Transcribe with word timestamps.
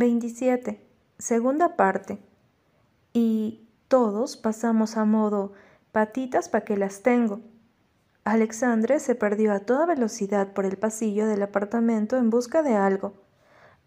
27. 0.00 0.80
Segunda 1.18 1.76
parte. 1.76 2.18
Y 3.12 3.68
todos 3.86 4.38
pasamos 4.38 4.96
a 4.96 5.04
modo 5.04 5.52
patitas 5.92 6.48
pa' 6.48 6.62
que 6.62 6.78
las 6.78 7.02
tengo. 7.02 7.40
Alexandre 8.24 8.98
se 8.98 9.14
perdió 9.14 9.52
a 9.52 9.60
toda 9.60 9.84
velocidad 9.84 10.54
por 10.54 10.64
el 10.64 10.78
pasillo 10.78 11.26
del 11.26 11.42
apartamento 11.42 12.16
en 12.16 12.30
busca 12.30 12.62
de 12.62 12.76
algo. 12.76 13.12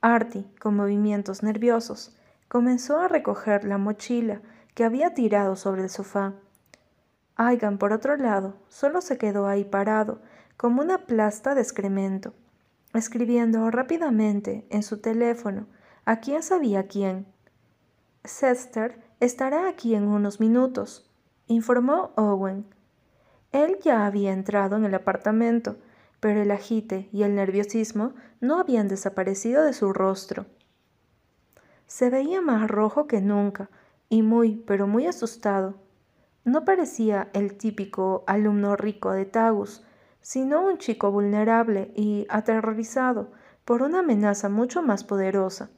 Artie, 0.02 0.46
con 0.60 0.76
movimientos 0.76 1.42
nerviosos, 1.42 2.16
comenzó 2.48 3.00
a 3.00 3.08
recoger 3.08 3.64
la 3.64 3.80
mochila 3.80 4.42
que 4.76 4.84
había 4.84 5.16
tirado 5.16 5.56
sobre 5.56 5.82
el 5.82 5.90
sofá. 5.90 6.34
Aigan, 7.38 7.80
por 7.80 7.92
otro 7.92 8.18
lado, 8.18 8.54
solo 8.70 9.02
se 9.02 9.18
quedó 9.18 9.48
ahí 9.48 9.64
parado, 9.64 10.22
como 10.58 10.84
una 10.84 11.08
plasta 11.08 11.56
de 11.56 11.62
excremento, 11.62 12.36
escribiendo 12.94 13.72
rápidamente 13.72 14.68
en 14.70 14.84
su 14.84 15.00
teléfono 15.00 15.66
a 16.06 16.20
quién 16.20 16.44
sabía 16.44 16.88
quién. 16.88 17.26
Sester 18.26 19.00
estará 19.20 19.70
aquí 19.70 19.96
en 19.96 20.08
unos 20.08 20.40
minutos, 20.40 21.10
informó 21.48 22.12
Owen. 22.16 22.66
Él 23.52 23.78
ya 23.82 24.06
había 24.06 24.34
entrado 24.34 24.76
en 24.76 24.86
el 24.86 24.96
apartamento, 24.96 25.78
pero 26.20 26.42
el 26.42 26.52
agite 26.52 27.10
y 27.12 27.24
el 27.24 27.36
nerviosismo 27.36 28.14
no 28.42 28.60
habían 28.60 28.88
desaparecido 28.88 29.64
de 29.64 29.74
su 29.74 29.94
rostro. 29.94 30.46
Se 31.88 32.10
veía 32.10 32.42
más 32.42 32.70
rojo 32.70 33.08
que 33.08 33.22
nunca 33.22 33.70
y 34.10 34.24
muy, 34.24 34.56
pero 34.66 34.88
muy 34.88 35.06
asustado. 35.06 35.76
No 36.44 36.66
parecía 36.66 37.30
el 37.34 37.56
típico 37.56 38.24
alumno 38.28 38.76
rico 38.76 39.12
de 39.12 39.26
Tagus, 39.26 39.86
sino 40.20 40.66
un 40.66 40.78
chico 40.78 41.12
vulnerable 41.12 41.92
y 41.96 42.26
aterrorizado 42.30 43.32
por 43.64 43.82
una 43.82 44.00
amenaza 44.00 44.50
mucho 44.50 44.82
más 44.82 45.04
poderosa. 45.04 45.70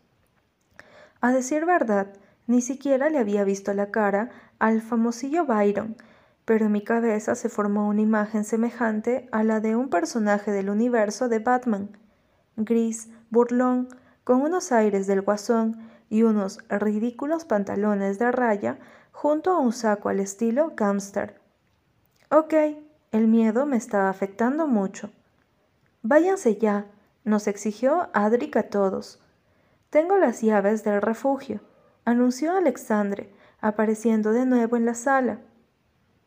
A 1.25 1.31
decir 1.31 1.65
verdad, 1.65 2.13
ni 2.45 2.61
siquiera 2.61 3.09
le 3.09 3.17
había 3.17 3.43
visto 3.43 3.73
la 3.73 3.89
cara 3.89 4.29
al 4.59 4.83
famosillo 4.83 5.43
Byron, 5.47 5.97
pero 6.45 6.67
en 6.67 6.71
mi 6.71 6.83
cabeza 6.83 7.33
se 7.33 7.49
formó 7.49 7.87
una 7.87 8.01
imagen 8.01 8.43
semejante 8.43 9.27
a 9.31 9.43
la 9.43 9.59
de 9.59 9.75
un 9.75 9.89
personaje 9.89 10.51
del 10.51 10.69
universo 10.69 11.27
de 11.27 11.39
Batman, 11.39 11.97
gris, 12.57 13.09
burlón, 13.31 13.87
con 14.23 14.41
unos 14.41 14.71
aires 14.71 15.07
del 15.07 15.23
guasón 15.23 15.89
y 16.11 16.21
unos 16.21 16.59
ridículos 16.69 17.43
pantalones 17.43 18.19
de 18.19 18.31
raya 18.31 18.77
junto 19.11 19.49
a 19.49 19.59
un 19.59 19.73
saco 19.73 20.09
al 20.09 20.19
estilo 20.19 20.73
Gamster. 20.75 21.41
Ok, 22.29 22.53
el 23.11 23.27
miedo 23.27 23.65
me 23.65 23.77
estaba 23.77 24.09
afectando 24.09 24.67
mucho. 24.67 25.09
Váyanse 26.03 26.57
ya, 26.57 26.85
nos 27.23 27.47
exigió 27.47 28.09
Adric 28.13 28.57
a 28.57 28.69
todos. 28.69 29.24
Tengo 29.95 30.17
las 30.17 30.41
llaves 30.41 30.83
del 30.83 31.01
refugio, 31.01 31.61
anunció 32.03 32.51
Alexandre, 32.51 33.33
apareciendo 33.61 34.33
de 34.33 34.45
nuevo 34.45 34.75
en 34.75 34.85
la 34.85 34.93
sala. 34.93 35.39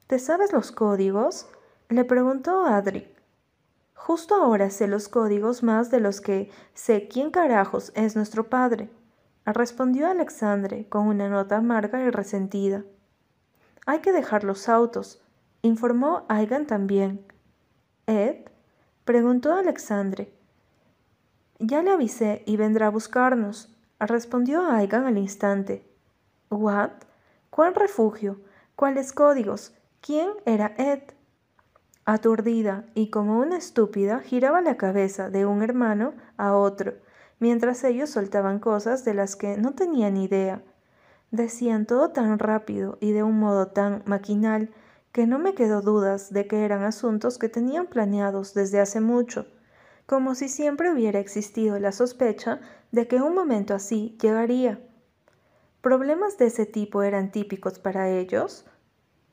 ¿Te 0.07 0.19
sabes 0.19 0.55
los 0.55 0.73
códigos? 0.73 1.51
le 1.91 2.07
preguntó 2.07 2.65
Adric. 2.65 3.11
Justo 3.93 4.37
ahora 4.37 4.71
sé 4.71 4.89
los 4.89 5.11
códigos 5.11 5.63
más 5.63 5.91
de 5.91 6.01
los 6.01 6.23
que 6.23 6.51
sé 6.73 7.09
quién 7.09 7.31
carajos 7.31 7.93
es 7.95 8.17
nuestro 8.17 8.49
padre, 8.49 8.89
respondió 9.45 10.09
Alexandre 10.09 10.89
con 10.89 11.07
una 11.07 11.29
nota 11.29 11.59
amarga 11.59 12.01
y 12.01 12.09
resentida. 12.09 12.85
Hay 13.85 13.99
que 13.99 14.13
dejar 14.13 14.45
los 14.45 14.71
autos, 14.71 15.23
informó 15.61 16.25
Aigan 16.31 16.67
también. 16.67 17.27
¿Ed? 18.07 18.47
preguntó 19.05 19.53
Alexandre. 19.53 20.38
Ya 21.61 21.83
le 21.83 21.91
avisé 21.91 22.45
y 22.47 22.57
vendrá 22.57 22.87
a 22.87 22.91
buscarnos, 22.91 23.77
respondió 23.99 24.71
Aigan 24.71 25.07
al 25.07 25.19
instante. 25.19 25.85
¿What? 26.51 26.91
¿Cuál 27.51 27.75
refugio? 27.75 28.41
¿Cuáles 28.77 29.13
códigos? 29.13 29.75
¿Quién 30.01 30.31
era 30.47 30.73
Ed? 30.79 31.03
Aturdida 32.05 32.85
y 32.95 33.11
como 33.11 33.41
una 33.41 33.59
estúpida, 33.59 34.21
giraba 34.21 34.61
la 34.61 34.77
cabeza 34.77 35.31
de 35.31 35.47
un 35.47 35.63
hermano 35.63 36.15
a 36.37 36.55
otro, 36.55 36.95
mientras 37.41 37.83
ellos 37.83 38.11
soltaban 38.11 38.61
cosas 38.61 39.05
de 39.05 39.15
las 39.15 39.35
que 39.35 39.57
no 39.57 39.75
tenían 39.75 40.17
idea. 40.17 40.63
Decían 41.33 41.87
todo 41.87 42.11
tan 42.11 42.39
rápido 42.39 42.99
y 43.01 43.11
de 43.11 43.25
un 43.25 43.37
modo 43.37 43.67
tan 43.67 44.05
maquinal 44.07 44.71
que 45.11 45.27
no 45.27 45.41
me 45.41 45.55
quedó 45.55 45.81
dudas 45.81 46.33
de 46.33 46.47
que 46.47 46.65
eran 46.65 46.85
asuntos 46.85 47.37
que 47.37 47.49
tenían 47.49 47.89
planeados 47.89 48.55
desde 48.55 48.79
hace 48.79 49.01
mucho, 49.01 49.47
como 50.09 50.35
si 50.35 50.49
siempre 50.49 50.91
hubiera 50.91 51.21
existido 51.21 51.79
la 51.79 51.93
sospecha 51.93 52.63
de 52.93 53.07
que 53.07 53.17
un 53.17 53.35
momento 53.35 53.75
así 53.75 54.17
llegaría. 54.23 54.81
¿Problemas 55.83 56.39
de 56.39 56.47
ese 56.47 56.65
tipo 56.65 57.03
eran 57.03 57.31
típicos 57.31 57.79
para 57.79 58.09
ellos? 58.09 58.65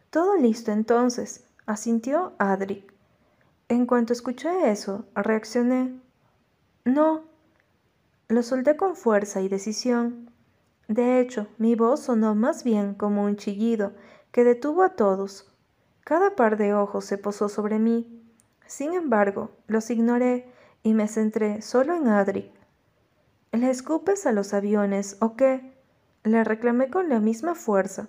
Todo 0.10 0.36
listo 0.36 0.74
entonces, 0.74 1.46
asintió 1.66 2.34
Adric. 2.40 2.94
En 3.70 3.86
cuanto 3.86 4.12
escuché 4.12 4.70
eso, 4.70 5.06
reaccioné. 5.16 5.98
No, 6.84 7.24
lo 8.28 8.44
solté 8.44 8.76
con 8.76 8.98
fuerza 8.98 9.40
y 9.40 9.48
decisión. 9.48 10.30
De 10.90 11.22
hecho, 11.22 11.48
mi 11.58 11.76
voz 11.76 12.02
sonó 12.02 12.36
más 12.36 12.66
bien 12.66 12.96
como 12.96 13.24
un 13.24 13.38
chillido 13.38 13.94
que 14.34 14.44
detuvo 14.44 14.84
a 14.84 14.90
todos. 14.90 15.50
Cada 16.02 16.36
par 16.36 16.58
de 16.58 16.74
ojos 16.74 17.06
se 17.06 17.18
posó 17.18 17.48
sobre 17.48 17.80
mí. 17.80 18.22
Sin 18.68 18.94
embargo, 18.94 19.52
los 19.68 19.90
ignoré 19.90 20.54
y 20.86 20.94
me 20.94 21.08
centré 21.08 21.64
solo 21.64 21.96
en 21.96 22.08
Adric. 22.08 22.52
¿Le 23.52 23.72
escupes 23.72 24.28
a 24.28 24.32
los 24.32 24.54
aviones 24.54 25.18
o 25.20 25.36
qué? 25.36 25.74
Le 26.24 26.44
reclamé 26.44 26.92
con 26.92 27.10
la 27.10 27.20
misma 27.20 27.56
fuerza. 27.56 28.08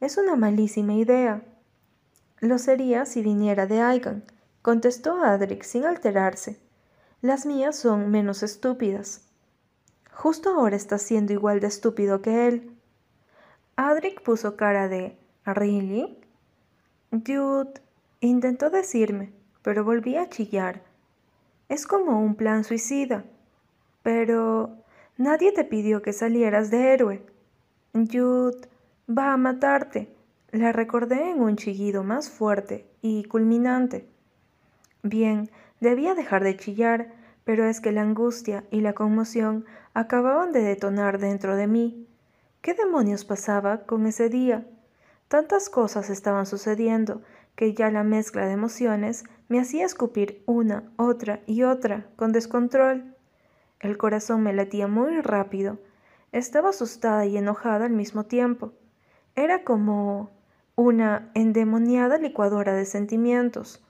Es 0.00 0.16
una 0.16 0.34
malísima 0.34 0.94
idea. 0.94 1.42
Lo 2.40 2.56
sería 2.56 3.04
si 3.04 3.20
viniera 3.20 3.66
de 3.66 3.82
Aigan, 3.82 4.24
contestó 4.62 5.22
Adric 5.22 5.64
sin 5.64 5.84
alterarse. 5.84 6.58
Las 7.20 7.44
mías 7.44 7.76
son 7.76 8.10
menos 8.10 8.42
estúpidas. 8.42 9.28
Justo 10.10 10.54
ahora 10.54 10.76
está 10.76 10.96
siendo 10.96 11.34
igual 11.34 11.60
de 11.60 11.66
estúpido 11.66 12.22
que 12.22 12.48
él. 12.48 12.74
Adric 13.76 14.22
puso 14.22 14.56
cara 14.56 14.88
de 14.88 15.18
¿Really? 15.44 16.18
Dude, 17.10 17.82
intentó 18.20 18.70
decirme, 18.70 19.34
pero 19.60 19.84
volví 19.84 20.16
a 20.16 20.30
chillar. 20.30 20.87
Es 21.68 21.86
como 21.86 22.20
un 22.22 22.34
plan 22.34 22.64
suicida. 22.64 23.24
Pero 24.02 24.76
nadie 25.16 25.52
te 25.52 25.64
pidió 25.64 26.02
que 26.02 26.12
salieras 26.12 26.70
de 26.70 26.92
héroe. 26.92 27.22
Jude 27.92 28.68
va 29.08 29.32
a 29.32 29.36
matarte. 29.36 30.14
Le 30.50 30.72
recordé 30.72 31.30
en 31.30 31.40
un 31.42 31.56
chillido 31.56 32.04
más 32.04 32.30
fuerte 32.30 32.86
y 33.02 33.24
culminante. 33.24 34.08
Bien, 35.02 35.50
debía 35.80 36.14
dejar 36.14 36.42
de 36.42 36.56
chillar, 36.56 37.12
pero 37.44 37.66
es 37.66 37.80
que 37.80 37.92
la 37.92 38.02
angustia 38.02 38.64
y 38.70 38.80
la 38.80 38.94
conmoción 38.94 39.66
acababan 39.92 40.52
de 40.52 40.62
detonar 40.62 41.18
dentro 41.18 41.54
de 41.54 41.66
mí. 41.66 42.06
¿Qué 42.62 42.74
demonios 42.74 43.24
pasaba 43.24 43.84
con 43.84 44.06
ese 44.06 44.28
día? 44.28 44.66
Tantas 45.28 45.68
cosas 45.68 46.08
estaban 46.08 46.46
sucediendo 46.46 47.22
que 47.54 47.74
ya 47.74 47.90
la 47.90 48.04
mezcla 48.04 48.46
de 48.46 48.52
emociones 48.52 49.24
me 49.48 49.60
hacía 49.60 49.86
escupir 49.86 50.42
una, 50.46 50.84
otra 50.96 51.40
y 51.46 51.62
otra 51.62 52.06
con 52.16 52.32
descontrol. 52.32 53.14
El 53.80 53.96
corazón 53.96 54.42
me 54.42 54.52
latía 54.52 54.86
muy 54.88 55.20
rápido. 55.20 55.78
Estaba 56.32 56.70
asustada 56.70 57.24
y 57.26 57.36
enojada 57.36 57.86
al 57.86 57.92
mismo 57.92 58.24
tiempo. 58.24 58.72
Era 59.34 59.64
como 59.64 60.30
una 60.76 61.30
endemoniada 61.34 62.18
licuadora 62.18 62.74
de 62.74 62.84
sentimientos. 62.84 63.82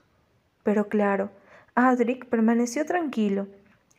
Pero 0.63 0.87
claro, 0.87 1.29
Adric 1.75 2.25
permaneció 2.27 2.85
tranquilo, 2.85 3.47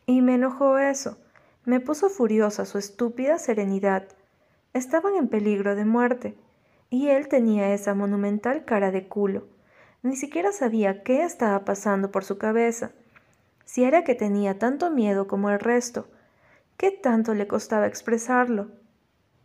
y 0.06 0.22
me 0.22 0.34
enojó 0.34 0.78
eso. 0.78 1.19
Me 1.65 1.81
puso 1.81 2.09
furiosa 2.09 2.65
su 2.65 2.78
estúpida 2.78 3.38
serenidad. 3.38 4.09
Estaban 4.72 5.15
en 5.15 5.28
peligro 5.28 5.74
de 5.74 5.84
muerte, 5.84 6.36
y 6.89 7.09
él 7.09 7.28
tenía 7.28 7.74
esa 7.74 7.95
monumental 7.95 8.65
cara 8.65 8.91
de 8.91 9.06
culo. 9.09 9.47
Ni 10.02 10.16
siquiera 10.16 10.52
sabía 10.52 11.02
qué 11.02 11.24
estaba 11.24 11.64
pasando 11.64 12.10
por 12.10 12.24
su 12.24 12.38
cabeza. 12.38 12.92
Si 13.64 13.84
era 13.84 14.02
que 14.02 14.14
tenía 14.14 14.58
tanto 14.58 14.91
miedo 14.91 15.26
como 15.26 15.50
el 15.50 15.60
resto, 15.60 16.08
¿qué 16.76 16.91
tanto 16.91 17.34
le 17.34 17.47
costaba 17.47 17.86
expresarlo? 17.86 18.68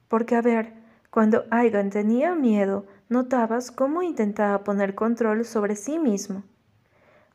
Porque, 0.07 0.35
a 0.35 0.41
ver, 0.41 0.73
cuando 1.09 1.45
Aigan 1.51 1.89
tenía 1.89 2.35
miedo, 2.35 2.85
notabas 3.09 3.71
cómo 3.71 4.01
intentaba 4.01 4.63
poner 4.63 4.95
control 4.95 5.45
sobre 5.45 5.75
sí 5.75 5.99
mismo. 5.99 6.43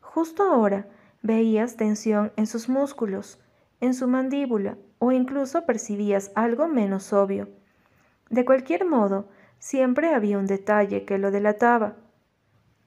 Justo 0.01 0.43
ahora 0.43 0.87
veías 1.21 1.77
tensión 1.77 2.31
en 2.35 2.47
sus 2.47 2.69
músculos, 2.69 3.39
en 3.79 3.93
su 3.93 4.07
mandíbula, 4.07 4.77
o 4.99 5.11
incluso 5.11 5.65
percibías 5.65 6.31
algo 6.35 6.67
menos 6.67 7.13
obvio. 7.13 7.49
De 8.29 8.45
cualquier 8.45 8.85
modo, 8.85 9.29
siempre 9.59 10.13
había 10.13 10.37
un 10.37 10.47
detalle 10.47 11.05
que 11.05 11.17
lo 11.17 11.31
delataba. 11.31 11.95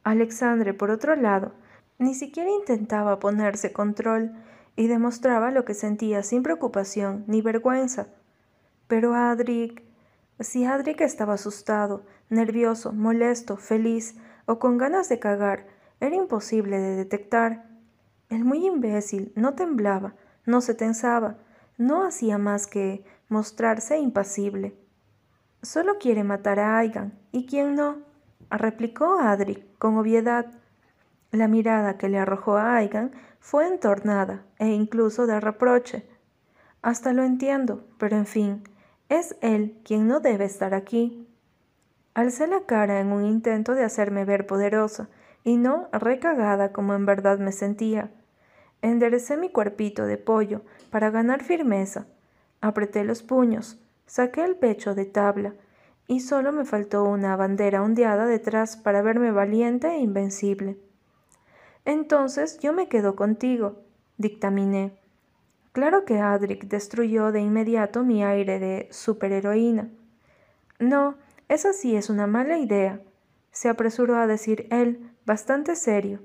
Alexandre, 0.05 0.75
por 0.75 0.91
otro 0.91 1.17
lado, 1.17 1.53
ni 1.99 2.15
siquiera 2.15 2.51
intentaba 2.51 3.19
ponerse 3.19 3.73
control 3.73 4.33
y 4.77 4.87
demostraba 4.87 5.51
lo 5.51 5.65
que 5.65 5.75
sentía 5.75 6.23
sin 6.23 6.43
preocupación 6.43 7.25
ni 7.27 7.43
vergüenza. 7.43 8.09
Pero 8.87 9.15
Adric... 9.15 9.83
Si 10.41 10.65
Adric 10.65 11.01
estaba 11.01 11.35
asustado, 11.35 12.05
nervioso, 12.29 12.93
molesto, 12.93 13.57
feliz 13.57 14.17
o 14.47 14.59
con 14.59 14.79
ganas 14.79 15.09
de 15.09 15.21
cagar, 15.21 15.67
era 16.01 16.17
imposible 16.17 16.79
de 16.79 16.97
detectar. 16.97 17.67
El 18.29 18.45
muy 18.45 18.67
imbécil 18.67 19.33
no 19.37 19.55
temblaba, 19.55 20.17
no 20.45 20.61
se 20.61 20.75
tensaba, 20.75 21.39
no 21.79 22.05
hacía 22.05 22.37
más 22.37 22.67
que 22.67 23.05
mostrarse 23.29 23.99
impasible. 23.99 24.77
Solo 25.63 25.99
quiere 25.99 26.25
matar 26.25 26.59
a 26.59 26.79
Aigan, 26.79 27.17
¿y 27.31 27.47
quién 27.47 27.77
no? 27.77 27.99
Replicó 28.57 29.19
Adric 29.19 29.65
con 29.79 29.97
obviedad. 29.97 30.47
La 31.31 31.49
mirada 31.49 31.99
que 31.99 32.09
le 32.09 32.19
arrojó 32.19 32.57
a 32.57 32.77
Aigan 32.77 33.13
fue 33.41 33.67
entornada 33.67 34.45
e 34.59 34.69
incluso 34.69 35.27
de 35.27 35.41
reproche. 35.41 36.07
Hasta 36.83 37.13
lo 37.13 37.25
entiendo, 37.25 37.85
pero 37.99 38.17
en 38.17 38.27
fin, 38.27 38.63
es 39.09 39.37
él 39.41 39.79
quien 39.85 40.07
no 40.07 40.21
debe 40.21 40.45
estar 40.45 40.75
aquí. 40.75 41.29
Alcé 42.15 42.47
la 42.47 42.61
cara 42.61 43.01
en 43.01 43.13
un 43.13 43.25
intento 43.25 43.75
de 43.75 43.85
hacerme 43.85 44.25
ver 44.25 44.47
poderosa 44.47 45.09
y 45.43 45.57
no 45.57 45.89
recagada 45.93 46.73
como 46.73 46.95
en 46.95 47.07
verdad 47.07 47.39
me 47.39 47.53
sentía. 47.53 48.11
Enderecé 48.83 49.37
mi 49.37 49.51
cuerpito 49.51 50.07
de 50.07 50.19
pollo 50.19 50.63
para 50.91 51.11
ganar 51.11 51.43
firmeza. 51.43 52.07
Apreté 52.61 53.03
los 53.05 53.23
puños, 53.23 53.79
saqué 54.07 54.45
el 54.45 54.57
pecho 54.57 54.95
de 54.95 55.07
tabla 55.07 55.55
y 56.07 56.21
solo 56.21 56.53
me 56.53 56.65
faltó 56.65 57.05
una 57.05 57.37
bandera 57.37 57.83
ondeada 57.83 58.27
detrás 58.27 58.77
para 58.77 59.03
verme 59.03 59.31
valiente 59.31 59.89
e 59.89 59.99
invencible. 59.99 60.79
Entonces 61.85 62.59
yo 62.61 62.73
me 62.73 62.89
quedo 62.89 63.17
contigo, 63.17 63.83
dictaminé. 64.17 64.99
Claro 65.73 66.05
que 66.05 66.21
Adric 66.21 66.65
destruyó 66.65 67.33
de 67.33 67.41
inmediato 67.41 68.05
mi 68.05 68.23
aire 68.23 68.59
de 68.59 68.89
superheroína. 68.91 69.91
No, 70.79 71.17
esa 71.49 71.73
sí 71.73 71.97
es 71.97 72.11
una 72.11 72.27
mala 72.27 72.59
idea, 72.59 73.01
se 73.51 73.69
apresuró 73.69 74.17
a 74.17 74.27
decir 74.27 74.67
él, 74.71 75.11
bastante 75.25 75.77
serio. 75.77 76.21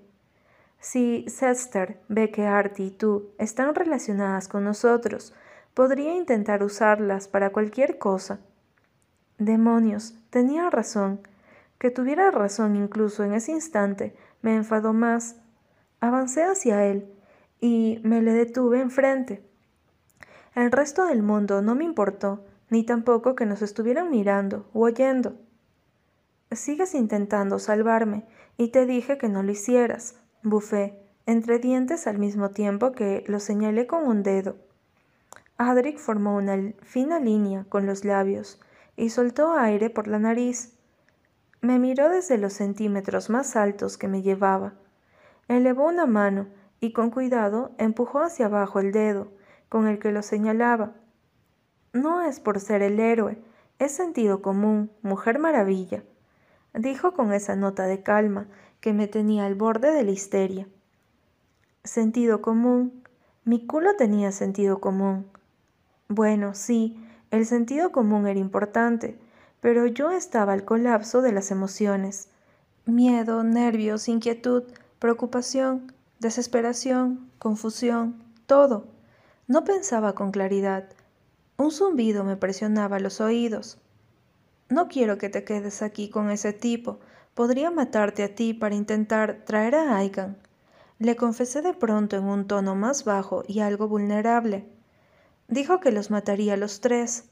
Si 0.79 1.25
Sester 1.27 1.99
ve 2.07 2.31
que 2.31 2.47
Artie 2.47 2.87
y 2.87 2.91
tú 2.91 3.31
están 3.37 3.75
relacionadas 3.75 4.47
con 4.47 4.63
nosotros, 4.63 5.33
podría 5.73 6.15
intentar 6.15 6.63
usarlas 6.63 7.27
para 7.27 7.51
cualquier 7.51 7.97
cosa. 7.97 8.39
Demonios, 9.39 10.15
tenía 10.29 10.69
razón. 10.69 11.21
Que 11.77 11.91
tuviera 11.91 12.29
razón 12.29 12.75
incluso 12.75 13.23
en 13.23 13.33
ese 13.33 13.53
instante 13.53 14.13
me 14.41 14.53
enfadó 14.53 14.91
más. 14.91 15.37
Avancé 16.01 16.43
hacia 16.43 16.85
él 16.85 17.09
y 17.61 18.01
me 18.03 18.21
le 18.21 18.33
detuve 18.33 18.81
enfrente. 18.81 19.41
El 20.55 20.73
resto 20.73 21.05
del 21.05 21.23
mundo 21.23 21.61
no 21.61 21.73
me 21.73 21.85
importó, 21.85 22.43
ni 22.69 22.83
tampoco 22.83 23.35
que 23.35 23.45
nos 23.45 23.61
estuvieran 23.61 24.11
mirando 24.11 24.69
u 24.73 24.83
oyendo. 24.83 25.37
Sigues 26.51 26.93
intentando 26.93 27.59
salvarme, 27.59 28.25
y 28.57 28.69
te 28.69 28.85
dije 28.85 29.17
que 29.17 29.29
no 29.29 29.41
lo 29.41 29.51
hicieras, 29.51 30.15
bufé, 30.43 30.99
entre 31.25 31.59
dientes 31.59 32.07
al 32.07 32.17
mismo 32.17 32.49
tiempo 32.49 32.91
que 32.91 33.23
lo 33.27 33.39
señalé 33.39 33.87
con 33.87 34.05
un 34.05 34.21
dedo. 34.21 34.57
Adric 35.57 35.97
formó 35.97 36.35
una 36.35 36.73
fina 36.81 37.19
línea 37.19 37.65
con 37.69 37.85
los 37.85 38.03
labios 38.03 38.59
y 38.99 39.09
soltó 39.09 39.53
aire 39.53 39.89
por 39.89 40.07
la 40.07 40.19
nariz. 40.19 40.77
Me 41.61 41.79
miró 41.79 42.09
desde 42.09 42.37
los 42.37 42.53
centímetros 42.53 43.29
más 43.29 43.55
altos 43.55 43.97
que 43.97 44.09
me 44.09 44.21
llevaba. 44.21 44.73
Elevó 45.47 45.87
una 45.87 46.05
mano 46.05 46.47
y 46.81 46.91
con 46.91 47.09
cuidado 47.09 47.71
empujó 47.77 48.21
hacia 48.21 48.47
abajo 48.47 48.79
el 48.79 48.91
dedo 48.91 49.31
con 49.69 49.87
el 49.87 49.99
que 49.99 50.11
lo 50.11 50.21
señalaba. 50.21 50.95
No 51.93 52.21
es 52.21 52.41
por 52.41 52.59
ser 52.59 52.81
el 52.81 52.99
héroe, 52.99 53.41
es 53.79 53.93
sentido 53.93 54.41
común, 54.41 54.91
mujer 55.01 55.39
maravilla, 55.39 56.03
dijo 56.73 57.13
con 57.13 57.31
esa 57.31 57.55
nota 57.55 57.83
de 57.83 58.03
calma 58.03 58.47
que 58.81 58.91
me 58.91 59.07
tenía 59.07 59.45
al 59.45 59.55
borde 59.55 59.93
de 59.93 60.03
la 60.03 60.11
histeria. 60.11 60.67
Sentido 61.85 62.41
común. 62.41 63.03
Mi 63.45 63.65
culo 63.65 63.95
tenía 63.95 64.31
sentido 64.33 64.79
común. 64.81 65.25
Bueno, 66.09 66.53
sí, 66.53 67.01
el 67.31 67.45
sentido 67.45 67.91
común 67.91 68.27
era 68.27 68.39
importante, 68.39 69.17
pero 69.61 69.85
yo 69.85 70.11
estaba 70.11 70.53
al 70.53 70.65
colapso 70.65 71.21
de 71.21 71.31
las 71.31 71.51
emociones. 71.51 72.29
Miedo, 72.85 73.43
nervios, 73.43 74.07
inquietud, 74.07 74.63
preocupación, 74.99 75.93
desesperación, 76.19 77.29
confusión, 77.37 78.23
todo. 78.45 78.87
No 79.47 79.63
pensaba 79.63 80.13
con 80.13 80.31
claridad. 80.31 80.89
Un 81.57 81.71
zumbido 81.71 82.23
me 82.23 82.35
presionaba 82.35 82.99
los 82.99 83.21
oídos. 83.21 83.77
No 84.69 84.87
quiero 84.87 85.17
que 85.17 85.29
te 85.29 85.43
quedes 85.43 85.81
aquí 85.81 86.09
con 86.09 86.29
ese 86.29 86.53
tipo. 86.53 86.99
Podría 87.33 87.69
matarte 87.69 88.23
a 88.23 88.33
ti 88.33 88.53
para 88.53 88.75
intentar 88.75 89.43
traer 89.45 89.75
a 89.75 89.97
Aigan. 89.97 90.37
Le 90.99 91.15
confesé 91.15 91.61
de 91.61 91.73
pronto 91.73 92.17
en 92.17 92.25
un 92.25 92.47
tono 92.47 92.75
más 92.75 93.05
bajo 93.05 93.43
y 93.47 93.61
algo 93.61 93.87
vulnerable. 93.87 94.67
Dijo 95.49 95.79
que 95.79 95.91
los 95.91 96.11
mataría 96.11 96.53
a 96.53 96.57
los 96.57 96.79
tres. 96.79 97.25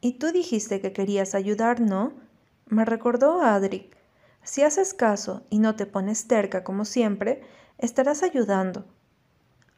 Y 0.00 0.14
tú 0.14 0.32
dijiste 0.32 0.80
que 0.80 0.92
querías 0.92 1.34
ayudar, 1.34 1.80
¿no? 1.80 2.14
Me 2.66 2.84
recordó 2.84 3.42
Adric. 3.42 3.94
Si 4.42 4.62
haces 4.62 4.94
caso 4.94 5.42
y 5.50 5.58
no 5.58 5.76
te 5.76 5.84
pones 5.86 6.26
terca 6.26 6.64
como 6.64 6.86
siempre, 6.86 7.42
estarás 7.78 8.22
ayudando. 8.22 8.86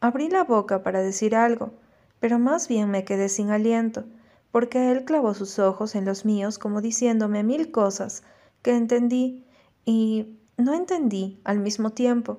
Abrí 0.00 0.28
la 0.28 0.44
boca 0.44 0.82
para 0.82 1.02
decir 1.02 1.34
algo, 1.34 1.72
pero 2.20 2.38
más 2.38 2.68
bien 2.68 2.90
me 2.90 3.04
quedé 3.04 3.28
sin 3.28 3.50
aliento, 3.50 4.04
porque 4.52 4.92
él 4.92 5.04
clavó 5.04 5.34
sus 5.34 5.58
ojos 5.58 5.96
en 5.96 6.04
los 6.04 6.24
míos 6.24 6.58
como 6.58 6.80
diciéndome 6.80 7.42
mil 7.42 7.72
cosas 7.72 8.22
que 8.62 8.76
entendí 8.76 9.44
y 9.84 10.38
no 10.56 10.74
entendí 10.74 11.40
al 11.44 11.58
mismo 11.58 11.90
tiempo. 11.90 12.38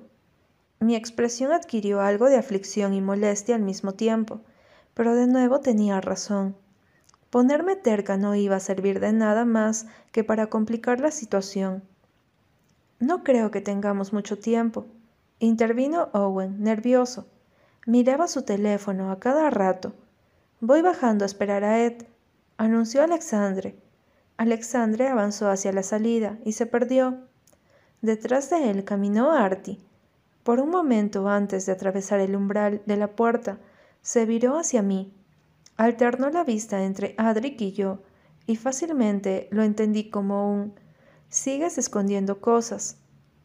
Mi 0.80 0.96
expresión 0.96 1.52
adquirió 1.52 2.00
algo 2.00 2.26
de 2.26 2.36
aflicción 2.36 2.94
y 2.94 3.00
molestia 3.00 3.54
al 3.54 3.62
mismo 3.62 3.92
tiempo, 3.92 4.40
pero 4.96 5.14
de 5.14 5.26
nuevo 5.26 5.60
tenía 5.60 6.00
razón. 6.00 6.56
Ponerme 7.28 7.76
terca 7.76 8.16
no 8.16 8.34
iba 8.34 8.56
a 8.56 8.60
servir 8.60 8.98
de 8.98 9.12
nada 9.12 9.44
más 9.44 9.86
que 10.10 10.24
para 10.24 10.46
complicar 10.46 11.00
la 11.00 11.10
situación. 11.10 11.84
No 12.98 13.22
creo 13.22 13.50
que 13.50 13.60
tengamos 13.60 14.14
mucho 14.14 14.38
tiempo, 14.38 14.86
intervino 15.38 16.08
Owen, 16.14 16.62
nervioso. 16.62 17.28
Miraba 17.84 18.26
su 18.26 18.42
teléfono 18.42 19.10
a 19.10 19.20
cada 19.20 19.50
rato. 19.50 19.92
Voy 20.60 20.80
bajando 20.80 21.26
a 21.26 21.26
esperar 21.26 21.62
a 21.62 21.84
Ed, 21.84 22.06
anunció 22.56 23.02
Alexandre. 23.02 23.78
Alexandre 24.38 25.08
avanzó 25.08 25.50
hacia 25.50 25.74
la 25.74 25.82
salida 25.82 26.38
y 26.42 26.52
se 26.52 26.64
perdió. 26.64 27.18
Detrás 28.00 28.48
de 28.48 28.70
él 28.70 28.84
caminó 28.84 29.32
Artie. 29.32 29.78
Por 30.42 30.58
un 30.58 30.70
momento 30.70 31.28
antes 31.28 31.66
de 31.66 31.72
atravesar 31.72 32.20
el 32.20 32.34
umbral 32.34 32.80
de 32.86 32.96
la 32.96 33.08
puerta, 33.08 33.58
se 34.06 34.24
viró 34.24 34.56
hacia 34.56 34.82
mí. 34.82 35.12
Alternó 35.76 36.30
la 36.30 36.44
vista 36.44 36.84
entre 36.84 37.16
Adric 37.18 37.60
y 37.60 37.72
yo, 37.72 38.04
y 38.46 38.54
fácilmente 38.54 39.48
lo 39.50 39.64
entendí 39.64 40.10
como 40.10 40.48
un 40.48 40.74
sigues 41.28 41.76
escondiendo 41.76 42.40
cosas. 42.40 42.98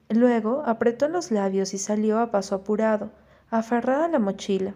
Luego 0.08 0.62
apretó 0.68 1.08
los 1.08 1.32
labios 1.32 1.74
y 1.74 1.80
salió 1.80 2.20
a 2.20 2.30
paso 2.30 2.54
apurado, 2.54 3.10
aferrada 3.50 4.06
a 4.06 4.10
la 4.10 4.20
mochila. 4.20 4.76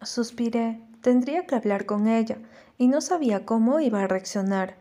Suspiré. 0.00 0.80
Tendría 1.02 1.46
que 1.46 1.54
hablar 1.54 1.84
con 1.84 2.06
ella, 2.06 2.38
y 2.78 2.88
no 2.88 3.02
sabía 3.02 3.44
cómo 3.44 3.78
iba 3.78 4.02
a 4.02 4.08
reaccionar. 4.08 4.76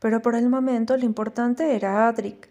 Pero 0.00 0.20
por 0.20 0.34
el 0.34 0.50
momento 0.50 0.98
lo 0.98 1.06
importante 1.06 1.74
era 1.74 2.08
Adric. 2.08 2.50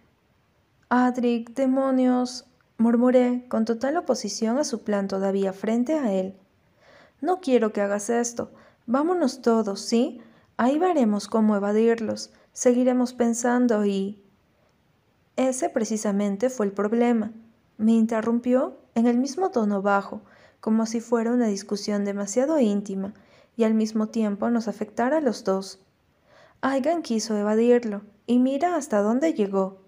Adric, 0.90 1.54
demonios, 1.54 2.46
murmuré 2.80 3.46
con 3.48 3.64
total 3.66 3.98
oposición 3.98 4.58
a 4.58 4.64
su 4.64 4.84
plan 4.84 5.08
todavía 5.08 5.54
frente 5.54 6.00
a 6.00 6.12
él. 6.12 6.36
No 7.24 7.40
quiero 7.40 7.72
que 7.72 7.80
hagas 7.80 8.10
esto. 8.10 8.52
Vámonos 8.86 9.42
todos, 9.42 9.80
¿sí? 9.80 10.20
Ahí 10.58 10.78
veremos 10.78 11.30
cómo 11.30 11.56
evadirlos. 11.56 12.34
Seguiremos 12.52 13.14
pensando 13.14 13.86
y... 13.86 14.22
Ese 15.38 15.70
precisamente 15.70 16.50
fue 16.50 16.66
el 16.66 16.74
problema. 16.74 17.32
Me 17.78 17.94
interrumpió 17.94 18.78
en 18.94 19.08
el 19.08 19.20
mismo 19.20 19.52
tono 19.52 19.82
bajo, 19.82 20.20
como 20.60 20.86
si 20.86 21.00
fuera 21.00 21.32
una 21.32 21.48
discusión 21.48 22.04
demasiado 22.04 22.60
íntima 22.60 23.14
y 23.56 23.64
al 23.64 23.74
mismo 23.74 24.10
tiempo 24.10 24.50
nos 24.50 24.68
afectara 24.68 25.20
a 25.20 25.22
los 25.22 25.46
dos. 25.46 25.80
Aigan 26.60 27.04
quiso 27.04 27.38
evadirlo, 27.38 28.02
y 28.28 28.40
mira 28.40 28.76
hasta 28.76 29.02
dónde 29.02 29.34
llegó. 29.34 29.80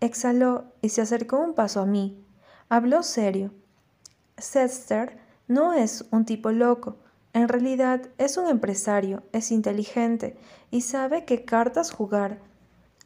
Exhaló 0.00 0.66
y 0.82 0.90
se 0.90 1.00
acercó 1.00 1.38
un 1.38 1.54
paso 1.54 1.80
a 1.80 1.86
mí. 1.86 2.22
Habló 2.68 3.02
serio. 3.02 3.54
Sester 4.36 5.21
no 5.52 5.74
es 5.74 6.06
un 6.10 6.24
tipo 6.24 6.50
loco. 6.50 6.96
En 7.34 7.46
realidad 7.46 8.08
es 8.16 8.38
un 8.38 8.48
empresario, 8.48 9.22
es 9.32 9.50
inteligente 9.50 10.38
y 10.70 10.80
sabe 10.80 11.26
qué 11.26 11.44
cartas 11.44 11.90
jugar. 11.90 12.40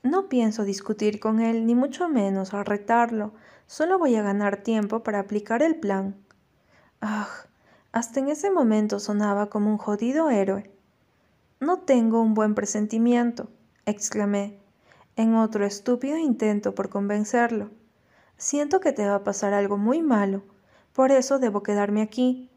No 0.04 0.28
pienso 0.28 0.62
discutir 0.62 1.18
con 1.18 1.40
él, 1.40 1.66
ni 1.66 1.74
mucho 1.74 2.08
menos 2.08 2.52
retarlo. 2.52 3.34
Solo 3.66 3.98
voy 3.98 4.14
a 4.14 4.22
ganar 4.22 4.58
tiempo 4.62 5.02
para 5.02 5.18
aplicar 5.18 5.60
el 5.60 5.74
plan. 5.74 6.14
Ah, 7.00 7.28
hasta 7.90 8.20
en 8.20 8.28
ese 8.28 8.50
momento 8.52 9.00
sonaba 9.00 9.50
como 9.50 9.70
un 9.70 9.78
jodido 9.78 10.30
héroe. 10.30 10.70
No 11.58 11.80
tengo 11.80 12.22
un 12.22 12.34
buen 12.34 12.54
presentimiento, 12.54 13.48
exclamé, 13.86 14.60
en 15.16 15.34
otro 15.34 15.64
estúpido 15.64 16.16
intento 16.16 16.76
por 16.76 16.90
convencerlo. 16.90 17.70
Siento 18.36 18.78
que 18.78 18.92
te 18.92 19.04
va 19.04 19.16
a 19.16 19.24
pasar 19.24 19.52
algo 19.52 19.78
muy 19.78 20.00
malo, 20.02 20.42
por 20.96 21.12
eso 21.12 21.38
debo 21.38 21.62
quedarme 21.62 22.00
aquí. 22.00 22.50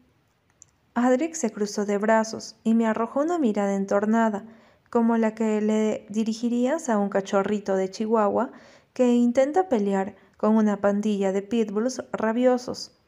Adric 0.94 1.34
se 1.34 1.52
cruzó 1.52 1.84
de 1.84 1.98
brazos 1.98 2.56
y 2.64 2.72
me 2.72 2.86
arrojó 2.86 3.20
una 3.20 3.38
mirada 3.38 3.74
entornada, 3.74 4.46
como 4.88 5.18
la 5.18 5.34
que 5.34 5.60
le 5.60 6.06
dirigirías 6.08 6.88
a 6.88 6.96
un 6.96 7.10
cachorrito 7.10 7.76
de 7.76 7.90
Chihuahua 7.90 8.50
que 8.94 9.12
intenta 9.12 9.68
pelear 9.68 10.16
con 10.38 10.56
una 10.56 10.78
pandilla 10.80 11.32
de 11.32 11.42
pitbulls 11.42 12.02
rabiosos. 12.12 12.98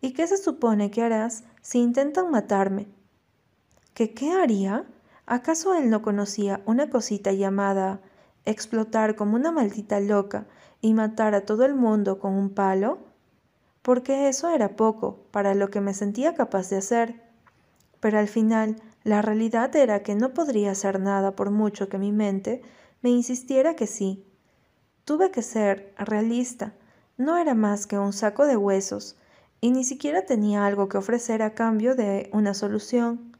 ¿Y 0.00 0.14
qué 0.14 0.26
se 0.26 0.36
supone 0.36 0.90
que 0.90 1.02
harás 1.02 1.44
si 1.62 1.78
intentan 1.78 2.32
matarme? 2.32 2.88
¿Qué 3.94 4.14
qué 4.14 4.32
haría? 4.32 4.84
¿Acaso 5.26 5.76
él 5.76 5.90
no 5.90 6.02
conocía 6.02 6.60
una 6.66 6.90
cosita 6.90 7.30
llamada 7.30 8.00
explotar 8.44 9.14
como 9.14 9.36
una 9.36 9.52
maldita 9.52 10.00
loca 10.00 10.48
y 10.80 10.92
matar 10.92 11.36
a 11.36 11.44
todo 11.44 11.64
el 11.64 11.76
mundo 11.76 12.18
con 12.18 12.34
un 12.34 12.50
palo? 12.50 13.09
Porque 13.82 14.28
eso 14.28 14.50
era 14.50 14.76
poco 14.76 15.24
para 15.30 15.54
lo 15.54 15.70
que 15.70 15.80
me 15.80 15.94
sentía 15.94 16.34
capaz 16.34 16.68
de 16.70 16.76
hacer. 16.76 17.22
Pero 18.00 18.18
al 18.18 18.28
final, 18.28 18.76
la 19.04 19.22
realidad 19.22 19.74
era 19.74 20.02
que 20.02 20.14
no 20.14 20.34
podría 20.34 20.72
hacer 20.72 21.00
nada 21.00 21.34
por 21.34 21.50
mucho 21.50 21.88
que 21.88 21.98
mi 21.98 22.12
mente 22.12 22.62
me 23.02 23.10
insistiera 23.10 23.74
que 23.74 23.86
sí. 23.86 24.24
Tuve 25.04 25.30
que 25.30 25.42
ser 25.42 25.94
realista. 25.98 26.74
No 27.16 27.36
era 27.36 27.54
más 27.54 27.86
que 27.86 27.98
un 27.98 28.12
saco 28.12 28.46
de 28.46 28.56
huesos, 28.56 29.16
y 29.60 29.70
ni 29.70 29.84
siquiera 29.84 30.24
tenía 30.24 30.66
algo 30.66 30.88
que 30.88 30.98
ofrecer 30.98 31.42
a 31.42 31.54
cambio 31.54 31.94
de 31.94 32.30
una 32.32 32.54
solución. 32.54 33.36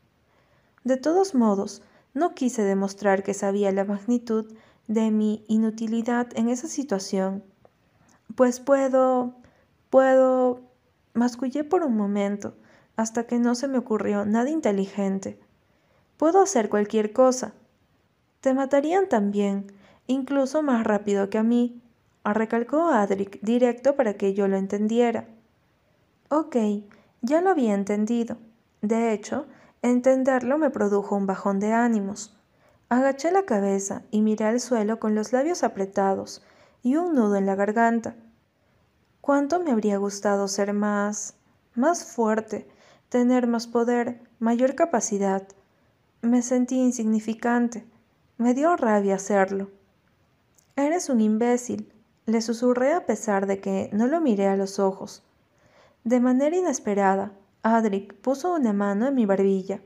De 0.84 0.96
todos 0.96 1.34
modos, 1.34 1.82
no 2.14 2.34
quise 2.34 2.62
demostrar 2.62 3.22
que 3.22 3.34
sabía 3.34 3.72
la 3.72 3.84
magnitud 3.84 4.52
de 4.88 5.10
mi 5.10 5.44
inutilidad 5.46 6.28
en 6.34 6.48
esa 6.48 6.68
situación. 6.68 7.44
Pues 8.34 8.60
puedo... 8.60 9.34
puedo... 9.90 10.60
mascullé 11.12 11.64
por 11.64 11.82
un 11.82 11.96
momento, 11.96 12.54
hasta 12.96 13.24
que 13.24 13.38
no 13.38 13.54
se 13.54 13.68
me 13.68 13.78
ocurrió 13.78 14.24
nada 14.24 14.50
inteligente. 14.50 15.38
Puedo 16.16 16.42
hacer 16.42 16.68
cualquier 16.68 17.12
cosa. 17.12 17.52
Te 18.40 18.54
matarían 18.54 19.08
también, 19.08 19.72
incluso 20.06 20.62
más 20.62 20.84
rápido 20.84 21.28
que 21.28 21.38
a 21.38 21.42
mí, 21.42 21.82
recalcó 22.24 22.88
Adric 22.88 23.40
directo 23.42 23.96
para 23.96 24.14
que 24.14 24.34
yo 24.34 24.48
lo 24.48 24.56
entendiera. 24.56 25.26
Ok, 26.30 26.56
ya 27.22 27.40
lo 27.40 27.50
había 27.50 27.74
entendido. 27.74 28.38
De 28.82 29.12
hecho, 29.12 29.46
Entenderlo 29.82 30.58
me 30.58 30.68
produjo 30.68 31.16
un 31.16 31.26
bajón 31.26 31.58
de 31.58 31.72
ánimos. 31.72 32.36
Agaché 32.90 33.30
la 33.30 33.44
cabeza 33.44 34.02
y 34.10 34.20
miré 34.20 34.44
al 34.44 34.60
suelo 34.60 35.00
con 35.00 35.14
los 35.14 35.32
labios 35.32 35.62
apretados 35.62 36.42
y 36.82 36.96
un 36.96 37.14
nudo 37.14 37.36
en 37.36 37.46
la 37.46 37.54
garganta. 37.54 38.14
¿Cuánto 39.20 39.60
me 39.60 39.70
habría 39.70 39.98
gustado 39.98 40.48
ser 40.48 40.72
más... 40.72 41.34
más 41.74 42.04
fuerte, 42.04 42.66
tener 43.08 43.46
más 43.46 43.66
poder, 43.66 44.22
mayor 44.38 44.74
capacidad? 44.74 45.46
Me 46.22 46.42
sentí 46.42 46.76
insignificante. 46.76 47.84
Me 48.38 48.54
dio 48.54 48.76
rabia 48.76 49.16
hacerlo. 49.16 49.70
Eres 50.74 51.10
un 51.10 51.20
imbécil, 51.20 51.92
le 52.24 52.40
susurré 52.40 52.94
a 52.94 53.04
pesar 53.04 53.46
de 53.46 53.60
que 53.60 53.90
no 53.92 54.06
lo 54.06 54.20
miré 54.20 54.46
a 54.48 54.56
los 54.56 54.78
ojos. 54.78 55.22
De 56.04 56.20
manera 56.20 56.56
inesperada, 56.56 57.32
Adric 57.62 58.14
puso 58.14 58.54
una 58.54 58.72
mano 58.72 59.06
en 59.08 59.14
mi 59.14 59.26
barbilla. 59.26 59.82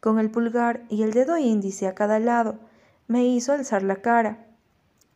Con 0.00 0.18
el 0.18 0.30
pulgar 0.32 0.84
y 0.88 1.04
el 1.04 1.12
dedo 1.12 1.38
índice 1.38 1.86
a 1.86 1.94
cada 1.94 2.18
lado, 2.18 2.58
me 3.06 3.24
hizo 3.24 3.52
alzar 3.52 3.84
la 3.84 3.96
cara. 3.96 4.46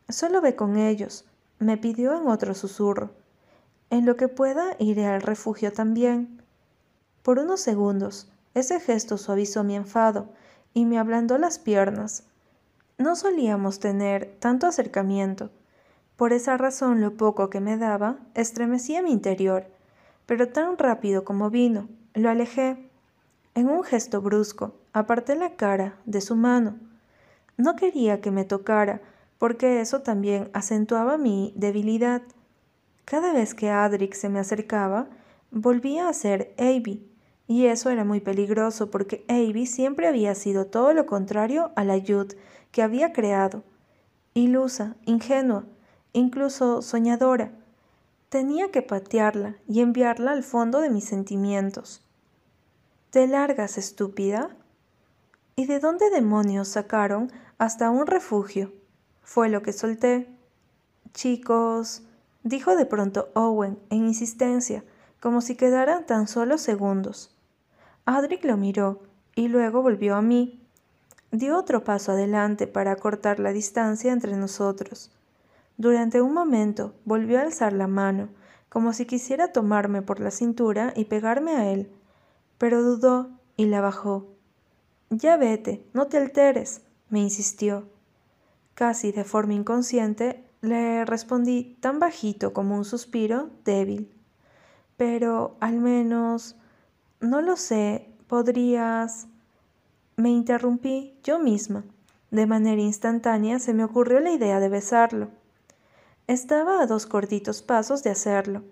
Solo 0.09 0.41
ve 0.41 0.55
con 0.55 0.77
ellos, 0.77 1.25
me 1.59 1.77
pidió 1.77 2.17
en 2.17 2.29
otro 2.29 2.55
susurro. 2.55 3.11
En 3.91 4.07
lo 4.07 4.17
que 4.17 4.29
pueda 4.29 4.77
iré 4.79 5.07
al 5.07 5.23
refugio 5.23 5.73
también. 5.73 6.43
Por 7.23 7.39
unos 7.39 7.61
segundos, 7.61 8.31
ese 8.55 8.81
gesto 8.81 9.19
suavizó 9.19 9.65
mi 9.65 9.77
enfado 9.77 10.29
y 10.75 10.85
me 10.85 10.99
ablandó 10.99 11.39
las 11.39 11.59
piernas. 11.59 12.25
No 12.99 13.17
solíamos 13.17 13.81
tener 13.81 14.37
tanto 14.41 14.67
acercamiento. 14.67 15.51
Por 16.17 16.33
esa 16.33 16.57
razón 16.57 17.01
lo 17.01 17.17
poco 17.17 17.51
que 17.51 17.61
me 17.61 17.77
daba 17.77 18.19
estremecía 18.35 19.03
mi 19.03 19.13
interior 19.13 19.67
pero 20.29 20.47
tan 20.49 20.77
rápido 20.77 21.25
como 21.25 21.49
vino, 21.49 21.89
lo 22.13 22.29
alejé. 22.29 22.91
En 23.55 23.71
un 23.71 23.83
gesto 23.83 24.21
brusco, 24.21 24.75
aparté 24.93 25.35
la 25.37 25.57
cara 25.57 25.97
de 26.05 26.21
su 26.21 26.37
mano. 26.37 26.77
No 27.57 27.77
quería 27.77 28.21
que 28.21 28.31
me 28.31 28.45
tocara, 28.45 29.01
porque 29.39 29.81
eso 29.81 30.03
también 30.03 30.51
acentuaba 30.53 31.17
mi 31.17 31.55
debilidad. 31.57 32.21
Cada 33.09 33.33
vez 33.33 33.55
que 33.55 33.71
Adric 33.71 34.13
se 34.13 34.29
me 34.29 34.39
acercaba, 34.39 35.09
volvía 35.51 36.11
a 36.11 36.13
ser 36.13 36.53
Avi, 36.59 37.11
y 37.47 37.65
eso 37.65 37.89
era 37.89 38.05
muy 38.05 38.21
peligroso 38.21 38.91
porque 38.91 39.25
Avi 39.29 39.65
siempre 39.65 40.07
había 40.07 40.35
sido 40.35 40.67
todo 40.67 40.93
lo 40.93 41.07
contrario 41.07 41.73
a 41.75 41.85
la 41.85 41.97
Yud 41.97 42.35
que 42.71 42.83
había 42.83 43.15
creado. 43.15 43.65
Ilusa, 44.35 44.95
ingenua, 45.07 45.65
incluso 46.13 46.83
soñadora. 46.83 47.51
Tenía 48.29 48.71
que 48.71 48.83
patearla 48.83 49.57
y 49.67 49.81
enviarla 49.81 50.33
al 50.33 50.43
fondo 50.43 50.83
de 50.83 50.91
mis 50.91 51.05
sentimientos. 51.05 52.03
¿Te 53.09 53.27
largas, 53.27 53.79
estúpida? 53.79 54.55
¿Y 55.57 55.65
de 55.65 55.81
dónde 55.81 56.11
demonios 56.11 56.69
sacaron 56.69 57.33
hasta 57.57 57.89
un 57.89 58.07
refugio? 58.07 58.75
Fue 59.23 59.49
lo 59.49 59.63
que 59.63 59.73
solté. 59.73 60.29
Chicos, 61.15 62.03
dijo 62.49 62.77
de 62.77 62.87
pronto 62.87 63.29
Owen 63.35 63.79
en 63.91 64.07
insistencia, 64.07 64.83
como 65.21 65.41
si 65.41 65.55
quedaran 65.55 66.07
tan 66.07 66.27
solo 66.27 66.59
segundos. 66.59 67.35
Adric 68.07 68.45
lo 68.45 68.57
miró 68.57 69.03
y 69.35 69.49
luego 69.49 69.83
volvió 69.83 70.17
a 70.17 70.23
mí. 70.23 70.61
Dio 71.31 71.59
otro 71.59 71.85
paso 71.85 72.13
adelante 72.13 72.67
para 72.67 72.97
cortar 72.97 73.39
la 73.39 73.53
distancia 73.53 74.13
entre 74.13 74.35
nosotros. 74.37 75.11
Durante 75.77 76.23
un 76.23 76.33
momento 76.33 76.95
volvió 77.05 77.39
a 77.39 77.43
alzar 77.43 77.75
la 77.75 77.87
mano, 77.87 78.31
como 78.71 78.93
si 78.93 79.05
quisiera 79.05 79.53
tomarme 79.53 80.01
por 80.03 80.21
la 80.21 80.31
cintura 80.31 80.93
y 80.97 81.05
pegarme 81.05 81.53
a 81.53 81.71
él, 81.71 81.91
pero 82.57 82.83
dudó 82.83 83.31
y 83.57 83.67
la 83.67 83.81
bajó. 83.81 84.27
Ya 85.11 85.37
vete, 85.37 85.85
no 85.93 86.07
te 86.07 86.17
alteres, 86.17 86.81
me 87.11 87.21
insistió. 87.21 87.85
Casi 88.75 89.13
de 89.13 89.25
forma 89.25 89.55
inconsciente 89.55 90.48
le 90.61 91.05
respondí 91.05 91.77
tan 91.81 91.99
bajito 91.99 92.53
como 92.53 92.77
un 92.77 92.85
suspiro 92.85 93.51
débil. 93.65 94.13
Pero 94.97 95.57
al 95.61 95.79
menos... 95.79 96.57
no 97.21 97.41
lo 97.41 97.57
sé, 97.57 98.09
podrías... 98.27 99.29
Me 100.17 100.31
interrumpí 100.31 101.17
yo 101.23 101.39
misma. 101.39 101.85
De 102.31 102.47
manera 102.47 102.83
instantánea 102.83 103.59
se 103.59 103.73
me 103.73 103.85
ocurrió 103.85 104.21
la 104.21 104.33
idea 104.33 104.59
de 104.59 104.69
besarlo. 104.69 105.29
Estaba 106.27 106.83
a 106.83 106.87
dos 106.87 107.07
cortitos 107.07 107.63
pasos 107.63 108.03
de 108.03 108.11
hacerlo. 108.11 108.65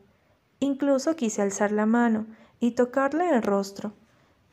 Incluso 0.61 1.17
quise 1.17 1.43
alzar 1.43 1.71
la 1.73 1.87
mano 1.87 2.27
y 2.61 2.73
tocarle 2.73 3.31
el 3.31 3.43
rostro, 3.43 3.93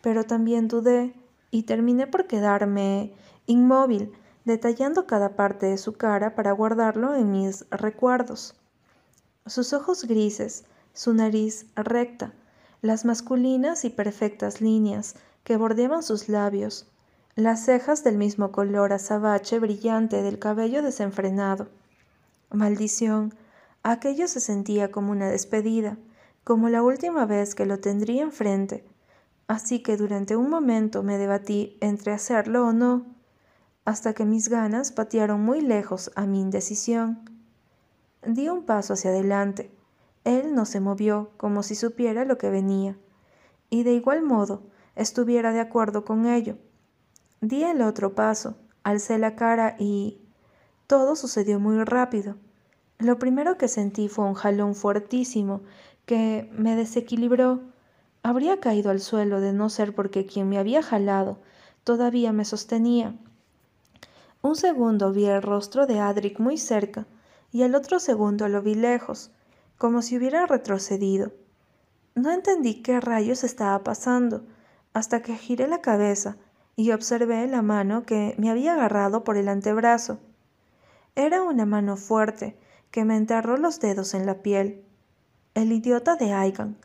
pero 0.01 0.23
también 0.23 0.67
dudé 0.67 1.13
y 1.49 1.63
terminé 1.63 2.07
por 2.07 2.27
quedarme 2.27 3.13
inmóvil, 3.45 4.11
detallando 4.45 5.07
cada 5.07 5.35
parte 5.35 5.67
de 5.67 5.77
su 5.77 5.93
cara 5.93 6.35
para 6.35 6.51
guardarlo 6.51 7.15
en 7.15 7.31
mis 7.31 7.65
recuerdos. 7.69 8.55
Sus 9.45 9.73
ojos 9.73 10.05
grises, 10.05 10.65
su 10.93 11.13
nariz 11.13 11.65
recta, 11.75 12.33
las 12.81 13.05
masculinas 13.05 13.85
y 13.85 13.89
perfectas 13.89 14.61
líneas 14.61 15.15
que 15.43 15.57
bordeaban 15.57 16.03
sus 16.03 16.29
labios, 16.29 16.87
las 17.35 17.65
cejas 17.65 18.03
del 18.03 18.17
mismo 18.17 18.51
color 18.51 18.93
azabache 18.93 19.59
brillante 19.59 20.21
del 20.21 20.37
cabello 20.39 20.81
desenfrenado. 20.81 21.69
Maldición, 22.51 23.33
aquello 23.81 24.27
se 24.27 24.39
sentía 24.39 24.91
como 24.91 25.11
una 25.11 25.29
despedida, 25.29 25.97
como 26.43 26.69
la 26.69 26.83
última 26.83 27.25
vez 27.25 27.55
que 27.55 27.65
lo 27.65 27.79
tendría 27.79 28.21
enfrente, 28.21 28.85
así 29.47 29.81
que 29.81 29.97
durante 29.97 30.35
un 30.35 30.49
momento 30.49 31.01
me 31.03 31.17
debatí 31.17 31.77
entre 31.81 32.11
hacerlo 32.11 32.67
o 32.67 32.73
no, 32.73 33.12
hasta 33.85 34.13
que 34.13 34.25
mis 34.25 34.49
ganas 34.49 34.91
patearon 34.91 35.41
muy 35.41 35.61
lejos 35.61 36.11
a 36.15 36.25
mi 36.25 36.39
indecisión. 36.39 37.29
Di 38.25 38.47
un 38.49 38.63
paso 38.63 38.93
hacia 38.93 39.11
adelante. 39.11 39.71
Él 40.23 40.55
no 40.55 40.65
se 40.65 40.79
movió 40.79 41.31
como 41.37 41.63
si 41.63 41.75
supiera 41.75 42.23
lo 42.23 42.37
que 42.37 42.49
venía, 42.49 42.97
y 43.69 43.83
de 43.83 43.93
igual 43.93 44.23
modo 44.23 44.63
estuviera 44.95 45.51
de 45.51 45.59
acuerdo 45.59 46.05
con 46.05 46.25
ello. 46.25 46.57
Di 47.41 47.63
el 47.63 47.81
otro 47.81 48.15
paso, 48.15 48.55
alcé 48.83 49.17
la 49.17 49.35
cara 49.35 49.75
y 49.77 50.21
todo 50.87 51.15
sucedió 51.15 51.59
muy 51.59 51.83
rápido. 51.83 52.37
Lo 52.99 53.19
primero 53.19 53.57
que 53.57 53.67
sentí 53.67 54.07
fue 54.07 54.25
un 54.25 54.33
jalón 54.33 54.75
fuertísimo 54.75 55.61
que 56.05 56.49
me 56.53 56.75
desequilibró. 56.77 57.61
Habría 58.21 58.61
caído 58.61 58.91
al 58.91 59.01
suelo 59.01 59.41
de 59.41 59.51
no 59.51 59.69
ser 59.69 59.93
porque 59.93 60.25
quien 60.25 60.47
me 60.47 60.57
había 60.57 60.81
jalado 60.81 61.39
todavía 61.83 62.31
me 62.31 62.45
sostenía. 62.45 63.17
Un 64.45 64.57
segundo 64.57 65.13
vi 65.13 65.25
el 65.25 65.41
rostro 65.41 65.87
de 65.87 66.01
Adric 66.01 66.37
muy 66.37 66.57
cerca 66.57 67.07
y 67.49 67.61
el 67.61 67.75
otro 67.75 67.97
segundo 67.97 68.49
lo 68.49 68.61
vi 68.61 68.75
lejos, 68.75 69.31
como 69.77 70.01
si 70.01 70.17
hubiera 70.17 70.45
retrocedido. 70.45 71.31
No 72.13 72.29
entendí 72.29 72.81
qué 72.81 72.99
rayos 72.99 73.45
estaba 73.45 73.85
pasando, 73.85 74.43
hasta 74.91 75.21
que 75.21 75.37
giré 75.37 75.69
la 75.69 75.79
cabeza 75.79 76.35
y 76.75 76.91
observé 76.91 77.47
la 77.47 77.61
mano 77.61 78.03
que 78.03 78.35
me 78.37 78.49
había 78.49 78.73
agarrado 78.73 79.23
por 79.23 79.37
el 79.37 79.47
antebrazo. 79.47 80.19
Era 81.15 81.41
una 81.41 81.65
mano 81.65 81.95
fuerte 81.95 82.59
que 82.91 83.05
me 83.05 83.15
enterró 83.15 83.55
los 83.55 83.79
dedos 83.79 84.13
en 84.13 84.25
la 84.25 84.41
piel. 84.41 84.83
El 85.53 85.71
idiota 85.71 86.17
de 86.17 86.33
Aigan. 86.33 86.75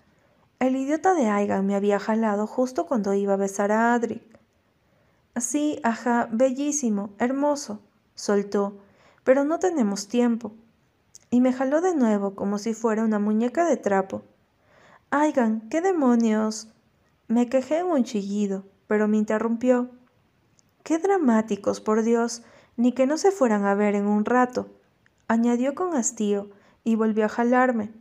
El 0.61 0.77
idiota 0.77 1.13
de 1.13 1.27
Aigan 1.27 1.67
me 1.67 1.75
había 1.75 1.99
jalado 1.99 2.47
justo 2.47 2.87
cuando 2.87 3.15
iba 3.15 3.35
a 3.35 3.37
besar 3.37 3.73
a 3.73 3.95
Adric. 3.95 4.38
Sí, 5.41 5.79
ajá, 5.83 6.29
bellísimo, 6.33 7.11
hermoso, 7.19 7.81
soltó, 8.15 8.79
pero 9.25 9.45
no 9.45 9.59
tenemos 9.59 10.09
tiempo. 10.09 10.53
Y 11.31 11.41
me 11.41 11.53
jaló 11.53 11.81
de 11.81 11.95
nuevo 11.95 12.35
como 12.35 12.59
si 12.59 12.75
fuera 12.75 13.05
una 13.05 13.19
muñeca 13.19 13.65
de 13.65 13.77
trapo. 13.77 14.23
Aigan, 15.11 15.69
¿qué 15.69 15.81
demonios? 15.81 16.69
Me 17.29 17.49
quejé 17.49 17.79
en 17.79 17.87
un 17.87 18.05
chillido, 18.05 18.65
pero 18.87 19.07
me 19.07 19.19
interrumpió. 19.19 19.91
Qué 20.83 20.99
dramáticos, 20.99 21.81
por 21.81 22.03
Dios, 22.03 22.43
ni 22.77 22.93
que 22.93 23.07
no 23.07 23.19
se 23.19 23.31
fueran 23.31 23.65
a 23.67 23.75
ver 23.75 23.95
en 23.95 24.07
un 24.07 24.25
rato, 24.25 24.69
añadió 25.29 25.75
con 25.75 25.95
hastío 25.95 26.51
y 26.85 26.97
volvió 26.97 27.27
a 27.27 27.29
jalarme. 27.29 27.93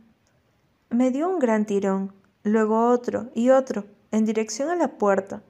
Me 0.88 1.10
dio 1.10 1.28
un 1.28 1.38
gran 1.38 1.66
tirón, 1.66 2.14
luego 2.42 2.88
otro 2.88 3.30
y 3.34 3.50
otro, 3.50 3.84
en 4.10 4.24
dirección 4.24 4.70
a 4.70 4.76
la 4.76 4.96
puerta. 4.96 5.42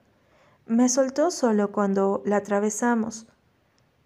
Me 0.69 0.91
soltó 0.91 1.31
solo 1.31 1.73
cuando 1.73 2.23
la 2.27 2.37
atravesamos. 2.37 3.27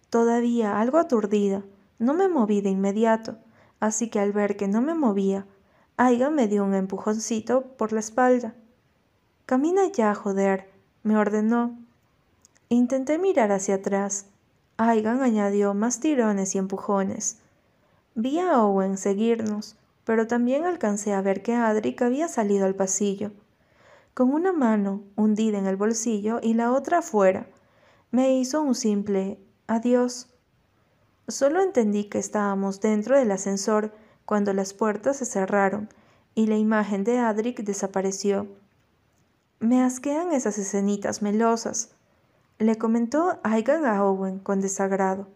Todavía 0.09 0.79
algo 0.79 0.97
aturdida, 0.97 1.61
no 1.99 2.13
me 2.13 2.29
moví 2.29 2.61
de 2.61 2.69
inmediato, 2.69 3.35
así 3.81 4.09
que 4.09 4.21
al 4.21 4.31
ver 4.31 4.55
que 4.55 4.69
no 4.69 4.81
me 4.81 4.93
movía, 4.93 5.45
Aiga 5.97 6.29
me 6.29 6.47
dio 6.47 6.63
un 6.63 6.73
empujoncito 6.73 7.63
por 7.77 7.91
la 7.91 7.99
espalda. 7.99 8.55
Camina 9.45 9.91
ya, 9.91 10.15
joder, 10.15 10.69
me 11.03 11.17
ordenó. 11.17 11.77
Intenté 12.69 13.17
mirar 13.17 13.51
hacia 13.51 13.75
atrás. 13.75 14.27
Aigan 14.77 15.21
añadió 15.21 15.73
más 15.73 15.99
tirones 15.99 16.55
y 16.55 16.59
empujones. 16.59 17.39
Vi 18.15 18.39
a 18.39 18.63
Owen 18.63 18.97
seguirnos, 18.97 19.75
pero 20.05 20.27
también 20.27 20.63
alcancé 20.63 21.13
a 21.13 21.21
ver 21.21 21.43
que 21.43 21.55
Adric 21.55 22.01
había 22.01 22.29
salido 22.29 22.65
al 22.65 22.75
pasillo, 22.75 23.31
con 24.13 24.31
una 24.31 24.53
mano 24.53 25.03
hundida 25.15 25.57
en 25.57 25.65
el 25.65 25.75
bolsillo 25.75 26.39
y 26.41 26.53
la 26.53 26.71
otra 26.71 26.99
afuera. 26.99 27.47
Me 28.11 28.37
hizo 28.37 28.61
un 28.61 28.75
simple 28.75 29.39
adiós. 29.67 30.29
Solo 31.27 31.61
entendí 31.61 32.05
que 32.05 32.19
estábamos 32.19 32.79
dentro 32.79 33.17
del 33.17 33.31
ascensor 33.31 33.93
cuando 34.25 34.53
las 34.53 34.73
puertas 34.73 35.17
se 35.17 35.25
cerraron 35.25 35.89
y 36.35 36.47
la 36.47 36.57
imagen 36.57 37.03
de 37.03 37.19
Adric 37.19 37.63
desapareció. 37.63 38.47
Me 39.59 39.81
asquean 39.81 40.31
esas 40.31 40.57
escenitas 40.57 41.21
melosas, 41.21 41.91
le 42.59 42.77
comentó 42.77 43.39
Aigan 43.43 43.85
a 43.85 44.03
Owen 44.03 44.39
con 44.39 44.61
desagrado. 44.61 45.27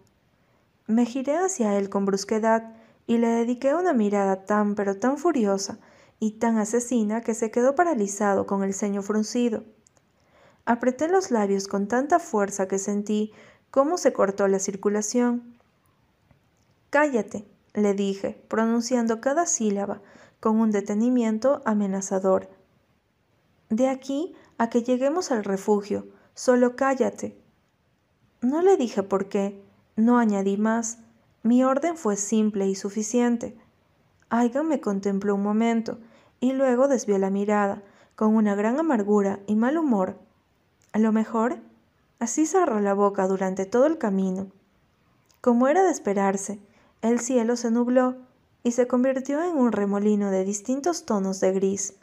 Me 0.85 1.05
giré 1.05 1.37
hacia 1.37 1.77
él 1.77 1.89
con 1.89 2.05
brusquedad 2.05 2.75
y 3.07 3.17
le 3.17 3.27
dediqué 3.27 3.73
una 3.73 3.93
mirada 3.93 4.45
tan 4.45 4.75
pero 4.75 4.97
tan 4.97 5.17
furiosa 5.17 5.79
y 6.19 6.31
tan 6.39 6.57
asesina 6.57 7.21
que 7.21 7.33
se 7.33 7.51
quedó 7.51 7.75
paralizado 7.75 8.47
con 8.47 8.63
el 8.63 8.73
ceño 8.73 9.01
fruncido. 9.01 9.63
Apreté 10.65 11.07
los 11.07 11.31
labios 11.31 11.67
con 11.67 11.87
tanta 11.87 12.19
fuerza 12.19 12.67
que 12.67 12.79
sentí 12.79 13.31
cómo 13.71 13.97
se 13.97 14.13
cortó 14.13 14.47
la 14.47 14.59
circulación. 14.59 15.57
Cállate, 16.89 17.47
le 17.73 17.93
dije, 17.93 18.43
pronunciando 18.47 19.21
cada 19.21 19.45
sílaba 19.45 20.01
con 20.39 20.59
un 20.59 20.71
detenimiento 20.71 21.61
amenazador. 21.65 22.49
De 23.69 23.87
aquí 23.87 24.35
a 24.57 24.69
que 24.69 24.83
lleguemos 24.83 25.31
al 25.31 25.43
refugio, 25.43 26.07
solo 26.33 26.75
cállate. 26.75 27.37
No 28.41 28.61
le 28.61 28.77
dije 28.77 29.03
por 29.03 29.29
qué, 29.29 29.63
no 29.95 30.17
añadí 30.17 30.57
más, 30.57 30.99
mi 31.43 31.63
orden 31.63 31.97
fue 31.97 32.17
simple 32.17 32.67
y 32.67 32.75
suficiente. 32.75 33.57
Aigan 34.29 34.67
me 34.67 34.81
contempló 34.81 35.35
un 35.35 35.43
momento 35.43 35.99
y 36.39 36.53
luego 36.53 36.87
desvió 36.87 37.17
la 37.17 37.29
mirada, 37.29 37.83
con 38.15 38.35
una 38.35 38.55
gran 38.55 38.79
amargura 38.79 39.39
y 39.47 39.55
mal 39.55 39.77
humor. 39.77 40.17
A 40.91 40.99
lo 40.99 41.11
mejor, 41.11 41.59
así 42.19 42.45
cerró 42.45 42.79
la 42.79 42.93
boca 42.93 43.27
durante 43.27 43.65
todo 43.65 43.85
el 43.85 43.97
camino. 43.97 44.47
Como 45.41 45.67
era 45.67 45.83
de 45.83 45.91
esperarse, 45.91 46.59
el 47.01 47.19
cielo 47.19 47.55
se 47.55 47.69
nubló 47.69 48.15
y 48.63 48.71
se 48.71 48.87
convirtió 48.87 49.41
en 49.43 49.55
un 49.55 49.71
remolino 49.71 50.31
de 50.31 50.43
distintos 50.43 51.05
tonos 51.05 51.39
de 51.39 51.51
gris. 51.53 51.93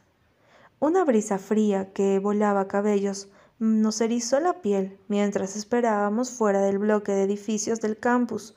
Una 0.78 1.04
brisa 1.04 1.38
fría 1.38 1.92
que 1.92 2.18
volaba 2.18 2.68
cabellos 2.68 3.28
nos 3.58 4.00
erizó 4.00 4.40
la 4.40 4.60
piel 4.60 4.98
mientras 5.08 5.56
esperábamos 5.56 6.30
fuera 6.30 6.60
del 6.60 6.78
bloque 6.78 7.12
de 7.12 7.24
edificios 7.24 7.80
del 7.80 7.98
campus. 7.98 8.54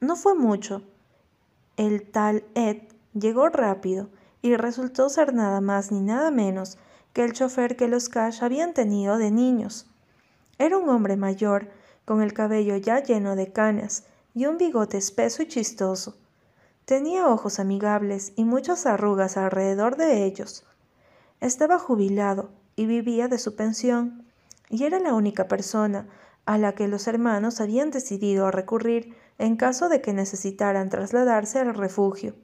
No 0.00 0.16
fue 0.16 0.34
mucho. 0.34 0.82
El 1.76 2.10
tal 2.10 2.44
Ed 2.54 2.82
llegó 3.14 3.48
rápido 3.48 4.08
y 4.42 4.56
resultó 4.56 5.08
ser 5.08 5.34
nada 5.34 5.60
más 5.60 5.90
ni 5.90 6.00
nada 6.00 6.30
menos 6.30 6.78
que 7.12 7.24
el 7.24 7.32
chofer 7.32 7.76
que 7.76 7.88
los 7.88 8.08
Cash 8.08 8.42
habían 8.42 8.74
tenido 8.74 9.18
de 9.18 9.30
niños. 9.30 9.86
Era 10.58 10.78
un 10.78 10.88
hombre 10.88 11.16
mayor, 11.16 11.68
con 12.04 12.22
el 12.22 12.32
cabello 12.32 12.76
ya 12.76 13.02
lleno 13.02 13.36
de 13.36 13.52
canas 13.52 14.04
y 14.34 14.46
un 14.46 14.56
bigote 14.56 14.96
espeso 14.96 15.42
y 15.42 15.48
chistoso. 15.48 16.16
Tenía 16.84 17.28
ojos 17.28 17.58
amigables 17.58 18.32
y 18.36 18.44
muchas 18.44 18.86
arrugas 18.86 19.36
alrededor 19.36 19.96
de 19.96 20.24
ellos. 20.24 20.64
Estaba 21.40 21.78
jubilado 21.78 22.50
y 22.76 22.86
vivía 22.86 23.28
de 23.28 23.38
su 23.38 23.56
pensión, 23.56 24.24
y 24.70 24.84
era 24.84 24.98
la 24.98 25.14
única 25.14 25.48
persona 25.48 26.08
a 26.46 26.56
la 26.56 26.74
que 26.74 26.88
los 26.88 27.06
hermanos 27.06 27.60
habían 27.60 27.90
decidido 27.90 28.50
recurrir 28.50 29.14
en 29.36 29.56
caso 29.56 29.88
de 29.88 30.00
que 30.00 30.14
necesitaran 30.14 30.88
trasladarse 30.88 31.58
al 31.58 31.74
refugio. 31.74 32.34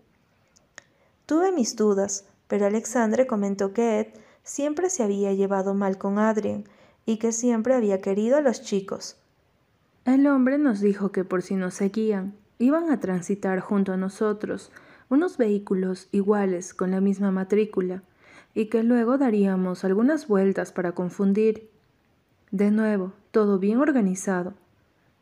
Tuve 1.26 1.52
mis 1.52 1.76
dudas, 1.76 2.26
pero 2.48 2.66
Alexandre 2.66 3.26
comentó 3.26 3.72
que 3.72 4.00
Ed 4.00 4.06
siempre 4.42 4.90
se 4.90 5.02
había 5.02 5.32
llevado 5.32 5.74
mal 5.74 5.96
con 5.96 6.18
Adrien 6.18 6.64
y 7.06 7.16
que 7.16 7.32
siempre 7.32 7.74
había 7.74 8.00
querido 8.00 8.36
a 8.36 8.40
los 8.40 8.62
chicos. 8.62 9.16
El 10.04 10.26
hombre 10.26 10.58
nos 10.58 10.80
dijo 10.80 11.12
que 11.12 11.24
por 11.24 11.42
si 11.42 11.56
nos 11.56 11.74
seguían, 11.74 12.34
iban 12.58 12.90
a 12.90 13.00
transitar 13.00 13.60
junto 13.60 13.92
a 13.92 13.96
nosotros 13.96 14.70
unos 15.08 15.38
vehículos 15.38 16.08
iguales 16.12 16.74
con 16.74 16.90
la 16.90 17.00
misma 17.00 17.30
matrícula 17.30 18.02
y 18.54 18.66
que 18.66 18.82
luego 18.82 19.18
daríamos 19.18 19.84
algunas 19.84 20.28
vueltas 20.28 20.72
para 20.72 20.92
confundir. 20.92 21.70
De 22.50 22.70
nuevo, 22.70 23.12
todo 23.30 23.58
bien 23.58 23.78
organizado. 23.78 24.54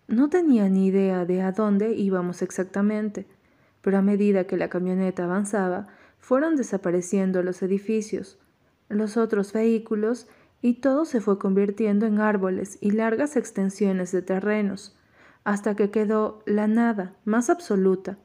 No 0.09 0.29
tenía 0.29 0.69
ni 0.69 0.87
idea 0.87 1.25
de 1.25 1.43
a 1.43 1.53
dónde 1.53 1.95
íbamos 1.95 2.43
exactamente, 2.43 3.27
pero 3.83 3.99
a 3.99 4.03
medida 4.03 4.47
que 4.47 4.57
la 4.57 4.69
camioneta 4.69 5.25
avanzaba, 5.25 5.89
fueron 6.19 6.57
desapareciendo 6.57 7.43
los 7.43 7.63
edificios, 7.63 8.39
los 8.89 9.17
otros 9.17 9.53
vehículos, 9.53 10.29
y 10.63 10.75
todo 10.75 11.05
se 11.05 11.21
fue 11.21 11.39
convirtiendo 11.39 12.07
en 12.07 12.21
árboles 12.21 12.79
y 12.81 12.93
largas 12.93 13.37
extensiones 13.37 14.13
de 14.13 14.23
terrenos, 14.23 14.97
hasta 15.45 15.75
que 15.75 15.91
quedó 15.91 16.43
la 16.47 16.69
nada 16.69 17.17
más 17.25 17.51
absoluta. 17.51 18.17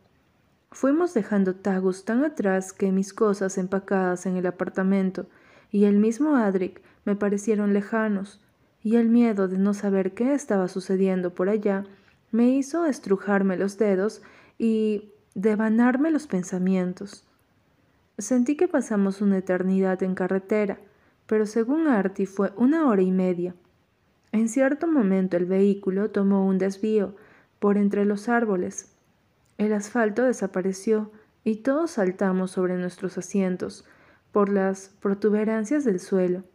Fuimos 0.72 1.16
dejando 1.16 1.56
Tagus 1.56 2.06
tan 2.06 2.24
atrás 2.24 2.74
que 2.74 2.92
mis 2.92 3.14
cosas 3.14 3.58
empacadas 3.58 4.28
en 4.28 4.38
el 4.38 4.46
apartamento 4.46 5.28
y 5.72 5.86
el 5.86 5.98
mismo 5.98 6.36
Adric 6.36 6.82
me 7.06 7.16
parecieron 7.16 7.74
lejanos, 7.74 8.40
y 8.84 8.98
el 8.98 9.10
miedo 9.10 9.48
de 9.48 9.58
no 9.58 9.74
saber 9.74 10.14
qué 10.14 10.34
estaba 10.34 10.68
sucediendo 10.68 11.34
por 11.34 11.50
allá 11.50 11.86
me 12.32 12.50
hizo 12.50 12.86
estrujarme 12.86 13.58
los 13.58 13.78
dedos 13.78 14.22
y 14.60 15.12
devanarme 15.38 16.10
los 16.10 16.26
pensamientos. 16.26 17.24
Sentí 18.18 18.58
que 18.58 18.68
pasamos 18.68 19.22
una 19.22 19.38
eternidad 19.38 20.02
en 20.02 20.16
carretera, 20.16 20.80
pero 21.28 21.46
según 21.46 21.88
Artie 21.88 22.26
fue 22.26 22.52
una 22.58 22.88
hora 22.88 23.04
y 23.04 23.12
media. 23.12 23.54
En 24.32 24.50
cierto 24.50 24.88
momento 24.88 25.38
el 25.38 25.46
vehículo 25.46 26.10
tomó 26.10 26.48
un 26.48 26.58
desvío 26.58 27.16
por 27.60 27.78
entre 27.78 28.04
los 28.04 28.30
árboles. 28.30 28.96
El 29.60 29.74
asfalto 29.74 30.24
desapareció 30.24 31.12
y 31.44 31.58
todos 31.58 31.92
saltamos 31.92 32.50
sobre 32.50 32.76
nuestros 32.76 33.20
asientos 33.20 33.86
por 34.32 34.50
las 34.50 34.90
protuberancias 35.00 35.86
del 35.86 36.00
suelo. 36.00 36.46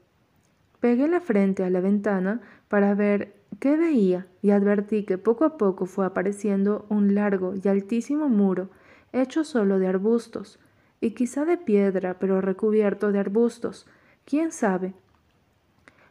Pegué 0.80 1.06
la 1.06 1.20
frente 1.20 1.62
a 1.62 1.70
la 1.70 1.80
ventana 1.80 2.40
para 2.66 2.94
ver 2.96 3.36
qué 3.58 3.76
veía 3.76 4.26
y 4.42 4.50
advertí 4.50 5.04
que 5.04 5.18
poco 5.18 5.44
a 5.44 5.56
poco 5.56 5.86
fue 5.86 6.06
apareciendo 6.06 6.86
un 6.88 7.14
largo 7.14 7.54
y 7.62 7.68
altísimo 7.68 8.28
muro 8.28 8.70
hecho 9.12 9.44
solo 9.44 9.78
de 9.78 9.86
arbustos, 9.86 10.58
y 11.00 11.10
quizá 11.10 11.44
de 11.44 11.58
piedra, 11.58 12.18
pero 12.18 12.40
recubierto 12.40 13.12
de 13.12 13.18
arbustos, 13.18 13.86
quién 14.24 14.52
sabe. 14.52 14.94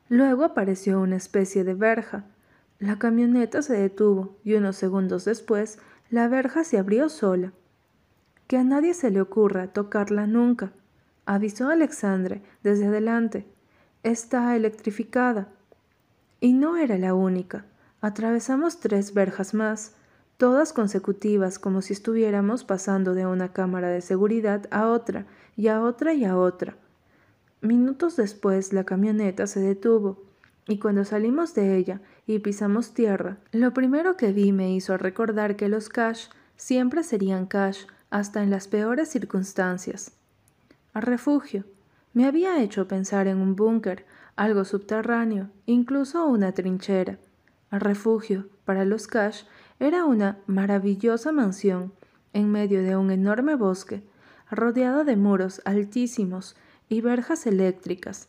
Luego 0.09 0.43
apareció 0.43 0.99
una 0.99 1.15
especie 1.15 1.63
de 1.63 1.73
verja. 1.73 2.25
La 2.79 2.99
camioneta 2.99 3.61
se 3.61 3.73
detuvo 3.73 4.35
y 4.43 4.55
unos 4.55 4.75
segundos 4.75 5.23
después 5.23 5.79
la 6.09 6.27
verja 6.27 6.65
se 6.65 6.77
abrió 6.77 7.07
sola. 7.07 7.53
Que 8.47 8.57
a 8.57 8.65
nadie 8.65 8.93
se 8.93 9.11
le 9.11 9.21
ocurra 9.21 9.67
tocarla 9.67 10.27
nunca, 10.27 10.73
avisó 11.25 11.69
Alexandre 11.69 12.41
desde 12.63 12.87
adelante. 12.87 13.45
Está 14.03 14.53
electrificada. 14.57 15.47
Y 16.41 16.51
no 16.51 16.75
era 16.75 16.97
la 16.97 17.13
única. 17.13 17.63
Atravesamos 18.01 18.79
tres 18.79 19.13
verjas 19.13 19.53
más, 19.53 19.93
todas 20.37 20.73
consecutivas 20.73 21.59
como 21.59 21.81
si 21.81 21.93
estuviéramos 21.93 22.65
pasando 22.65 23.13
de 23.13 23.27
una 23.27 23.53
cámara 23.53 23.89
de 23.89 24.01
seguridad 24.01 24.67
a 24.71 24.87
otra, 24.87 25.27
y 25.55 25.67
a 25.67 25.81
otra 25.81 26.13
y 26.13 26.25
a 26.25 26.35
otra. 26.35 26.75
Minutos 27.61 28.15
después 28.15 28.73
la 28.73 28.83
camioneta 28.83 29.45
se 29.45 29.59
detuvo, 29.59 30.23
y 30.67 30.79
cuando 30.79 31.05
salimos 31.05 31.53
de 31.53 31.77
ella 31.77 32.01
y 32.25 32.39
pisamos 32.39 32.95
tierra, 32.95 33.37
lo 33.51 33.73
primero 33.73 34.17
que 34.17 34.33
vi 34.33 34.51
me 34.51 34.73
hizo 34.73 34.97
recordar 34.97 35.55
que 35.55 35.69
los 35.69 35.89
cash 35.89 36.25
siempre 36.55 37.03
serían 37.03 37.45
cash 37.45 37.85
hasta 38.09 38.41
en 38.41 38.49
las 38.49 38.67
peores 38.67 39.09
circunstancias. 39.09 40.13
A 40.93 41.01
refugio. 41.01 41.65
Me 42.13 42.25
había 42.25 42.61
hecho 42.61 42.87
pensar 42.87 43.27
en 43.27 43.37
un 43.37 43.55
búnker, 43.55 44.05
algo 44.35 44.65
subterráneo, 44.65 45.49
incluso 45.65 46.25
una 46.25 46.51
trinchera. 46.51 47.17
A 47.69 47.79
refugio, 47.79 48.47
para 48.65 48.85
los 48.85 49.07
cash, 49.07 49.43
era 49.79 50.05
una 50.05 50.37
maravillosa 50.47 51.31
mansión 51.31 51.93
en 52.33 52.51
medio 52.51 52.83
de 52.83 52.95
un 52.95 53.11
enorme 53.11 53.55
bosque, 53.55 54.03
rodeada 54.49 55.03
de 55.03 55.15
muros 55.15 55.61
altísimos 55.65 56.55
y 56.89 57.01
verjas 57.01 57.47
eléctricas. 57.47 58.27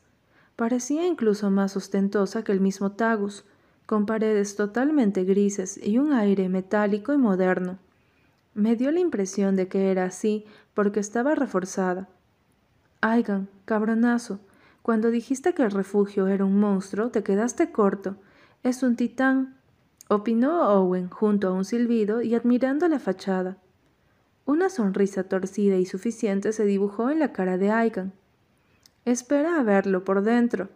Parecía 0.56 1.06
incluso 1.06 1.50
más 1.50 1.76
ostentosa 1.76 2.44
que 2.44 2.52
el 2.52 2.60
mismo 2.60 2.92
Tagus, 2.92 3.44
con 3.86 4.06
paredes 4.06 4.56
totalmente 4.56 5.24
grises 5.24 5.78
y 5.82 5.98
un 5.98 6.12
aire 6.12 6.48
metálico 6.48 7.12
y 7.12 7.18
moderno. 7.18 7.78
Me 8.54 8.76
dio 8.76 8.90
la 8.90 9.00
impresión 9.00 9.56
de 9.56 9.68
que 9.68 9.90
era 9.90 10.04
así 10.04 10.44
porque 10.74 11.00
estaba 11.00 11.34
reforzada. 11.34 12.08
Aigan, 13.00 13.48
cabronazo, 13.64 14.40
cuando 14.82 15.10
dijiste 15.10 15.54
que 15.54 15.62
el 15.62 15.70
refugio 15.70 16.26
era 16.26 16.44
un 16.44 16.58
monstruo, 16.58 17.10
te 17.10 17.22
quedaste 17.22 17.70
corto. 17.70 18.16
Es 18.64 18.82
un 18.82 18.96
titán, 18.96 19.56
opinó 20.08 20.68
Owen 20.68 21.08
junto 21.08 21.48
a 21.48 21.52
un 21.52 21.64
silbido 21.64 22.20
y 22.20 22.34
admirando 22.34 22.88
la 22.88 22.98
fachada. 22.98 23.58
Una 24.44 24.68
sonrisa 24.68 25.24
torcida 25.24 25.76
y 25.76 25.86
suficiente 25.86 26.52
se 26.52 26.64
dibujó 26.64 27.10
en 27.10 27.20
la 27.20 27.32
cara 27.32 27.58
de 27.58 27.70
Aigan. 27.70 28.12
Espera 29.04 29.60
a 29.60 29.62
verlo 29.62 30.04
por 30.04 30.22
dentro, 30.22 30.68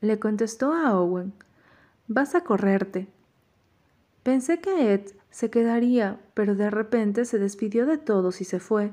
le 0.00 0.18
contestó 0.18 0.72
a 0.72 0.98
Owen. 0.98 1.34
Vas 2.08 2.34
a 2.34 2.42
correrte. 2.42 3.08
Pensé 4.22 4.60
que 4.60 4.94
Ed 4.94 5.12
se 5.30 5.50
quedaría, 5.50 6.18
pero 6.32 6.54
de 6.54 6.70
repente 6.70 7.26
se 7.26 7.38
despidió 7.38 7.84
de 7.84 7.98
todos 7.98 8.40
y 8.40 8.44
se 8.44 8.58
fue. 8.58 8.90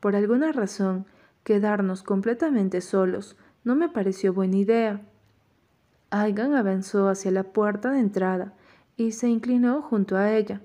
Por 0.00 0.14
alguna 0.14 0.52
razón, 0.52 1.06
quedarnos 1.42 2.02
completamente 2.02 2.82
solos 2.82 3.36
no 3.64 3.74
me 3.74 3.88
pareció 3.88 4.32
buena 4.32 4.56
idea. 4.56 5.00
Aigan 6.10 6.54
avanzó 6.54 7.08
hacia 7.08 7.30
la 7.30 7.42
puerta 7.42 7.90
de 7.90 8.00
entrada 8.00 8.54
y 8.96 9.12
se 9.12 9.28
inclinó 9.28 9.82
junto 9.82 10.16
a 10.16 10.32
ella. 10.32 10.60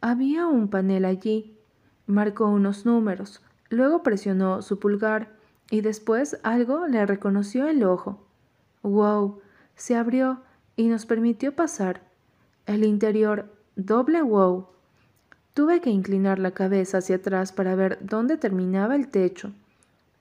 Había 0.00 0.46
un 0.46 0.68
panel 0.68 1.04
allí, 1.04 1.60
Marcó 2.10 2.48
unos 2.48 2.86
números, 2.86 3.40
luego 3.68 4.02
presionó 4.02 4.62
su 4.62 4.80
pulgar 4.80 5.30
y 5.70 5.80
después 5.80 6.40
algo 6.42 6.88
le 6.88 7.06
reconoció 7.06 7.68
el 7.68 7.84
ojo. 7.84 8.26
¡Wow! 8.82 9.38
Se 9.76 9.94
abrió 9.94 10.40
y 10.74 10.88
nos 10.88 11.06
permitió 11.06 11.54
pasar. 11.54 12.02
El 12.66 12.82
interior, 12.82 13.54
doble 13.76 14.22
wow. 14.22 14.66
Tuve 15.54 15.80
que 15.80 15.90
inclinar 15.90 16.40
la 16.40 16.50
cabeza 16.50 16.98
hacia 16.98 17.16
atrás 17.16 17.52
para 17.52 17.76
ver 17.76 17.98
dónde 18.00 18.36
terminaba 18.36 18.96
el 18.96 19.06
techo. 19.06 19.52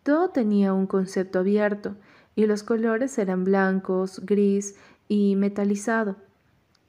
Todo 0.09 0.29
tenía 0.31 0.73
un 0.73 0.87
concepto 0.87 1.37
abierto 1.37 1.95
y 2.35 2.47
los 2.47 2.63
colores 2.63 3.15
eran 3.19 3.43
blancos, 3.43 4.25
gris 4.25 4.75
y 5.07 5.35
metalizado. 5.35 6.15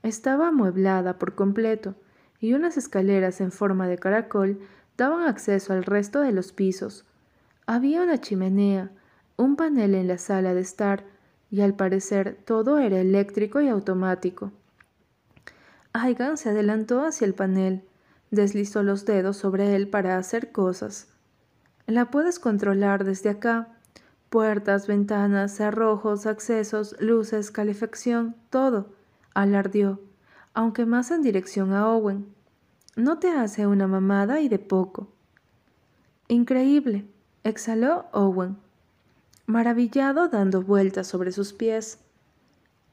Estaba 0.02 0.48
amueblada 0.48 1.18
por 1.18 1.34
completo 1.34 1.94
y 2.40 2.54
unas 2.54 2.78
escaleras 2.78 3.42
en 3.42 3.52
forma 3.52 3.88
de 3.88 3.98
caracol 3.98 4.58
daban 4.96 5.28
acceso 5.28 5.74
al 5.74 5.84
resto 5.84 6.22
de 6.22 6.32
los 6.32 6.52
pisos. 6.52 7.04
Había 7.66 8.02
una 8.02 8.22
chimenea, 8.22 8.90
un 9.36 9.54
panel 9.54 9.96
en 9.96 10.08
la 10.08 10.16
sala 10.16 10.54
de 10.54 10.62
estar, 10.62 11.04
y 11.50 11.60
al 11.60 11.74
parecer 11.74 12.38
todo 12.46 12.78
era 12.78 13.02
eléctrico 13.02 13.60
y 13.60 13.68
automático. 13.68 14.50
Aigan 15.92 16.38
se 16.38 16.48
adelantó 16.48 17.04
hacia 17.04 17.26
el 17.26 17.34
panel, 17.34 17.84
deslizó 18.30 18.82
los 18.82 19.04
dedos 19.04 19.36
sobre 19.36 19.76
él 19.76 19.88
para 19.88 20.16
hacer 20.16 20.52
cosas. 20.52 21.10
La 21.90 22.04
puedes 22.04 22.38
controlar 22.38 23.02
desde 23.02 23.30
acá. 23.30 23.66
Puertas, 24.28 24.86
ventanas, 24.86 25.56
cerrojos, 25.56 26.24
accesos, 26.24 26.94
luces, 27.00 27.50
calefacción, 27.50 28.36
todo, 28.48 28.90
alardió, 29.34 30.00
aunque 30.54 30.86
más 30.86 31.10
en 31.10 31.22
dirección 31.22 31.72
a 31.72 31.88
Owen. 31.88 32.32
No 32.94 33.18
te 33.18 33.30
hace 33.30 33.66
una 33.66 33.88
mamada 33.88 34.40
y 34.40 34.48
de 34.48 34.60
poco. 34.60 35.08
Increíble, 36.28 37.06
exhaló 37.42 38.06
Owen, 38.12 38.56
maravillado 39.46 40.28
dando 40.28 40.62
vueltas 40.62 41.08
sobre 41.08 41.32
sus 41.32 41.52
pies. 41.52 41.98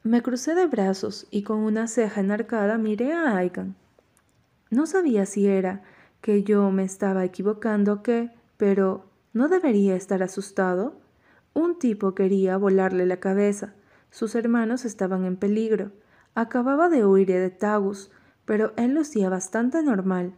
Me 0.02 0.22
crucé 0.22 0.56
de 0.56 0.66
brazos 0.66 1.28
y 1.30 1.44
con 1.44 1.58
una 1.58 1.86
ceja 1.86 2.20
enarcada 2.20 2.78
miré 2.78 3.12
a 3.12 3.36
Aigan. 3.36 3.76
No 4.70 4.86
sabía 4.86 5.24
si 5.24 5.46
era 5.46 5.84
que 6.20 6.42
yo 6.42 6.72
me 6.72 6.82
estaba 6.82 7.24
equivocando 7.24 7.92
o 7.92 8.02
qué, 8.02 8.36
pero 8.58 9.06
¿no 9.32 9.48
debería 9.48 9.96
estar 9.96 10.22
asustado? 10.22 11.00
Un 11.54 11.78
tipo 11.78 12.14
quería 12.14 12.58
volarle 12.58 13.06
la 13.06 13.20
cabeza. 13.20 13.72
Sus 14.10 14.34
hermanos 14.34 14.84
estaban 14.84 15.24
en 15.24 15.36
peligro. 15.36 15.92
Acababa 16.34 16.90
de 16.90 17.06
huir 17.06 17.28
de 17.28 17.50
Tagus, 17.50 18.10
pero 18.44 18.72
él 18.76 18.94
lucía 18.94 19.30
bastante 19.30 19.82
normal. 19.82 20.34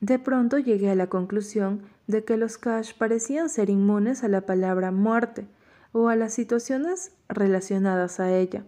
De 0.00 0.18
pronto 0.18 0.58
llegué 0.58 0.90
a 0.90 0.94
la 0.94 1.08
conclusión 1.08 1.82
de 2.06 2.24
que 2.24 2.36
los 2.36 2.58
Cash 2.58 2.92
parecían 2.96 3.48
ser 3.48 3.70
inmunes 3.70 4.24
a 4.24 4.28
la 4.28 4.42
palabra 4.42 4.90
muerte 4.90 5.46
o 5.92 6.08
a 6.08 6.16
las 6.16 6.34
situaciones 6.34 7.12
relacionadas 7.28 8.20
a 8.20 8.30
ella, 8.30 8.64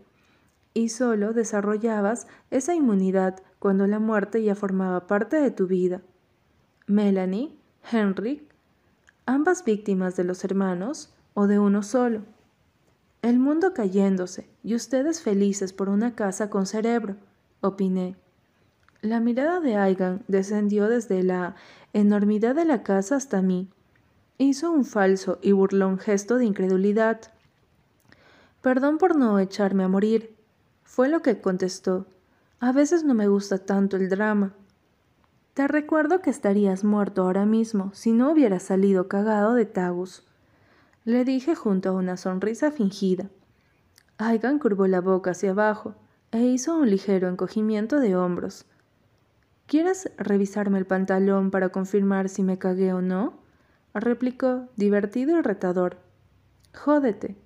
y 0.73 0.89
solo 0.89 1.35
desarrollabas 1.35 2.27
esa 2.51 2.75
inmunidad 2.75 3.43
cuando 3.59 3.87
la 3.87 3.99
muerte 3.99 4.43
ya 4.43 4.55
formaba 4.55 5.07
parte 5.07 5.37
de 5.37 5.51
tu 5.51 5.67
vida. 5.67 6.01
Melanie, 6.87 7.59
Henry, 7.93 8.48
ambas 9.29 9.63
víctimas 9.63 10.17
de 10.17 10.25
los 10.25 10.43
hermanos 10.43 11.11
o 11.35 11.47
de 11.47 11.59
uno 11.59 11.83
solo. 11.83 12.23
El 13.21 13.39
mundo 13.39 13.75
cayéndose 13.75 14.49
y 14.65 14.75
ustedes 14.75 15.21
felices 15.21 15.75
por 15.75 15.91
una 15.91 16.15
casa 16.15 16.49
con 16.49 16.65
cerebro, 16.65 17.17
opiné. 17.61 18.17
La 19.03 19.21
mirada 19.21 19.61
de 19.61 19.77
Aigan 19.77 20.25
descendió 20.29 20.89
desde 20.89 21.23
la 21.23 21.57
enormidad 21.93 22.55
de 22.55 22.65
la 22.65 22.83
casa 22.83 23.17
hasta 23.17 23.43
mí. 23.43 23.69
Hizo 24.39 24.73
un 24.73 24.87
falso 24.87 25.39
y 25.43 25.53
burlón 25.53 25.99
gesto 25.99 26.39
de 26.39 26.47
incredulidad. 26.47 27.21
Perdón 28.63 28.97
por 28.97 29.15
no 29.15 29.39
echarme 29.39 29.85
a 29.85 29.89
morir, 29.89 30.35
fue 30.85 31.11
lo 31.11 31.21
que 31.21 31.39
contestó. 31.39 32.07
A 32.61 32.73
veces 32.73 33.05
no 33.05 33.13
me 33.13 33.29
gusta 33.29 33.59
tanto 33.59 33.99
el 33.99 34.09
drama. 34.09 34.55
Te 35.59 35.67
recuerdo 35.67 36.21
que 36.21 36.31
estarías 36.31 36.85
muerto 36.85 37.23
ahora 37.23 37.45
mismo 37.45 37.91
si 37.93 38.13
no 38.13 38.31
hubieras 38.31 38.63
salido 38.63 39.09
cagado 39.09 39.55
de 39.55 39.65
Tagus. 39.65 40.23
Le 41.05 41.25
dije 41.25 41.57
junto 41.57 41.89
a 41.89 41.93
una 41.95 42.17
sonrisa 42.17 42.71
fingida. 42.71 43.29
Aigan 44.19 44.61
curvó 44.61 44.87
la 44.87 45.01
boca 45.01 45.33
hacia 45.33 45.51
abajo 45.51 45.97
e 46.31 46.45
hizo 46.45 46.79
un 46.79 46.89
ligero 46.89 47.27
encogimiento 47.27 47.99
de 47.99 48.15
hombros. 48.15 48.67
¿Quieres 49.67 50.13
revisarme 50.17 50.79
el 50.79 50.87
pantalón 50.87 51.51
para 51.51 51.71
confirmar 51.71 52.29
si 52.29 52.45
me 52.45 52.59
cagué 52.59 52.93
o 52.93 53.03
no? 53.03 53.41
replicó, 53.95 54.69
divertido 54.77 55.41
y 55.41 55.43
retador. 55.43 55.97
Jódete. 56.73 57.37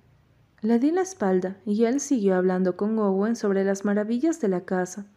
Le 0.61 0.77
di 0.77 0.91
la 0.91 1.01
espalda 1.01 1.57
y 1.65 1.85
él 1.85 1.99
siguió 1.99 2.35
hablando 2.35 2.77
con 2.77 2.99
Owen 2.99 3.35
sobre 3.35 3.63
las 3.63 3.85
maravillas 3.85 4.39
de 4.39 4.49
la 4.49 4.65
casa. 4.65 5.07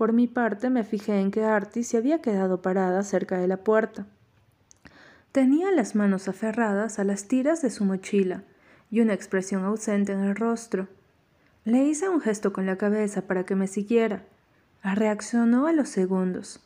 Por 0.00 0.14
mi 0.14 0.26
parte 0.26 0.70
me 0.70 0.82
fijé 0.82 1.20
en 1.20 1.30
que 1.30 1.44
Artie 1.44 1.84
se 1.84 1.98
había 1.98 2.22
quedado 2.22 2.62
parada 2.62 3.02
cerca 3.02 3.36
de 3.36 3.46
la 3.46 3.58
puerta. 3.58 4.06
Tenía 5.30 5.70
las 5.72 5.94
manos 5.94 6.26
aferradas 6.26 6.98
a 6.98 7.04
las 7.04 7.28
tiras 7.28 7.60
de 7.60 7.68
su 7.68 7.84
mochila 7.84 8.42
y 8.90 9.02
una 9.02 9.12
expresión 9.12 9.62
ausente 9.62 10.12
en 10.12 10.20
el 10.20 10.36
rostro. 10.36 10.88
Le 11.66 11.84
hice 11.84 12.08
un 12.08 12.22
gesto 12.22 12.50
con 12.54 12.64
la 12.64 12.76
cabeza 12.76 13.26
para 13.26 13.44
que 13.44 13.56
me 13.56 13.66
siguiera, 13.66 14.24
Reaccionó 14.82 15.66
a 15.66 15.72
los 15.74 15.90
segundos. 15.90 16.64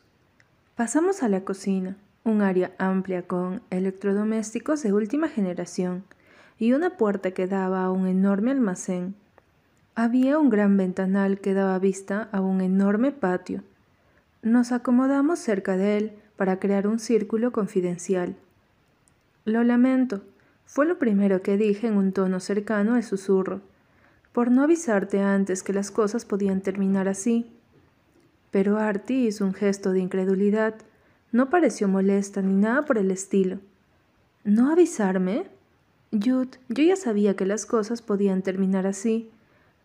Pasamos 0.76 1.24
a 1.24 1.28
la 1.28 1.40
cocina, 1.40 1.96
un 2.22 2.40
área 2.40 2.70
amplia 2.78 3.26
con 3.26 3.62
electrodomésticos 3.70 4.80
de 4.84 4.92
última 4.92 5.26
generación 5.26 6.04
y 6.56 6.72
una 6.72 6.96
puerta 6.96 7.32
que 7.32 7.48
daba 7.48 7.82
a 7.82 7.90
un 7.90 8.06
enorme 8.06 8.52
almacén. 8.52 9.16
Había 9.96 10.38
un 10.40 10.50
gran 10.50 10.76
ventanal 10.76 11.40
que 11.40 11.54
daba 11.54 11.78
vista 11.78 12.28
a 12.32 12.40
un 12.40 12.60
enorme 12.60 13.12
patio. 13.12 13.62
Nos 14.42 14.72
acomodamos 14.72 15.38
cerca 15.38 15.76
de 15.76 15.96
él 15.96 16.12
para 16.36 16.58
crear 16.58 16.88
un 16.88 16.98
círculo 16.98 17.52
confidencial. 17.52 18.34
Lo 19.44 19.62
lamento, 19.62 20.22
fue 20.66 20.84
lo 20.84 20.98
primero 20.98 21.42
que 21.42 21.56
dije 21.56 21.86
en 21.86 21.96
un 21.96 22.10
tono 22.10 22.40
cercano 22.40 22.94
al 22.94 23.04
susurro, 23.04 23.60
por 24.32 24.50
no 24.50 24.64
avisarte 24.64 25.20
antes 25.20 25.62
que 25.62 25.72
las 25.72 25.92
cosas 25.92 26.24
podían 26.24 26.60
terminar 26.60 27.06
así. 27.06 27.46
Pero 28.50 28.78
Artie 28.78 29.28
hizo 29.28 29.44
un 29.44 29.54
gesto 29.54 29.92
de 29.92 30.00
incredulidad. 30.00 30.74
No 31.30 31.50
pareció 31.50 31.86
molesta 31.86 32.42
ni 32.42 32.54
nada 32.54 32.84
por 32.84 32.98
el 32.98 33.12
estilo. 33.12 33.60
¿No 34.42 34.72
avisarme? 34.72 35.46
Jude, 36.10 36.58
yo 36.68 36.82
ya 36.82 36.96
sabía 36.96 37.36
que 37.36 37.46
las 37.46 37.64
cosas 37.64 38.02
podían 38.02 38.42
terminar 38.42 38.88
así. 38.88 39.30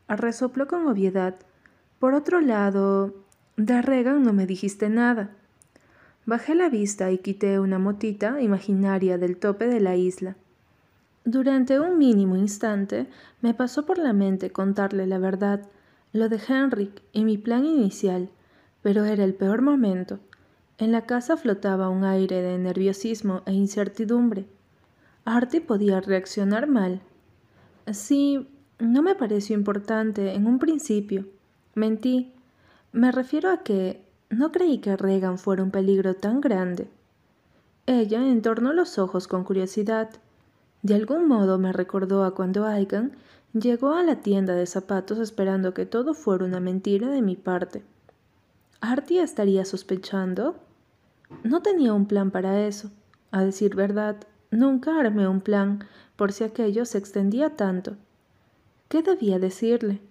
Resopló 0.10 0.68
con 0.68 0.88
obviedad. 0.88 1.36
Por 2.00 2.14
otro 2.14 2.42
lado, 2.42 3.14
de 3.58 3.82
Regan 3.82 4.24
no 4.24 4.34
me 4.34 4.46
dijiste 4.46 4.90
nada. 4.90 5.30
Bajé 6.26 6.56
la 6.56 6.70
vista 6.70 7.12
y 7.12 7.20
quité 7.20 7.60
una 7.60 7.80
motita 7.80 8.42
imaginaria 8.42 9.18
del 9.18 9.38
tope 9.38 9.68
de 9.68 9.80
la 9.80 9.96
isla. 9.96 10.36
Durante 11.26 11.80
un 11.80 11.98
mínimo 11.98 12.36
instante 12.38 13.08
me 13.42 13.54
pasó 13.54 13.86
por 13.86 13.98
la 13.98 14.14
mente 14.14 14.52
contarle 14.52 15.06
la 15.06 15.20
verdad, 15.20 15.68
lo 16.12 16.28
de 16.28 16.40
Henrik 16.48 17.02
y 17.14 17.24
mi 17.24 17.38
plan 17.38 17.66
inicial, 17.66 18.30
pero 18.82 19.06
era 19.06 19.24
el 19.24 19.36
peor 19.36 19.62
momento. 19.62 20.20
En 20.80 20.92
la 20.92 21.06
casa 21.06 21.38
flotaba 21.38 21.90
un 21.90 22.04
aire 22.04 22.42
de 22.42 22.58
nerviosismo 22.58 23.44
e 23.46 23.54
incertidumbre. 23.54 24.48
Artie 25.26 25.62
podía 25.62 26.02
reaccionar 26.02 26.68
mal. 26.68 27.02
Sí, 27.92 28.48
no 28.80 29.02
me 29.02 29.14
pareció 29.14 29.56
importante 29.56 30.34
en 30.34 30.48
un 30.48 30.58
principio. 30.58 31.26
Mentí. 31.76 32.34
Me 32.92 33.12
refiero 33.12 33.52
a 33.52 33.58
que 33.58 34.02
no 34.30 34.52
creí 34.52 34.80
que 34.80 34.96
Regan 34.96 35.38
fuera 35.38 35.64
un 35.64 35.72
peligro 35.72 36.16
tan 36.16 36.42
grande. 36.42 36.90
Ella 37.86 38.26
entornó 38.26 38.74
los 38.74 38.98
ojos 38.98 39.28
con 39.28 39.44
curiosidad. 39.44 40.10
De 40.82 40.96
algún 40.96 41.28
modo 41.28 41.58
me 41.58 41.74
recordó 41.74 42.24
a 42.24 42.34
cuando 42.34 42.66
Aigan 42.66 43.12
llegó 43.54 43.94
a 43.94 44.04
la 44.04 44.22
tienda 44.22 44.54
de 44.56 44.66
zapatos 44.66 45.20
esperando 45.20 45.74
que 45.74 45.86
todo 45.86 46.14
fuera 46.14 46.46
una 46.46 46.60
mentira 46.60 47.10
de 47.10 47.22
mi 47.22 47.36
parte. 47.36 47.84
¿Artie 48.80 49.22
estaría 49.22 49.66
sospechando? 49.66 50.56
No 51.44 51.62
tenía 51.62 51.94
un 51.94 52.06
plan 52.06 52.32
para 52.32 52.66
eso. 52.66 52.90
A 53.32 53.44
decir 53.44 53.76
verdad, 53.76 54.16
nunca 54.52 54.98
armé 54.98 55.28
un 55.28 55.42
plan 55.42 55.84
por 56.16 56.32
si 56.32 56.46
aquello 56.46 56.86
se 56.86 56.98
extendía 56.98 57.56
tanto. 57.58 57.98
¿Qué 58.90 59.04
debía 59.04 59.38
decirle? 59.38 60.02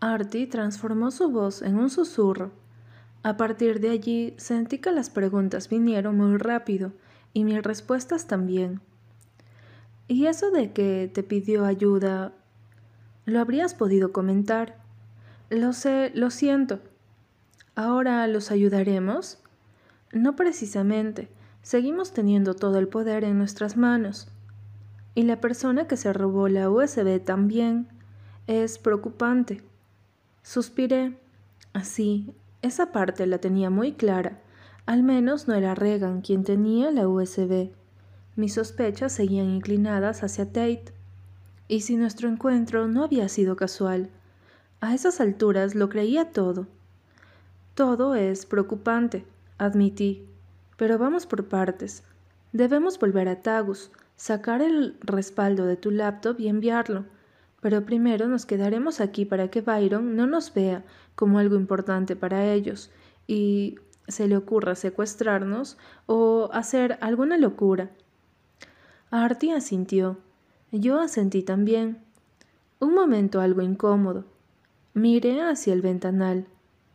Artie 0.00 0.46
transformó 0.46 1.10
su 1.10 1.30
voz 1.30 1.60
en 1.60 1.76
un 1.76 1.90
susurro. 1.90 2.50
A 3.22 3.36
partir 3.36 3.78
de 3.78 3.90
allí 3.90 4.32
sentí 4.38 4.78
que 4.78 4.90
las 4.90 5.10
preguntas 5.10 5.68
vinieron 5.68 6.16
muy 6.16 6.38
rápido 6.38 6.92
y 7.34 7.44
mis 7.44 7.62
respuestas 7.62 8.26
también. 8.26 8.80
¿Y 10.08 10.24
eso 10.24 10.50
de 10.50 10.72
que 10.72 11.10
te 11.12 11.22
pidió 11.22 11.66
ayuda? 11.66 12.32
¿Lo 13.26 13.38
habrías 13.38 13.74
podido 13.74 14.12
comentar? 14.12 14.78
Lo 15.50 15.74
sé, 15.74 16.10
lo 16.14 16.30
siento. 16.30 16.80
¿Ahora 17.74 18.26
los 18.28 18.50
ayudaremos? 18.50 19.40
No 20.10 20.36
precisamente. 20.36 21.28
Seguimos 21.60 22.14
teniendo 22.14 22.54
todo 22.54 22.78
el 22.78 22.88
poder 22.88 23.24
en 23.24 23.36
nuestras 23.36 23.76
manos. 23.76 24.28
Y 25.14 25.22
la 25.22 25.40
persona 25.40 25.86
que 25.86 25.96
se 25.96 26.12
robó 26.12 26.48
la 26.48 26.70
USB 26.70 27.22
también. 27.24 27.88
Es 28.46 28.78
preocupante. 28.78 29.62
Suspiré. 30.42 31.16
Así, 31.72 32.34
esa 32.62 32.92
parte 32.92 33.26
la 33.26 33.38
tenía 33.38 33.70
muy 33.70 33.92
clara. 33.92 34.40
Al 34.86 35.02
menos 35.02 35.48
no 35.48 35.54
era 35.54 35.74
Regan 35.74 36.20
quien 36.20 36.44
tenía 36.44 36.90
la 36.90 37.08
USB. 37.08 37.70
Mis 38.36 38.54
sospechas 38.54 39.12
seguían 39.12 39.48
inclinadas 39.50 40.22
hacia 40.22 40.46
Tate. 40.46 40.92
¿Y 41.68 41.80
si 41.80 41.96
nuestro 41.96 42.28
encuentro 42.28 42.86
no 42.88 43.04
había 43.04 43.28
sido 43.28 43.56
casual? 43.56 44.10
A 44.80 44.94
esas 44.94 45.20
alturas 45.20 45.74
lo 45.74 45.88
creía 45.88 46.32
todo. 46.32 46.66
Todo 47.74 48.14
es 48.14 48.44
preocupante, 48.44 49.24
admití. 49.56 50.26
Pero 50.76 50.98
vamos 50.98 51.26
por 51.26 51.46
partes. 51.46 52.02
Debemos 52.52 52.98
volver 52.98 53.28
a 53.28 53.40
Tagus, 53.40 53.90
sacar 54.16 54.62
el 54.62 54.96
respaldo 55.00 55.66
de 55.66 55.76
tu 55.76 55.90
laptop 55.90 56.38
y 56.38 56.48
enviarlo. 56.48 57.04
Pero 57.60 57.84
primero 57.84 58.28
nos 58.28 58.46
quedaremos 58.46 59.00
aquí 59.00 59.24
para 59.24 59.48
que 59.48 59.60
Byron 59.60 60.16
no 60.16 60.26
nos 60.26 60.52
vea 60.52 60.84
como 61.14 61.38
algo 61.38 61.56
importante 61.56 62.16
para 62.16 62.52
ellos 62.52 62.90
y 63.26 63.76
se 64.08 64.28
le 64.28 64.36
ocurra 64.36 64.74
secuestrarnos 64.74 65.78
o 66.06 66.50
hacer 66.52 66.98
alguna 67.00 67.38
locura. 67.38 67.90
Artie 69.10 69.54
asintió. 69.54 70.18
Yo 70.72 71.00
asentí 71.00 71.42
también. 71.42 71.98
Un 72.80 72.94
momento 72.94 73.40
algo 73.40 73.62
incómodo. 73.62 74.24
Miré 74.92 75.40
hacia 75.40 75.72
el 75.72 75.82
ventanal. 75.82 76.46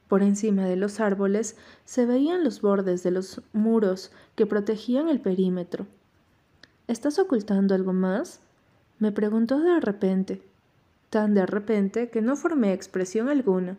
Por 0.08 0.22
encima 0.22 0.66
de 0.66 0.76
los 0.76 1.00
árboles 1.00 1.56
se 1.86 2.06
veían 2.06 2.44
los 2.44 2.62
bordes 2.62 3.04
de 3.04 3.12
los 3.12 3.42
muros 3.54 4.12
que 4.36 4.46
protegían 4.46 5.08
el 5.08 5.22
perímetro. 5.22 5.88
¿Estás 6.89 7.19
ocultando 7.19 7.75
algo 7.75 7.93
más? 7.93 8.39
me 8.97 9.12
preguntó 9.12 9.60
de 9.60 9.80
repente, 9.80 10.41
tan 11.12 11.36
de 11.36 11.45
repente 11.45 12.10
que 12.10 12.19
no 12.19 12.36
formé 12.36 12.73
expresión 12.73 13.30
alguna. 13.30 13.78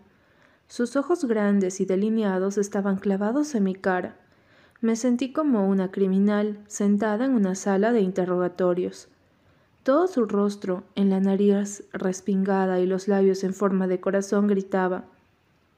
Sus 0.69 0.95
ojos 0.95 1.25
grandes 1.25 1.81
y 1.81 1.87
delineados 1.87 2.57
estaban 2.57 2.99
clavados 2.99 3.57
en 3.57 3.65
mi 3.65 3.75
cara. 3.75 4.15
Me 4.81 4.95
sentí 4.95 5.33
como 5.33 5.69
una 5.69 5.91
criminal 5.91 6.61
sentada 6.69 7.25
en 7.25 7.33
una 7.33 7.57
sala 7.57 7.93
de 7.93 8.01
interrogatorios. 8.01 9.09
Todo 9.83 10.07
su 10.07 10.25
rostro, 10.27 10.85
en 10.95 11.11
la 11.11 11.19
nariz 11.19 11.83
respingada 11.93 12.79
y 12.79 12.87
los 12.87 13.09
labios 13.09 13.43
en 13.43 13.55
forma 13.55 13.89
de 13.89 13.99
corazón, 13.99 14.47
gritaba 14.47 15.03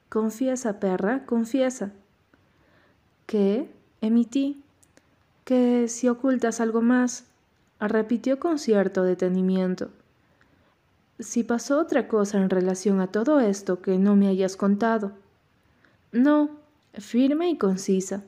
Confiesa, 0.07 0.79
perra, 0.79 1.25
confiesa. 1.25 1.93
¿Qué? 3.25 3.71
emití 4.01 4.62
que 5.43 5.87
si 5.87 6.07
ocultas 6.07 6.59
algo 6.59 6.81
más, 6.81 7.25
repitió 7.79 8.39
con 8.39 8.59
cierto 8.59 9.03
detenimiento. 9.03 9.89
Si 11.19 11.43
pasó 11.43 11.79
otra 11.79 12.07
cosa 12.07 12.37
en 12.39 12.49
relación 12.49 13.01
a 13.01 13.07
todo 13.07 13.39
esto 13.39 13.81
que 13.81 13.97
no 13.97 14.15
me 14.15 14.27
hayas 14.27 14.57
contado. 14.57 15.11
No, 16.11 16.49
firme 16.93 17.49
y 17.49 17.57
concisa. 17.57 18.23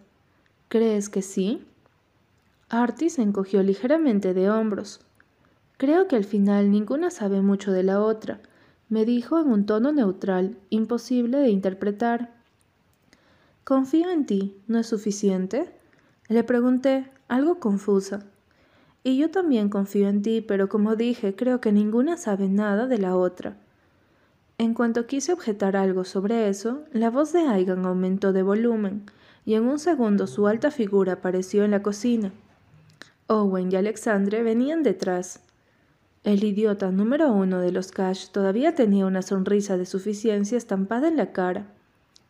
¿Crees 0.68 1.10
que 1.10 1.22
sí? 1.22 1.66
Artie 2.70 3.10
se 3.10 3.22
encogió 3.22 3.64
ligeramente 3.64 4.34
de 4.34 4.50
hombros. 4.50 5.02
Creo 5.78 6.08
que 6.08 6.16
al 6.16 6.26
final 6.26 6.72
ninguna 6.72 7.12
sabe 7.12 7.42
mucho 7.42 7.72
de 7.72 7.84
la 7.84 8.02
otra, 8.02 8.40
me 8.88 9.04
dijo 9.04 9.40
en 9.40 9.50
un 9.50 9.66
tono 9.66 9.92
neutral, 9.92 10.58
imposible 10.70 11.38
de 11.38 11.50
interpretar. 11.50 12.34
Confío 13.64 14.12
en 14.12 14.26
ti, 14.26 14.56
¿no 14.68 14.80
es 14.80 14.88
suficiente? 14.88 15.72
Le 16.28 16.44
pregunté, 16.44 17.08
algo 17.28 17.60
confusa. 17.60 18.26
Y 19.04 19.16
yo 19.18 19.30
también 19.30 19.70
confío 19.70 20.08
en 20.08 20.24
ti, 20.24 20.42
pero 20.42 20.70
como 20.70 20.96
dije, 20.96 21.36
creo 21.36 21.62
que 21.62 21.72
ninguna 21.72 22.18
sabe 22.18 22.50
nada 22.50 22.88
de 22.88 22.98
la 22.98 23.16
otra. 23.16 23.58
En 24.58 24.74
cuanto 24.74 25.06
quise 25.06 25.34
objetar 25.34 25.76
algo 25.76 26.04
sobre 26.04 26.50
eso, 26.50 26.82
la 26.92 27.12
voz 27.12 27.32
de 27.32 27.42
Aigan 27.42 27.86
aumentó 27.86 28.34
de 28.34 28.42
volumen, 28.42 29.04
y 29.46 29.54
en 29.54 29.68
un 29.68 29.78
segundo 29.78 30.26
su 30.26 30.48
alta 30.48 30.72
figura 30.72 31.14
apareció 31.14 31.64
en 31.64 31.70
la 31.70 31.84
cocina. 31.84 32.32
Owen 33.28 33.72
y 33.72 33.76
Alexandre 33.76 34.42
venían 34.42 34.82
detrás. 34.82 35.42
El 36.24 36.44
idiota 36.44 36.90
número 36.90 37.32
uno 37.32 37.60
de 37.60 37.72
los 37.72 37.92
Cash 37.92 38.30
todavía 38.30 38.74
tenía 38.74 39.06
una 39.06 39.22
sonrisa 39.22 39.78
de 39.78 39.86
suficiencia 39.86 40.58
estampada 40.58 41.08
en 41.08 41.18
la 41.18 41.32
cara, 41.32 41.68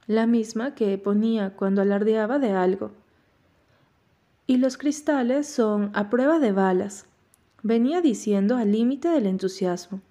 la 0.06 0.28
misma 0.28 0.76
que 0.76 0.98
ponía 0.98 1.52
cuando 1.56 1.82
alardeaba 1.82 2.40
de 2.40 2.52
algo 2.52 2.92
y 4.48 4.58
los 4.58 4.78
cristales 4.78 5.48
son 5.48 5.92
a 5.94 6.10
prueba 6.10 6.40
de 6.40 6.52
balas, 6.52 7.06
venía 7.64 8.02
diciendo 8.02 8.58
al 8.58 8.72
límite 8.72 9.08
del 9.08 9.26
entusiasmo. 9.26 10.02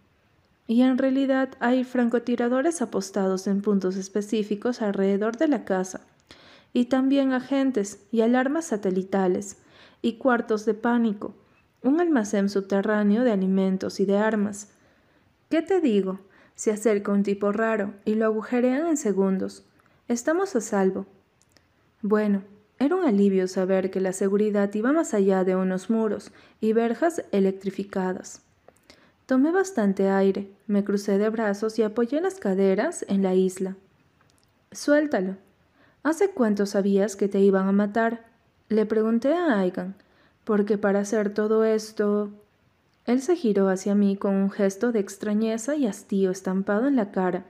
Y 0.67 0.83
en 0.83 0.99
realidad 0.99 1.51
hay 1.61 1.85
francotiradores 1.85 2.83
apostados 2.83 3.47
en 3.47 3.61
puntos 3.61 3.97
específicos 3.97 4.83
alrededor 4.83 5.37
de 5.37 5.49
la 5.49 5.65
casa, 5.65 6.01
y 6.73 6.87
también 6.87 7.33
agentes 7.33 8.01
y 8.11 8.23
alarmas 8.23 8.67
satelitales, 8.67 9.59
y 10.03 10.15
cuartos 10.15 10.65
de 10.65 10.75
pánico, 10.75 11.35
un 11.83 12.01
almacén 12.01 12.49
subterráneo 12.49 13.23
de 13.25 13.31
alimentos 13.31 14.01
y 14.01 14.07
de 14.07 14.19
armas. 14.19 14.71
¿Qué 15.49 15.63
te 15.63 15.81
digo? 15.81 16.19
Se 16.57 16.73
acerca 16.73 17.13
un 17.13 17.23
tipo 17.23 17.53
raro 17.53 17.95
y 18.05 18.15
lo 18.15 18.25
agujerean 18.25 18.87
en 18.87 18.97
segundos. 18.97 19.65
Estamos 20.09 20.57
a 20.57 20.61
salvo. 20.61 21.07
Bueno, 22.03 22.43
era 22.85 22.97
un 22.97 23.05
alivio 23.05 23.49
saber 23.49 23.91
que 23.91 24.01
la 24.01 24.13
seguridad 24.13 24.73
iba 24.75 24.93
más 24.93 25.15
allá 25.15 25.45
de 25.45 25.57
unos 25.57 25.91
muros 25.91 26.33
y 26.61 26.73
verjas 26.73 27.25
electrificadas. 27.33 28.43
Tomé 29.27 29.53
bastante 29.53 30.11
aire, 30.11 30.51
me 30.67 30.85
crucé 30.85 31.17
de 31.17 31.31
brazos 31.31 31.79
y 31.79 31.83
apoyé 31.83 32.21
las 32.21 32.35
caderas 32.35 33.05
en 33.09 33.23
la 33.23 33.35
isla. 33.35 33.77
Suéltalo. 34.71 35.37
¿Hace 36.03 36.31
cuánto 36.31 36.67
sabías 36.67 37.17
que 37.17 37.29
te 37.29 37.41
iban 37.41 37.67
a 37.67 37.73
matar? 37.73 38.27
Le 38.69 38.85
pregunté 38.85 39.33
a 39.33 39.59
Aigan, 39.59 39.95
porque 40.45 40.77
para 40.77 41.01
hacer 41.01 41.33
todo 41.33 41.65
esto... 41.65 42.31
Él 43.07 43.21
se 43.21 43.37
giró 43.37 43.69
hacia 43.69 43.95
mí 43.95 44.17
con 44.17 44.35
un 44.35 44.51
gesto 44.51 44.91
de 44.91 44.99
extrañeza 45.01 45.77
y 45.77 45.87
hastío 45.87 46.31
estampado 46.31 46.87
en 46.87 46.97
la 46.97 47.11
cara. 47.11 47.45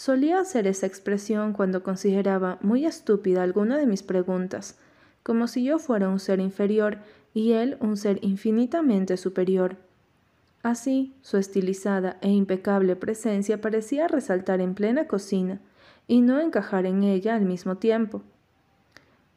Solía 0.00 0.40
hacer 0.40 0.66
esa 0.66 0.86
expresión 0.86 1.52
cuando 1.52 1.82
consideraba 1.82 2.56
muy 2.62 2.86
estúpida 2.86 3.42
alguna 3.42 3.76
de 3.76 3.84
mis 3.84 4.02
preguntas, 4.02 4.78
como 5.22 5.46
si 5.46 5.62
yo 5.62 5.78
fuera 5.78 6.08
un 6.08 6.18
ser 6.18 6.40
inferior 6.40 6.96
y 7.34 7.52
él 7.52 7.76
un 7.80 7.98
ser 7.98 8.18
infinitamente 8.22 9.18
superior. 9.18 9.76
Así, 10.62 11.14
su 11.20 11.36
estilizada 11.36 12.16
e 12.22 12.30
impecable 12.30 12.96
presencia 12.96 13.60
parecía 13.60 14.08
resaltar 14.08 14.62
en 14.62 14.72
plena 14.72 15.06
cocina 15.06 15.60
y 16.08 16.22
no 16.22 16.40
encajar 16.40 16.86
en 16.86 17.02
ella 17.02 17.34
al 17.34 17.44
mismo 17.44 17.76
tiempo. 17.76 18.22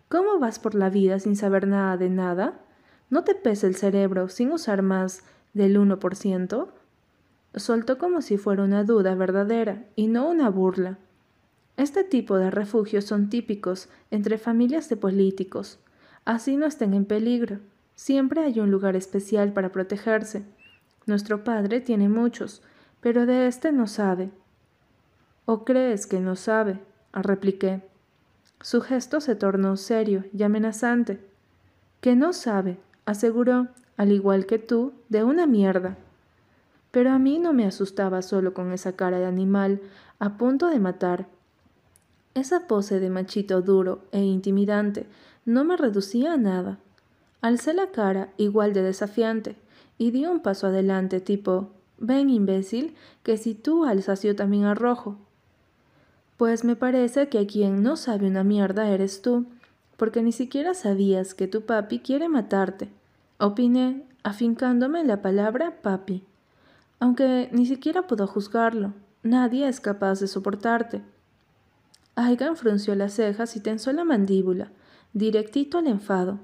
¿Cómo 0.08 0.40
vas 0.40 0.60
por 0.60 0.76
la 0.76 0.90
vida 0.90 1.20
sin 1.20 1.36
saber 1.36 1.68
nada 1.68 1.98
de 1.98 2.10
nada? 2.10 2.62
¿No 3.10 3.26
te 3.26 3.36
pesa 3.36 3.68
el 3.68 3.76
cerebro 3.76 4.30
sin 4.30 4.54
usar 4.54 4.82
más 4.82 5.24
del 5.54 5.78
1%? 5.78 6.70
Soltó 7.56 7.98
como 7.98 8.22
si 8.22 8.38
fuera 8.38 8.64
una 8.64 8.84
duda 8.84 9.16
verdadera 9.16 9.86
y 9.96 10.08
no 10.08 10.28
una 10.30 10.50
burla. 10.50 10.98
Este 11.78 12.04
tipo 12.04 12.38
de 12.38 12.52
refugios 12.52 13.06
son 13.06 13.30
típicos 13.30 13.90
entre 14.12 14.38
familias 14.38 14.90
de 14.90 14.98
políticos. 14.98 15.80
Así 16.26 16.56
no 16.56 16.66
estén 16.66 16.94
en 16.94 17.06
peligro. 17.06 17.60
Siempre 17.96 18.42
hay 18.42 18.60
un 18.60 18.72
lugar 18.72 18.96
especial 18.96 19.54
para 19.54 19.72
protegerse. 19.72 20.44
Nuestro 21.06 21.44
padre 21.44 21.82
tiene 21.82 22.10
muchos, 22.10 22.62
pero 23.02 23.26
de 23.26 23.48
este 23.48 23.72
no 23.72 23.88
sabe. 23.88 24.32
¿O 25.46 25.66
crees 25.66 26.08
que 26.08 26.20
no 26.20 26.36
sabe? 26.36 26.80
repliqué. 27.12 27.82
Su 28.62 28.82
gesto 28.82 29.20
se 29.20 29.36
tornó 29.36 29.76
serio 29.78 30.24
y 30.34 30.44
amenazante. 30.44 31.20
Que 32.02 32.16
no 32.16 32.34
sabe, 32.34 32.80
aseguró, 33.06 33.68
al 33.98 34.12
igual 34.12 34.46
que 34.46 34.58
tú, 34.58 34.94
de 35.10 35.24
una 35.24 35.46
mierda. 35.46 35.98
Pero 36.94 37.12
a 37.12 37.18
mí 37.18 37.40
no 37.40 37.54
me 37.54 37.66
asustaba 37.66 38.22
solo 38.22 38.54
con 38.54 38.72
esa 38.72 38.96
cara 38.96 39.18
de 39.18 39.26
animal 39.26 39.82
a 40.20 40.38
punto 40.38 40.68
de 40.68 40.78
matar. 40.80 41.26
Esa 42.36 42.68
pose 42.68 43.00
de 43.00 43.10
machito 43.10 43.64
duro 43.64 44.02
e 44.12 44.22
intimidante 44.22 45.08
no 45.44 45.64
me 45.64 45.76
reducía 45.76 46.34
a 46.34 46.38
nada. 46.38 46.78
Alcé 47.42 47.74
la 47.74 47.88
cara 47.88 48.30
igual 48.38 48.74
de 48.74 48.84
desafiante 48.84 49.56
y 49.98 50.12
di 50.12 50.28
un 50.28 50.40
paso 50.40 50.68
adelante 50.68 51.20
tipo 51.20 51.72
Ven, 51.98 52.30
imbécil, 52.30 52.94
que 53.24 53.38
si 53.38 53.56
tú 53.56 53.86
alzas 53.86 54.22
yo 54.22 54.36
también 54.36 54.66
arrojo. 54.66 55.18
Pues 56.38 56.64
me 56.64 56.76
parece 56.76 57.28
que 57.28 57.48
quien 57.48 57.82
no 57.82 57.98
sabe 57.98 58.28
una 58.28 58.44
mierda 58.44 58.90
eres 58.90 59.24
tú, 59.24 59.48
porque 59.98 60.22
ni 60.22 60.32
siquiera 60.32 60.76
sabías 60.76 61.34
que 61.34 61.48
tu 61.48 61.62
papi 61.62 62.00
quiere 62.00 62.30
matarte. 62.30 62.90
Opiné, 63.40 64.04
afincándome 64.22 65.04
la 65.04 65.24
palabra 65.24 65.82
papi. 65.82 66.24
Aunque 67.04 67.50
ni 67.52 67.66
siquiera 67.66 68.08
puedo 68.08 68.28
juzgarlo, 68.28 68.94
nadie 69.24 69.68
es 69.68 69.82
capaz 69.82 70.22
de 70.22 70.28
soportarte. 70.28 71.02
Aigan 72.16 72.56
frunció 72.56 72.96
las 72.96 73.12
cejas 73.16 73.58
y 73.58 73.60
tensó 73.60 73.92
la 73.92 74.06
mandíbula, 74.06 74.72
directito 75.12 75.80
al 75.80 75.88
enfado. 75.88 76.40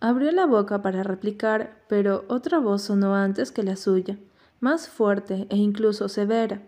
Abrió 0.00 0.30
la 0.30 0.44
boca 0.44 0.82
para 0.82 1.04
replicar, 1.04 1.78
pero 1.88 2.26
otra 2.28 2.58
voz 2.58 2.82
sonó 2.82 3.14
antes 3.14 3.50
que 3.50 3.62
la 3.62 3.76
suya, 3.76 4.18
más 4.60 4.90
fuerte 4.90 5.46
e 5.48 5.56
incluso 5.56 6.10
severa. 6.10 6.60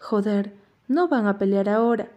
Joder, 0.00 0.52
no 0.88 1.06
van 1.06 1.28
a 1.28 1.38
pelear 1.38 1.68
ahora, 1.68 2.08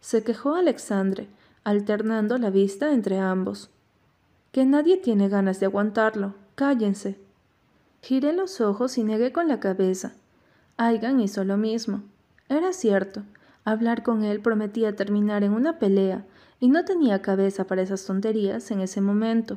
se 0.00 0.24
quejó 0.24 0.56
Alexandre, 0.56 1.28
alternando 1.62 2.38
la 2.38 2.50
vista 2.50 2.92
entre 2.92 3.20
ambos. 3.20 3.70
Que 4.50 4.64
nadie 4.64 4.96
tiene 4.96 5.28
ganas 5.28 5.60
de 5.60 5.66
aguantarlo, 5.66 6.34
cállense. 6.56 7.23
Giré 8.04 8.34
los 8.34 8.60
ojos 8.60 8.98
y 8.98 9.02
negué 9.02 9.32
con 9.32 9.48
la 9.48 9.60
cabeza. 9.60 10.12
Aigan 10.76 11.20
hizo 11.20 11.42
lo 11.42 11.56
mismo. 11.56 12.02
Era 12.50 12.74
cierto, 12.74 13.22
hablar 13.64 14.02
con 14.02 14.24
él 14.24 14.40
prometía 14.40 14.94
terminar 14.94 15.42
en 15.42 15.52
una 15.52 15.78
pelea, 15.78 16.26
y 16.60 16.68
no 16.68 16.84
tenía 16.84 17.22
cabeza 17.22 17.64
para 17.64 17.80
esas 17.80 18.04
tonterías 18.04 18.70
en 18.70 18.82
ese 18.82 19.00
momento. 19.00 19.56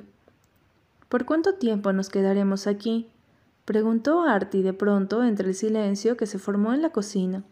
¿Por 1.09 1.25
cuánto 1.25 1.55
tiempo 1.55 1.91
nos 1.91 2.07
quedaremos 2.07 2.67
aquí? 2.67 3.09
preguntó 3.65 4.21
Artie 4.21 4.63
de 4.63 4.71
pronto 4.71 5.25
entre 5.25 5.49
el 5.49 5.53
silencio 5.53 6.15
que 6.15 6.25
se 6.25 6.39
formó 6.39 6.73
en 6.73 6.81
la 6.81 6.91
cocina. 6.91 7.43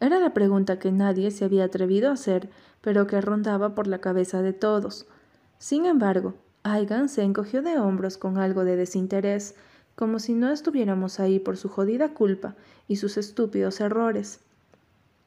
Era 0.00 0.20
la 0.20 0.34
pregunta 0.34 0.78
que 0.78 0.92
nadie 0.92 1.30
se 1.30 1.46
había 1.46 1.64
atrevido 1.64 2.10
a 2.10 2.12
hacer, 2.12 2.50
pero 2.82 3.06
que 3.06 3.22
rondaba 3.22 3.74
por 3.74 3.86
la 3.86 4.02
cabeza 4.02 4.42
de 4.42 4.52
todos. 4.52 5.06
Sin 5.56 5.86
embargo, 5.86 6.34
Aigan 6.62 7.08
se 7.08 7.22
encogió 7.22 7.62
de 7.62 7.78
hombros 7.78 8.18
con 8.18 8.36
algo 8.36 8.66
de 8.66 8.76
desinterés, 8.76 9.54
como 10.00 10.18
si 10.18 10.32
no 10.32 10.50
estuviéramos 10.50 11.20
ahí 11.20 11.38
por 11.38 11.58
su 11.58 11.68
jodida 11.68 12.14
culpa 12.14 12.56
y 12.88 12.96
sus 12.96 13.18
estúpidos 13.18 13.82
errores. 13.82 14.40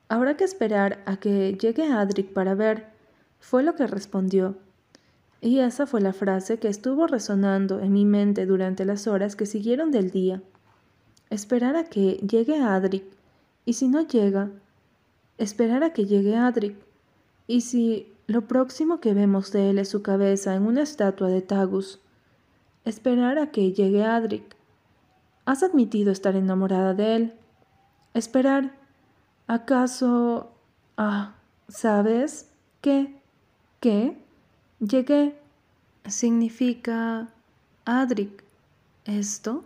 Habrá 0.09 0.35
que 0.35 0.45
esperar 0.45 1.03
a 1.05 1.17
que 1.17 1.55
llegue 1.61 1.91
Adric 1.91 2.33
para 2.33 2.55
ver, 2.55 2.87
fue 3.39 3.61
lo 3.61 3.75
que 3.75 3.85
respondió. 3.85 4.55
Y 5.41 5.59
esa 5.59 5.85
fue 5.85 6.01
la 6.01 6.11
frase 6.11 6.57
que 6.57 6.69
estuvo 6.69 7.05
resonando 7.05 7.81
en 7.81 7.93
mi 7.93 8.03
mente 8.03 8.47
durante 8.47 8.83
las 8.83 9.05
horas 9.05 9.35
que 9.35 9.45
siguieron 9.45 9.91
del 9.91 10.09
día. 10.09 10.41
Esperar 11.29 11.75
a 11.75 11.83
que 11.83 12.13
llegue 12.27 12.57
Adric. 12.57 13.03
Y 13.65 13.73
si 13.73 13.87
no 13.87 14.01
llega, 14.01 14.49
esperar 15.37 15.83
a 15.83 15.93
que 15.93 16.07
llegue 16.07 16.35
Adric. 16.35 16.75
Y 17.45 17.61
si 17.61 18.11
lo 18.25 18.47
próximo 18.47 18.99
que 18.99 19.13
vemos 19.13 19.51
de 19.51 19.69
él 19.69 19.77
es 19.77 19.89
su 19.89 20.01
cabeza 20.01 20.55
en 20.55 20.63
una 20.63 20.81
estatua 20.81 21.27
de 21.27 21.43
Tagus, 21.43 21.99
esperar 22.85 23.37
a 23.37 23.51
que 23.51 23.71
llegue 23.71 24.03
Adric. 24.03 24.62
¿Has 25.45 25.61
admitido 25.61 26.11
estar 26.11 26.35
enamorada 26.35 26.93
de 26.93 27.15
él? 27.15 27.33
Esperar. 28.13 28.71
¿Acaso... 29.47 30.53
Ah, 30.95 31.35
¿sabes 31.67 32.49
qué? 32.79 33.19
¿Qué? 33.81 34.17
Llegué. 34.79 35.35
Significa 36.05 37.27
Adric. 37.83 38.43
¿Esto? 39.03 39.65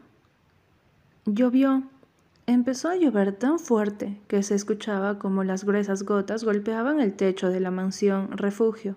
Llovió. 1.26 1.84
Empezó 2.48 2.90
a 2.90 2.96
llover 2.96 3.34
tan 3.34 3.60
fuerte 3.60 4.20
que 4.28 4.42
se 4.42 4.56
escuchaba 4.56 5.20
como 5.20 5.44
las 5.44 5.64
gruesas 5.64 6.04
gotas 6.04 6.44
golpeaban 6.44 7.02
el 7.02 7.14
techo 7.14 7.50
de 7.50 7.60
la 7.60 7.70
mansión 7.70 8.36
refugio. 8.36 8.96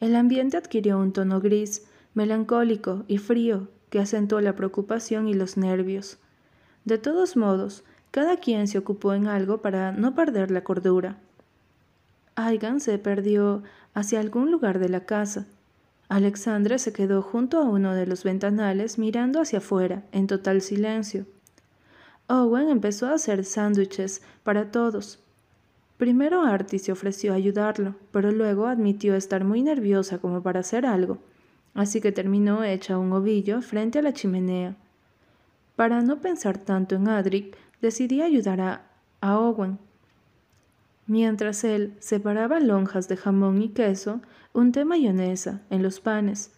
El 0.00 0.16
ambiente 0.16 0.56
adquirió 0.56 0.98
un 0.98 1.12
tono 1.12 1.40
gris, 1.40 1.84
melancólico 2.14 3.04
y 3.06 3.18
frío 3.18 3.68
que 3.90 4.00
acentuó 4.00 4.40
la 4.40 4.54
preocupación 4.54 5.28
y 5.28 5.34
los 5.34 5.56
nervios. 5.56 6.18
De 6.84 6.98
todos 6.98 7.36
modos, 7.36 7.84
cada 8.10 8.38
quien 8.38 8.68
se 8.68 8.78
ocupó 8.78 9.14
en 9.14 9.26
algo 9.26 9.58
para 9.58 9.92
no 9.92 10.14
perder 10.14 10.50
la 10.50 10.64
cordura. 10.64 11.18
Aigan 12.34 12.80
se 12.80 12.98
perdió 12.98 13.62
hacia 13.94 14.20
algún 14.20 14.50
lugar 14.50 14.78
de 14.78 14.88
la 14.88 15.00
casa. 15.00 15.46
Alexandra 16.08 16.78
se 16.78 16.92
quedó 16.92 17.20
junto 17.20 17.58
a 17.58 17.64
uno 17.64 17.94
de 17.94 18.06
los 18.06 18.24
ventanales 18.24 18.98
mirando 18.98 19.40
hacia 19.40 19.58
afuera, 19.58 20.04
en 20.12 20.26
total 20.26 20.62
silencio. 20.62 21.26
Owen 22.28 22.68
empezó 22.68 23.06
a 23.06 23.14
hacer 23.14 23.44
sándwiches 23.44 24.22
para 24.42 24.70
todos. 24.70 25.18
Primero 25.98 26.42
Artie 26.42 26.78
se 26.78 26.92
ofreció 26.92 27.32
a 27.32 27.36
ayudarlo, 27.36 27.96
pero 28.12 28.30
luego 28.30 28.66
admitió 28.66 29.16
estar 29.16 29.44
muy 29.44 29.62
nerviosa 29.62 30.18
como 30.18 30.42
para 30.42 30.60
hacer 30.60 30.86
algo, 30.86 31.18
así 31.78 32.00
que 32.00 32.10
terminó 32.10 32.64
hecha 32.64 32.98
un 32.98 33.12
ovillo 33.12 33.62
frente 33.62 34.00
a 34.00 34.02
la 34.02 34.12
chimenea. 34.12 34.74
Para 35.76 36.02
no 36.02 36.20
pensar 36.20 36.58
tanto 36.58 36.96
en 36.96 37.06
Adric, 37.06 37.56
decidí 37.80 38.20
ayudar 38.20 38.60
a, 38.60 38.82
Owen, 39.22 39.78
Mientras 41.06 41.62
él 41.62 41.94
separaba 42.00 42.58
lonjas 42.58 43.06
de 43.06 43.16
jamón 43.16 43.62
y 43.62 43.68
queso, 43.68 44.20
unté 44.52 44.84
mayonesa 44.84 45.62
en 45.70 45.84
los 45.84 46.00
panes. 46.00 46.50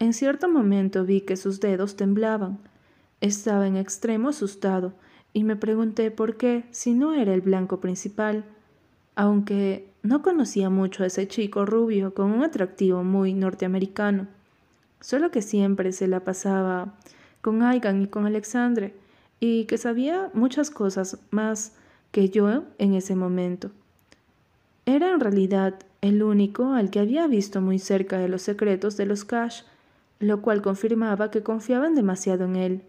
En 0.00 0.12
cierto 0.12 0.48
momento 0.48 1.04
vi 1.04 1.20
que 1.20 1.36
sus 1.36 1.60
dedos 1.60 1.94
temblaban. 1.94 2.58
Estaba 3.20 3.66
en 3.66 3.76
extremo 3.76 4.30
asustado 4.30 4.92
y 5.32 5.44
me 5.44 5.54
pregunté 5.54 6.10
por 6.10 6.36
qué 6.36 6.64
si 6.72 6.94
no 6.94 7.14
era 7.14 7.32
el 7.32 7.42
blanco 7.42 7.80
principal, 7.80 8.44
aunque 9.14 9.88
no 10.02 10.20
conocía 10.22 10.68
mucho 10.68 11.04
a 11.04 11.06
ese 11.06 11.28
chico 11.28 11.64
rubio 11.64 12.12
con 12.12 12.32
un 12.32 12.42
atractivo 12.42 13.04
muy 13.04 13.34
norteamericano, 13.34 14.26
solo 15.00 15.30
que 15.30 15.42
siempre 15.42 15.92
se 15.92 16.08
la 16.08 16.20
pasaba 16.20 16.94
con 17.40 17.62
Aigan 17.62 18.02
y 18.02 18.06
con 18.08 18.26
Alexandre, 18.26 18.94
y 19.40 19.64
que 19.64 19.78
sabía 19.78 20.30
muchas 20.34 20.70
cosas 20.70 21.18
más 21.30 21.72
que 22.10 22.28
yo 22.30 22.64
en 22.78 22.94
ese 22.94 23.14
momento. 23.14 23.70
Era 24.86 25.10
en 25.10 25.20
realidad 25.20 25.74
el 26.00 26.22
único 26.22 26.72
al 26.72 26.90
que 26.90 27.00
había 27.00 27.26
visto 27.26 27.60
muy 27.60 27.78
cerca 27.78 28.18
de 28.18 28.28
los 28.28 28.42
secretos 28.42 28.96
de 28.96 29.06
los 29.06 29.24
Cash, 29.24 29.62
lo 30.18 30.42
cual 30.42 30.62
confirmaba 30.62 31.30
que 31.30 31.42
confiaban 31.42 31.94
demasiado 31.94 32.44
en 32.44 32.56
él. 32.56 32.82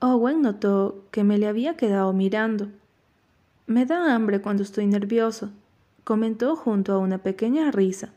Owen 0.00 0.42
notó 0.42 1.04
que 1.10 1.24
me 1.24 1.38
le 1.38 1.46
había 1.46 1.76
quedado 1.76 2.12
mirando. 2.12 2.68
Me 3.66 3.86
da 3.86 4.14
hambre 4.14 4.40
cuando 4.40 4.62
estoy 4.62 4.86
nervioso, 4.86 5.50
comentó 6.04 6.56
junto 6.56 6.92
a 6.92 6.98
una 6.98 7.18
pequeña 7.18 7.70
risa. 7.70 8.10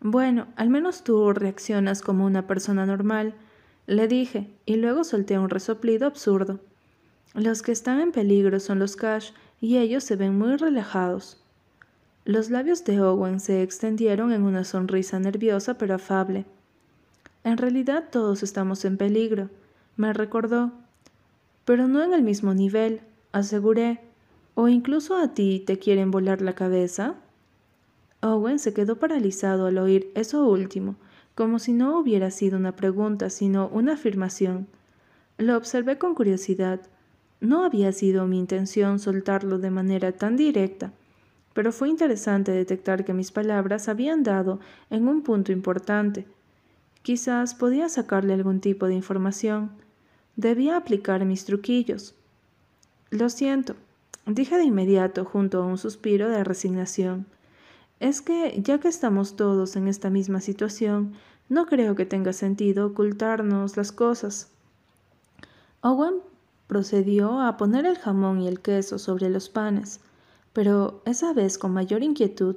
Bueno, 0.00 0.46
al 0.56 0.70
menos 0.70 1.04
tú 1.04 1.32
reaccionas 1.32 2.00
como 2.00 2.24
una 2.24 2.46
persona 2.46 2.86
normal, 2.86 3.34
le 3.86 4.08
dije, 4.08 4.50
y 4.64 4.76
luego 4.76 5.04
solté 5.04 5.38
un 5.38 5.50
resoplido 5.50 6.06
absurdo. 6.06 6.60
Los 7.34 7.62
que 7.62 7.72
están 7.72 8.00
en 8.00 8.12
peligro 8.12 8.60
son 8.60 8.78
los 8.78 8.96
Cash, 8.96 9.32
y 9.60 9.76
ellos 9.76 10.04
se 10.04 10.16
ven 10.16 10.38
muy 10.38 10.56
relajados. 10.56 11.42
Los 12.24 12.48
labios 12.48 12.84
de 12.84 13.00
Owen 13.00 13.40
se 13.40 13.62
extendieron 13.62 14.32
en 14.32 14.42
una 14.42 14.64
sonrisa 14.64 15.18
nerviosa 15.18 15.76
pero 15.76 15.96
afable. 15.96 16.46
En 17.44 17.56
realidad 17.56 18.04
todos 18.10 18.42
estamos 18.42 18.84
en 18.84 18.96
peligro, 18.96 19.50
me 19.96 20.12
recordó. 20.12 20.72
Pero 21.64 21.88
no 21.88 22.02
en 22.02 22.14
el 22.14 22.22
mismo 22.22 22.54
nivel, 22.54 23.00
aseguré. 23.32 24.00
¿O 24.54 24.68
incluso 24.68 25.16
a 25.16 25.34
ti 25.34 25.62
te 25.66 25.78
quieren 25.78 26.10
volar 26.10 26.42
la 26.42 26.54
cabeza? 26.54 27.14
Owen 28.22 28.58
se 28.58 28.74
quedó 28.74 28.96
paralizado 28.96 29.66
al 29.66 29.78
oír 29.78 30.10
eso 30.14 30.46
último, 30.46 30.96
como 31.34 31.58
si 31.58 31.72
no 31.72 31.98
hubiera 31.98 32.30
sido 32.30 32.58
una 32.58 32.76
pregunta, 32.76 33.30
sino 33.30 33.68
una 33.68 33.94
afirmación. 33.94 34.66
Lo 35.38 35.56
observé 35.56 35.96
con 35.96 36.14
curiosidad. 36.14 36.80
No 37.40 37.64
había 37.64 37.92
sido 37.92 38.26
mi 38.26 38.38
intención 38.38 38.98
soltarlo 38.98 39.58
de 39.58 39.70
manera 39.70 40.12
tan 40.12 40.36
directa, 40.36 40.92
pero 41.54 41.72
fue 41.72 41.88
interesante 41.88 42.52
detectar 42.52 43.06
que 43.06 43.14
mis 43.14 43.32
palabras 43.32 43.88
habían 43.88 44.22
dado 44.22 44.60
en 44.90 45.08
un 45.08 45.22
punto 45.22 45.50
importante. 45.50 46.26
Quizás 47.02 47.54
podía 47.54 47.88
sacarle 47.88 48.34
algún 48.34 48.60
tipo 48.60 48.86
de 48.86 48.94
información. 48.94 49.70
Debía 50.36 50.76
aplicar 50.76 51.24
mis 51.24 51.46
truquillos. 51.46 52.14
Lo 53.10 53.30
siento, 53.30 53.76
dije 54.26 54.58
de 54.58 54.64
inmediato 54.64 55.24
junto 55.24 55.62
a 55.62 55.66
un 55.66 55.78
suspiro 55.78 56.28
de 56.28 56.44
resignación. 56.44 57.24
Es 58.00 58.22
que, 58.22 58.60
ya 58.62 58.80
que 58.80 58.88
estamos 58.88 59.36
todos 59.36 59.76
en 59.76 59.86
esta 59.86 60.08
misma 60.08 60.40
situación, 60.40 61.12
no 61.50 61.66
creo 61.66 61.94
que 61.94 62.06
tenga 62.06 62.32
sentido 62.32 62.86
ocultarnos 62.86 63.76
las 63.76 63.92
cosas. 63.92 64.48
Owen 65.82 66.14
procedió 66.66 67.40
a 67.40 67.58
poner 67.58 67.84
el 67.84 67.98
jamón 67.98 68.40
y 68.40 68.48
el 68.48 68.60
queso 68.60 68.98
sobre 68.98 69.28
los 69.28 69.50
panes, 69.50 70.00
pero 70.54 71.02
esa 71.04 71.34
vez 71.34 71.58
con 71.58 71.72
mayor 71.72 72.02
inquietud, 72.02 72.56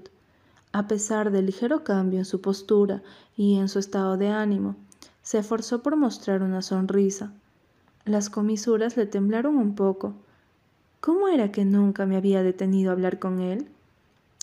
a 0.71 0.87
pesar 0.87 1.29
del 1.29 1.47
ligero 1.47 1.83
cambio 1.83 2.19
en 2.19 2.25
su 2.25 2.39
postura 2.39 3.03
y 3.35 3.57
en 3.57 3.67
su 3.67 3.79
estado 3.79 4.15
de 4.15 4.29
ánimo, 4.29 4.77
se 5.23 5.39
esforzó 5.39 5.83
por 5.83 5.97
mostrar 5.97 6.41
una 6.41 6.61
sonrisa. 6.61 7.33
Las 8.05 8.29
comisuras 8.29 8.95
le 8.95 9.07
temblaron 9.07 9.57
un 9.57 9.75
poco. 9.75 10.13
¿Cómo 11.01 11.27
era 11.27 11.51
que 11.51 11.65
nunca 11.65 12.05
me 12.05 12.15
había 12.15 12.43
detenido 12.43 12.91
a 12.91 12.93
hablar 12.93 13.19
con 13.19 13.41
él? 13.41 13.67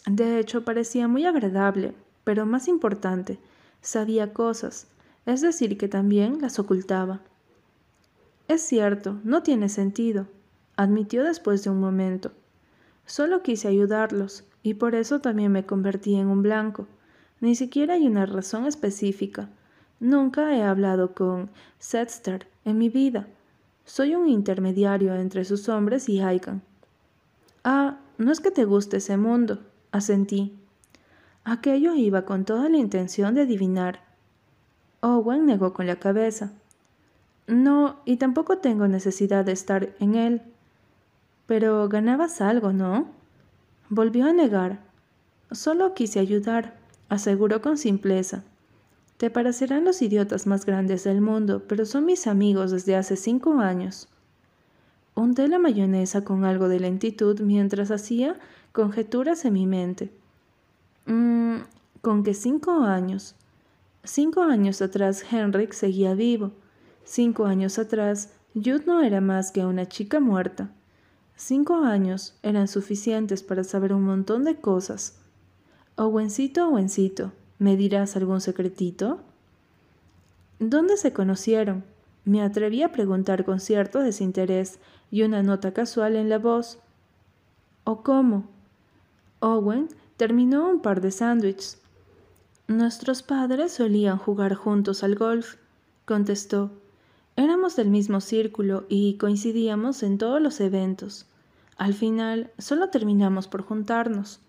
De 0.06 0.38
hecho, 0.38 0.64
parecía 0.64 1.08
muy 1.08 1.26
agradable, 1.26 1.94
pero 2.24 2.46
más 2.46 2.68
importante, 2.68 3.38
sabía 3.82 4.32
cosas, 4.32 4.86
es 5.26 5.40
decir, 5.40 5.76
que 5.76 5.88
también 5.88 6.40
las 6.40 6.58
ocultaba. 6.58 7.20
Es 8.48 8.62
cierto, 8.62 9.20
no 9.24 9.42
tiene 9.42 9.68
sentido, 9.68 10.26
admitió 10.76 11.22
después 11.22 11.62
de 11.62 11.70
un 11.70 11.80
momento. 11.80 12.32
Solo 13.06 13.42
quise 13.42 13.68
ayudarlos, 13.68 14.44
y 14.62 14.74
por 14.74 14.94
eso 14.94 15.20
también 15.20 15.52
me 15.52 15.66
convertí 15.66 16.14
en 16.16 16.26
un 16.26 16.42
blanco. 16.42 16.86
Ni 17.40 17.54
siquiera 17.54 17.94
hay 17.94 18.06
una 18.06 18.26
razón 18.26 18.66
específica. 18.66 19.48
Nunca 19.98 20.54
he 20.54 20.62
hablado 20.62 21.14
con 21.14 21.50
Setster 21.78 22.46
en 22.64 22.78
mi 22.78 22.88
vida. 22.88 23.26
Soy 23.84 24.14
un 24.14 24.28
intermediario 24.28 25.14
entre 25.14 25.44
sus 25.44 25.68
hombres 25.68 26.08
y 26.08 26.20
Aikan. 26.20 26.62
Ah, 27.64 27.98
no 28.18 28.32
es 28.32 28.40
que 28.40 28.50
te 28.50 28.64
guste 28.64 28.98
ese 28.98 29.16
mundo, 29.16 29.60
Asentí. 29.92 30.56
Aquello 31.44 31.94
iba 31.94 32.24
con 32.24 32.44
toda 32.44 32.68
la 32.68 32.76
intención 32.76 33.34
de 33.34 33.42
adivinar. 33.42 34.04
Owen 35.00 35.46
negó 35.46 35.72
con 35.72 35.86
la 35.86 35.96
cabeza. 35.96 36.52
No, 37.46 38.00
y 38.04 38.16
tampoco 38.16 38.58
tengo 38.58 38.86
necesidad 38.86 39.44
de 39.44 39.52
estar 39.52 39.94
en 39.98 40.14
él. 40.14 40.42
Pero 41.46 41.88
ganabas 41.88 42.40
algo, 42.40 42.72
¿no? 42.72 43.08
Volvió 43.88 44.26
a 44.26 44.32
negar. 44.32 44.80
Solo 45.50 45.94
quise 45.94 46.20
ayudar, 46.20 46.76
aseguró 47.08 47.60
con 47.60 47.76
simpleza. 47.76 48.44
Te 49.16 49.30
parecerán 49.30 49.84
los 49.84 50.00
idiotas 50.00 50.46
más 50.46 50.64
grandes 50.64 51.04
del 51.04 51.20
mundo, 51.20 51.64
pero 51.66 51.84
son 51.84 52.06
mis 52.06 52.26
amigos 52.28 52.70
desde 52.70 52.94
hace 52.94 53.16
cinco 53.16 53.58
años. 53.58 54.08
Hundé 55.14 55.48
la 55.48 55.58
mayonesa 55.58 56.24
con 56.24 56.44
algo 56.44 56.68
de 56.68 56.80
lentitud 56.80 57.40
mientras 57.40 57.90
hacía 57.90 58.36
conjeturas 58.72 59.44
en 59.44 59.52
mi 59.52 59.66
mente. 59.66 60.12
Mm, 61.06 61.58
con 62.00 62.22
que 62.22 62.34
cinco 62.34 62.82
años. 62.82 63.34
Cinco 64.04 64.42
años 64.42 64.80
atrás 64.80 65.24
Henrik 65.30 65.72
seguía 65.72 66.14
vivo. 66.14 66.52
Cinco 67.04 67.46
años 67.46 67.78
atrás 67.78 68.30
Jude 68.54 68.84
no 68.86 69.02
era 69.02 69.20
más 69.20 69.52
que 69.52 69.64
una 69.64 69.86
chica 69.86 70.20
muerta. 70.20 70.70
Cinco 71.36 71.76
años 71.76 72.34
eran 72.42 72.68
suficientes 72.68 73.42
para 73.42 73.64
saber 73.64 73.92
un 73.92 74.02
montón 74.02 74.44
de 74.44 74.56
cosas. 74.56 75.18
Owencito, 75.96 76.68
Owencito, 76.68 77.32
¿me 77.58 77.76
dirás 77.76 78.16
algún 78.16 78.40
secretito? 78.40 79.20
¿Dónde 80.58 80.96
se 80.96 81.12
conocieron? 81.12 81.84
Me 82.24 82.42
atreví 82.42 82.82
a 82.82 82.92
preguntar 82.92 83.44
con 83.44 83.60
cierto 83.60 84.00
desinterés 84.00 84.78
y 85.10 85.22
una 85.22 85.42
nota 85.42 85.72
casual 85.72 86.16
en 86.16 86.28
la 86.28 86.38
voz. 86.38 86.78
¿O 87.84 88.02
cómo? 88.02 88.44
Owen 89.40 89.88
terminó 90.16 90.68
un 90.68 90.80
par 90.80 91.00
de 91.00 91.10
sándwiches. 91.10 91.78
Nuestros 92.68 93.22
padres 93.22 93.72
solían 93.72 94.18
jugar 94.18 94.54
juntos 94.54 95.02
al 95.02 95.16
golf, 95.16 95.56
contestó. 96.04 96.70
Éramos 97.36 97.74
del 97.74 97.88
mismo 97.88 98.20
círculo 98.20 98.84
y 98.88 99.16
coincidíamos 99.16 100.02
en 100.02 100.18
todos 100.18 100.40
los 100.42 100.60
eventos. 100.60 101.26
Al 101.78 101.94
final, 101.94 102.50
solo 102.58 102.90
terminamos 102.90 103.48
por 103.48 103.62
juntarnos. 103.62 104.40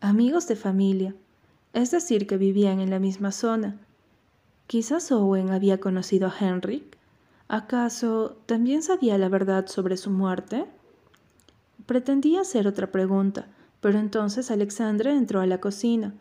Amigos 0.00 0.46
de 0.48 0.56
familia, 0.56 1.14
es 1.72 1.90
decir, 1.90 2.26
que 2.26 2.36
vivían 2.36 2.80
en 2.80 2.90
la 2.90 2.98
misma 2.98 3.32
zona. 3.32 3.80
Quizás 4.66 5.10
Owen 5.10 5.50
había 5.50 5.80
conocido 5.80 6.28
a 6.28 6.34
Henrik. 6.38 6.98
¿Acaso 7.48 8.36
también 8.44 8.82
sabía 8.82 9.16
la 9.16 9.30
verdad 9.30 9.66
sobre 9.66 9.96
su 9.96 10.10
muerte? 10.10 10.66
Pretendía 11.86 12.42
hacer 12.42 12.68
otra 12.68 12.92
pregunta, 12.92 13.46
pero 13.84 13.98
entonces 13.98 14.50
Alexandre 14.50 15.12
entró 15.12 15.42
a 15.42 15.46
la 15.46 15.60
cocina. 15.60 16.14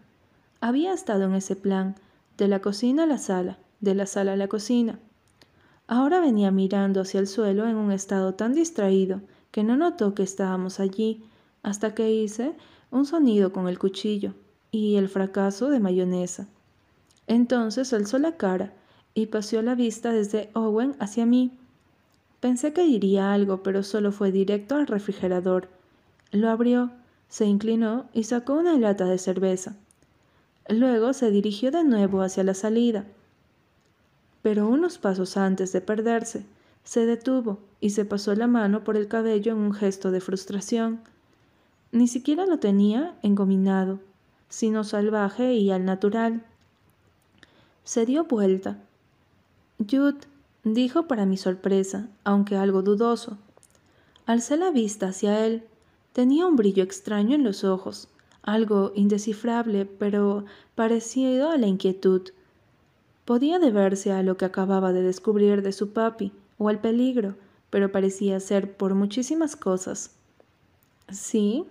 Había 0.59 0.91
estado 0.91 1.23
en 1.23 1.33
ese 1.33 1.55
plan, 1.55 1.95
de 2.37 2.49
la 2.49 2.59
cocina 2.59 3.03
a 3.03 3.05
la 3.05 3.17
sala, 3.17 3.57
de 3.79 3.95
la 3.95 4.05
sala 4.05 4.33
a 4.33 4.35
la 4.35 4.49
cocina. 4.49 4.99
Ahora 5.87 6.19
venía 6.19 6.51
mirando 6.51 6.99
hacia 6.99 7.21
el 7.21 7.27
suelo 7.27 7.65
en 7.65 7.77
un 7.77 7.93
estado 7.93 8.33
tan 8.33 8.53
distraído 8.53 9.21
que 9.51 9.63
no 9.63 9.77
notó 9.77 10.13
que 10.13 10.23
estábamos 10.23 10.81
allí, 10.81 11.23
hasta 11.61 11.95
que 11.95 12.11
hice 12.11 12.53
un 12.91 13.05
sonido 13.05 13.53
con 13.53 13.69
el 13.69 13.79
cuchillo 13.79 14.33
y 14.69 14.97
el 14.97 15.07
fracaso 15.07 15.69
de 15.69 15.79
mayonesa. 15.79 16.49
Entonces 17.27 17.93
alzó 17.93 18.19
la 18.19 18.35
cara 18.35 18.73
y 19.13 19.27
paseó 19.27 19.61
la 19.61 19.75
vista 19.75 20.11
desde 20.11 20.49
Owen 20.53 20.97
hacia 20.99 21.25
mí. 21.25 21.57
Pensé 22.41 22.73
que 22.73 22.83
diría 22.83 23.31
algo, 23.31 23.63
pero 23.63 23.83
solo 23.83 24.11
fue 24.11 24.33
directo 24.33 24.75
al 24.75 24.85
refrigerador. 24.85 25.69
Lo 26.33 26.49
abrió 26.49 26.91
se 27.33 27.47
inclinó 27.47 28.05
y 28.13 28.25
sacó 28.25 28.53
una 28.53 28.77
lata 28.77 29.05
de 29.05 29.17
cerveza. 29.17 29.75
Luego 30.69 31.13
se 31.13 31.31
dirigió 31.31 31.71
de 31.71 31.83
nuevo 31.83 32.21
hacia 32.21 32.43
la 32.43 32.53
salida. 32.53 33.05
Pero 34.43 34.67
unos 34.67 34.99
pasos 34.99 35.35
antes 35.35 35.71
de 35.71 35.81
perderse, 35.81 36.45
se 36.83 37.07
detuvo 37.07 37.57
y 37.79 37.89
se 37.89 38.05
pasó 38.05 38.35
la 38.35 38.45
mano 38.45 38.83
por 38.83 38.97
el 38.97 39.07
cabello 39.07 39.53
en 39.53 39.57
un 39.57 39.73
gesto 39.73 40.11
de 40.11 40.21
frustración. 40.21 40.99
Ni 41.91 42.07
siquiera 42.07 42.45
lo 42.45 42.59
tenía 42.59 43.15
engominado, 43.23 43.99
sino 44.47 44.83
salvaje 44.83 45.55
y 45.55 45.71
al 45.71 45.85
natural. 45.85 46.43
Se 47.83 48.05
dio 48.05 48.25
vuelta. 48.25 48.77
Jude, 49.79 50.19
dijo 50.63 51.07
para 51.07 51.25
mi 51.25 51.37
sorpresa, 51.37 52.09
aunque 52.23 52.57
algo 52.57 52.83
dudoso. 52.83 53.39
Alcé 54.27 54.55
la 54.55 54.69
vista 54.69 55.07
hacia 55.07 55.43
él 55.47 55.63
Tenía 56.13 56.45
un 56.45 56.55
brillo 56.55 56.83
extraño 56.83 57.35
en 57.35 57.43
los 57.43 57.63
ojos, 57.63 58.07
algo 58.43 58.91
indescifrable, 58.93 59.85
pero 59.85 60.45
parecido 60.75 61.49
a 61.49 61.57
la 61.57 61.65
inquietud. 61.65 62.29
Podía 63.25 63.57
deberse 63.57 64.11
a 64.11 64.21
lo 64.21 64.37
que 64.37 64.45
acababa 64.45 64.93
de 64.93 65.01
descubrir 65.01 65.63
de 65.63 65.71
su 65.71 65.91
papi 65.91 66.31
o 66.59 66.69
al 66.69 66.79
peligro, 66.79 67.35
pero 67.71 67.91
parecía 67.91 68.39
ser 68.39 68.77
por 68.77 68.93
muchísimas 68.93 69.55
cosas. 69.55 70.11
¿Sí? 71.11 71.65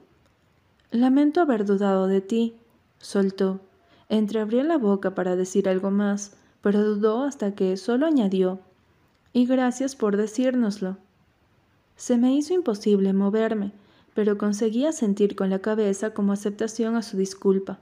Lamento 0.91 1.41
haber 1.41 1.65
dudado 1.65 2.09
de 2.09 2.21
ti, 2.21 2.57
soltó. 2.99 3.61
Entreabrió 4.09 4.65
la 4.65 4.77
boca 4.77 5.15
para 5.15 5.37
decir 5.37 5.69
algo 5.69 5.93
más, 5.93 6.35
pero 6.63 6.83
dudó 6.83 7.23
hasta 7.23 7.55
que 7.55 7.77
solo 7.77 8.07
añadió 8.07 8.59
Y 9.33 9.47
gracias 9.47 9.95
por 9.95 10.17
decírnoslo. 10.17 10.97
Se 11.97 12.19
me 12.19 12.35
hizo 12.35 12.55
imposible 12.55 13.13
moverme, 13.13 13.73
pero 14.15 14.39
conseguía 14.39 14.93
sentir 14.93 15.37
con 15.37 15.51
la 15.51 15.61
cabeza 15.61 16.15
como 16.15 16.33
aceptación 16.33 16.97
a 16.97 17.03
su 17.03 17.17
disculpa. 17.17 17.79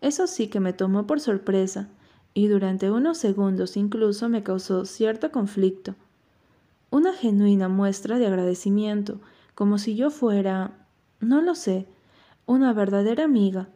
Eso 0.00 0.26
sí 0.26 0.48
que 0.48 0.60
me 0.60 0.72
tomó 0.72 1.06
por 1.06 1.20
sorpresa, 1.20 1.88
y 2.34 2.46
durante 2.46 2.90
unos 2.90 3.18
segundos 3.18 3.76
incluso 3.76 4.28
me 4.28 4.42
causó 4.42 4.84
cierto 4.84 5.32
conflicto. 5.32 5.94
Una 6.90 7.12
genuina 7.12 7.68
muestra 7.68 8.18
de 8.18 8.26
agradecimiento, 8.26 9.20
como 9.54 9.78
si 9.78 9.96
yo 9.96 10.10
fuera, 10.10 10.86
no 11.20 11.42
lo 11.42 11.54
sé, 11.54 11.86
una 12.46 12.72
verdadera 12.72 13.24
amiga. 13.24 13.68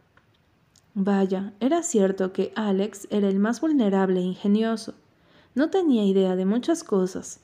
Vaya, 0.95 1.53
era 1.59 1.83
cierto 1.83 2.33
que 2.33 2.53
Alex 2.55 3.07
era 3.09 3.27
el 3.27 3.39
más 3.39 3.61
vulnerable 3.61 4.19
e 4.19 4.23
ingenioso. 4.23 4.93
No 5.55 5.69
tenía 5.69 6.05
idea 6.05 6.35
de 6.35 6.45
muchas 6.45 6.83
cosas. 6.83 7.39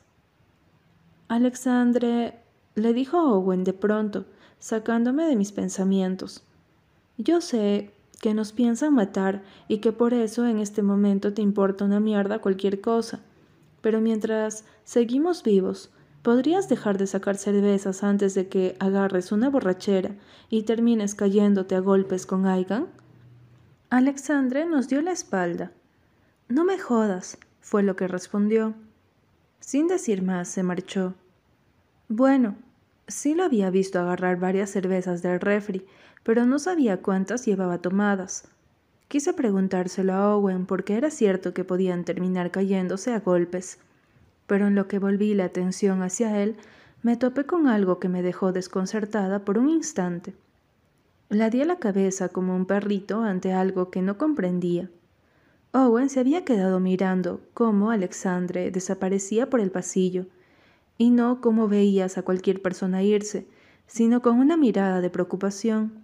Alexandre, 1.28 2.40
le 2.80 2.94
dijo 2.94 3.20
Owen 3.20 3.64
de 3.64 3.74
pronto, 3.74 4.26
sacándome 4.60 5.26
de 5.26 5.36
mis 5.36 5.52
pensamientos. 5.52 6.44
Yo 7.18 7.42
sé 7.42 7.92
que 8.22 8.34
nos 8.34 8.52
piensan 8.52 8.94
matar 8.94 9.44
y 9.68 9.78
que 9.78 9.92
por 9.92 10.14
eso 10.14 10.46
en 10.46 10.60
este 10.60 10.84
momento 10.84 11.34
te 11.34 11.42
importa 11.42 11.86
una 11.86 12.00
mierda 12.00 12.40
cualquier 12.40 12.82
cosa. 12.82 13.22
Pero 13.82 14.02
mientras 14.02 14.66
seguimos 14.84 15.44
vivos, 15.44 15.90
¿podrías 16.22 16.68
dejar 16.68 16.98
de 16.98 17.08
sacar 17.08 17.38
cervezas 17.38 18.04
antes 18.04 18.36
de 18.36 18.48
que 18.48 18.76
agarres 18.80 19.32
una 19.32 19.50
borrachera 19.50 20.16
y 20.50 20.64
termines 20.64 21.16
cayéndote 21.16 21.76
a 21.76 21.80
golpes 21.80 22.26
con 22.26 22.46
Aigan? 22.46 22.88
Alexandre 23.90 24.66
nos 24.66 24.88
dio 24.88 25.02
la 25.02 25.12
espalda. 25.12 25.72
No 26.50 26.66
me 26.66 26.78
jodas, 26.78 27.38
fue 27.62 27.84
lo 27.84 27.96
que 27.96 28.08
respondió. 28.08 28.76
Sin 29.60 29.88
decir 29.88 30.22
más, 30.22 30.50
se 30.50 30.64
marchó. 30.64 31.16
Bueno, 32.08 32.56
sí 33.10 33.36
lo 33.36 33.44
había 33.44 33.70
visto 33.70 34.00
agarrar 34.00 34.40
varias 34.40 34.70
cervezas 34.70 35.22
del 35.22 35.40
refri, 35.40 35.86
pero 36.24 36.46
no 36.46 36.60
sabía 36.60 37.02
cuántas 37.02 37.46
llevaba 37.46 37.80
tomadas. 37.80 38.48
Quise 39.08 39.34
preguntárselo 39.34 40.14
a 40.14 40.36
Owen 40.36 40.66
porque 40.66 40.96
era 40.96 41.10
cierto 41.10 41.54
que 41.54 41.64
podían 41.64 42.06
terminar 42.06 42.52
cayéndose 42.52 43.14
a 43.14 43.20
golpes, 43.20 43.80
pero 44.46 44.68
en 44.68 44.76
lo 44.76 44.88
que 44.88 45.00
volví 45.00 45.34
la 45.34 45.46
atención 45.46 46.02
hacia 46.04 46.42
él, 46.42 46.56
me 47.02 47.18
topé 47.18 47.46
con 47.46 47.68
algo 47.68 48.00
que 48.00 48.10
me 48.10 48.22
dejó 48.22 48.52
desconcertada 48.52 49.46
por 49.46 49.58
un 49.58 49.70
instante. 49.70 50.34
La 51.30 51.50
la 51.50 51.76
cabeza 51.78 52.30
como 52.30 52.56
un 52.56 52.66
perrito 52.66 53.24
ante 53.24 53.54
algo 53.54 53.92
que 53.92 54.02
no 54.02 54.18
comprendía. 54.18 54.90
Owen 55.72 56.10
se 56.10 56.20
había 56.20 56.44
quedado 56.44 56.80
mirando 56.80 57.42
cómo 57.54 57.92
Alexandre 57.92 58.72
desaparecía 58.72 59.50
por 59.50 59.60
el 59.60 59.70
pasillo, 59.70 60.26
y 61.00 61.10
no 61.10 61.42
como 61.42 61.68
veías 61.68 62.20
a 62.20 62.22
cualquier 62.22 62.62
persona 62.62 63.02
irse, 63.02 63.48
sino 63.88 64.22
con 64.22 64.38
una 64.38 64.56
mirada 64.56 65.02
de 65.02 65.10
preocupación, 65.10 66.04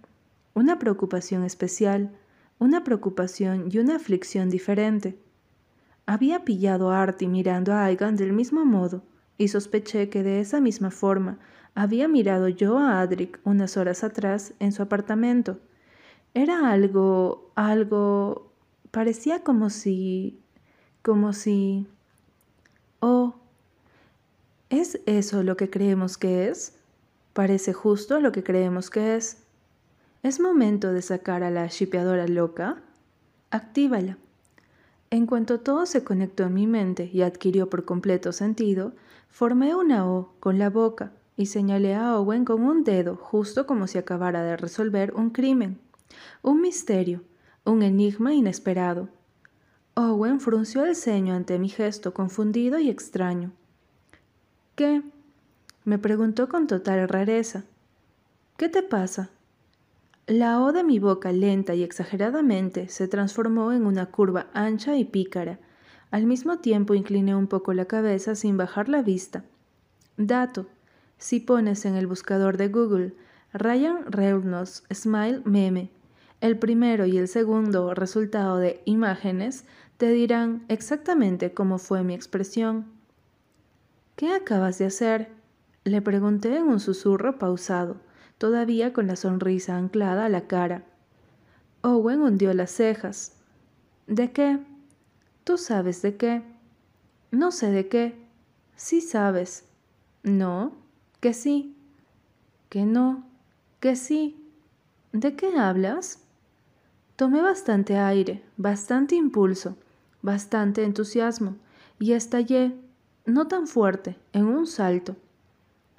una 0.54 0.80
preocupación 0.80 1.44
especial, 1.44 2.10
una 2.58 2.82
preocupación 2.82 3.68
y 3.70 3.78
una 3.78 3.94
aflicción 3.94 4.50
diferente. 4.50 5.16
Había 6.04 6.44
pillado 6.44 6.90
a 6.90 7.00
Artie 7.00 7.28
mirando 7.28 7.72
a 7.72 7.84
Aigan 7.84 8.16
del 8.16 8.32
mismo 8.32 8.64
modo, 8.64 9.04
y 9.38 9.46
sospeché 9.46 10.08
que 10.08 10.24
de 10.24 10.40
esa 10.40 10.60
misma 10.60 10.90
forma 10.90 11.38
había 11.76 12.08
mirado 12.08 12.48
yo 12.48 12.78
a 12.78 13.00
Adric 13.00 13.38
unas 13.44 13.76
horas 13.76 14.02
atrás 14.02 14.54
en 14.58 14.72
su 14.72 14.82
apartamento. 14.82 15.60
Era 16.34 16.72
algo, 16.72 17.52
algo 17.54 18.46
Parecía 18.96 19.42
como 19.42 19.68
si... 19.68 20.40
como 21.02 21.34
si... 21.34 21.86
Oh, 23.00 23.34
¿es 24.70 25.00
eso 25.06 25.42
lo 25.42 25.56
que 25.56 25.70
creemos 25.70 26.18
que 26.18 26.48
es? 26.48 26.74
Parece 27.32 27.72
justo 27.72 28.20
lo 28.20 28.32
que 28.32 28.42
creemos 28.42 28.90
que 28.90 29.16
es. 29.16 29.38
¿Es 30.22 30.40
momento 30.40 30.92
de 30.92 31.02
sacar 31.02 31.42
a 31.42 31.50
la 31.50 31.66
shipeadora 31.66 32.26
loca? 32.26 32.82
Actívala. 33.50 34.18
En 35.10 35.26
cuanto 35.26 35.60
todo 35.60 35.86
se 35.86 36.02
conectó 36.02 36.44
en 36.44 36.54
mi 36.54 36.66
mente 36.66 37.10
y 37.12 37.22
adquirió 37.22 37.70
por 37.70 37.84
completo 37.84 38.32
sentido, 38.32 38.92
formé 39.28 39.74
una 39.74 40.10
O 40.10 40.32
con 40.40 40.58
la 40.58 40.68
boca 40.68 41.12
y 41.36 41.46
señalé 41.46 41.94
a 41.94 42.18
Owen 42.18 42.44
con 42.44 42.62
un 42.62 42.82
dedo 42.82 43.16
justo 43.16 43.66
como 43.66 43.86
si 43.86 43.98
acabara 43.98 44.42
de 44.42 44.56
resolver 44.56 45.14
un 45.14 45.30
crimen, 45.30 45.78
un 46.42 46.60
misterio, 46.60 47.22
un 47.64 47.82
enigma 47.82 48.32
inesperado. 48.32 49.08
Owen 49.94 50.40
frunció 50.40 50.84
el 50.84 50.96
ceño 50.96 51.34
ante 51.34 51.58
mi 51.58 51.68
gesto 51.68 52.14
confundido 52.14 52.78
y 52.78 52.90
extraño. 52.90 53.52
¿Qué? 54.76 55.02
me 55.84 55.98
preguntó 55.98 56.48
con 56.48 56.68
total 56.68 57.08
rareza. 57.08 57.64
¿Qué 58.56 58.68
te 58.68 58.82
pasa? 58.82 59.30
La 60.28 60.60
O 60.60 60.72
de 60.72 60.84
mi 60.84 61.00
boca 61.00 61.32
lenta 61.32 61.74
y 61.74 61.82
exageradamente 61.82 62.88
se 62.88 63.08
transformó 63.08 63.72
en 63.72 63.86
una 63.86 64.06
curva 64.06 64.46
ancha 64.54 64.96
y 64.96 65.04
pícara. 65.04 65.58
Al 66.12 66.26
mismo 66.26 66.58
tiempo 66.58 66.94
incliné 66.94 67.34
un 67.34 67.48
poco 67.48 67.72
la 67.72 67.86
cabeza 67.86 68.36
sin 68.36 68.56
bajar 68.56 68.88
la 68.88 69.02
vista. 69.02 69.44
Dato. 70.16 70.68
Si 71.18 71.40
pones 71.40 71.84
en 71.84 71.96
el 71.96 72.06
buscador 72.06 72.56
de 72.56 72.68
Google 72.68 73.14
Ryan 73.52 74.12
Reynolds 74.12 74.84
Smile 74.92 75.42
Meme 75.44 75.90
el 76.40 76.58
primero 76.58 77.06
y 77.06 77.16
el 77.16 77.28
segundo 77.28 77.94
resultado 77.94 78.58
de 78.58 78.82
imágenes 78.84 79.64
te 79.96 80.10
dirán 80.10 80.64
exactamente 80.68 81.54
cómo 81.54 81.78
fue 81.78 82.02
mi 82.02 82.14
expresión. 82.14 82.95
¿Qué 84.16 84.32
acabas 84.32 84.78
de 84.78 84.86
hacer? 84.86 85.28
Le 85.84 86.00
pregunté 86.00 86.56
en 86.56 86.64
un 86.64 86.80
susurro 86.80 87.38
pausado, 87.38 87.98
todavía 88.38 88.94
con 88.94 89.06
la 89.06 89.14
sonrisa 89.14 89.76
anclada 89.76 90.24
a 90.24 90.28
la 90.30 90.46
cara. 90.46 90.84
Owen 91.82 92.22
hundió 92.22 92.54
las 92.54 92.70
cejas. 92.70 93.36
¿De 94.06 94.32
qué? 94.32 94.58
Tú 95.44 95.58
sabes 95.58 96.00
de 96.00 96.16
qué. 96.16 96.42
No 97.30 97.52
sé 97.52 97.70
de 97.70 97.88
qué. 97.88 98.14
Sí 98.74 99.02
sabes. 99.02 99.68
No, 100.22 100.72
que 101.20 101.34
sí. 101.34 101.76
Que 102.70 102.86
no, 102.86 103.26
que 103.80 103.96
sí. 103.96 104.42
¿De 105.12 105.36
qué 105.36 105.58
hablas? 105.58 106.22
Tomé 107.16 107.42
bastante 107.42 107.98
aire, 107.98 108.42
bastante 108.56 109.14
impulso, 109.14 109.76
bastante 110.22 110.84
entusiasmo, 110.84 111.56
y 111.98 112.12
estallé, 112.12 112.74
no 113.26 113.48
tan 113.48 113.66
fuerte, 113.66 114.16
en 114.32 114.46
un 114.46 114.66
salto. 114.66 115.16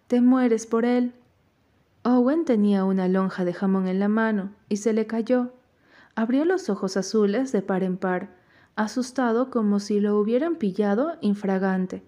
Te 0.08 0.22
mueres 0.22 0.66
por 0.66 0.86
él. 0.86 1.14
Owen 2.04 2.46
tenía 2.46 2.86
una 2.86 3.08
lonja 3.08 3.46
de 3.46 3.54
jamón 3.54 3.88
en 3.88 4.00
la 4.00 4.08
mano 4.08 4.52
y 4.70 4.78
se 4.78 4.94
le 4.94 5.06
cayó. 5.06 5.54
Abrió 6.16 6.46
los 6.46 6.70
ojos 6.70 6.98
azules 6.98 7.52
de 7.52 7.62
par 7.62 7.84
en 7.84 7.98
par, 7.98 8.30
asustado 8.76 9.50
como 9.50 9.80
si 9.80 10.00
lo 10.00 10.18
hubieran 10.18 10.56
pillado 10.56 11.18
infragante. 11.22 12.02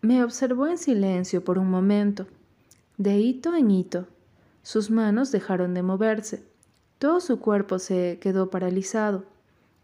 Me 0.00 0.22
observó 0.22 0.66
en 0.68 0.78
silencio 0.78 1.44
por 1.44 1.58
un 1.58 1.70
momento, 1.70 2.26
de 2.96 3.18
hito 3.18 3.54
en 3.54 3.70
hito. 3.70 4.06
Sus 4.62 4.90
manos 4.90 5.32
dejaron 5.32 5.74
de 5.74 5.82
moverse 5.82 6.44
todo 7.04 7.20
su 7.20 7.38
cuerpo 7.38 7.78
se 7.78 8.18
quedó 8.18 8.48
paralizado. 8.48 9.24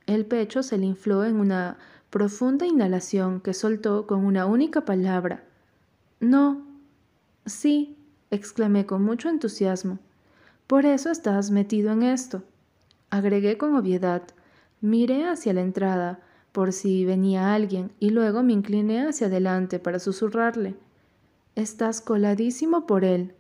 El 0.06 0.24
pecho 0.24 0.62
se 0.62 0.78
le 0.78 0.86
infló 0.86 1.24
en 1.24 1.36
una 1.36 1.76
profunda 2.10 2.66
inhalación 2.66 3.40
que 3.40 3.54
soltó 3.54 4.06
con 4.06 4.24
una 4.24 4.46
única 4.46 4.84
palabra. 4.84 5.44
No. 6.18 6.66
Sí, 7.46 7.96
exclamé 8.30 8.84
con 8.84 9.02
mucho 9.02 9.28
entusiasmo. 9.28 9.98
Por 10.66 10.86
eso 10.86 11.10
estás 11.10 11.50
metido 11.50 11.92
en 11.92 12.02
esto. 12.02 12.42
Agregué 13.10 13.56
con 13.58 13.74
obviedad. 13.74 14.22
Miré 14.80 15.28
hacia 15.28 15.52
la 15.52 15.62
entrada 15.62 16.20
por 16.52 16.72
si 16.72 17.04
venía 17.04 17.54
alguien 17.54 17.92
y 18.00 18.10
luego 18.10 18.42
me 18.42 18.52
incliné 18.52 19.06
hacia 19.06 19.28
adelante 19.28 19.78
para 19.78 19.98
susurrarle. 19.98 20.74
Estás 21.54 22.00
coladísimo 22.00 22.86
por 22.86 23.04
él. 23.04 23.34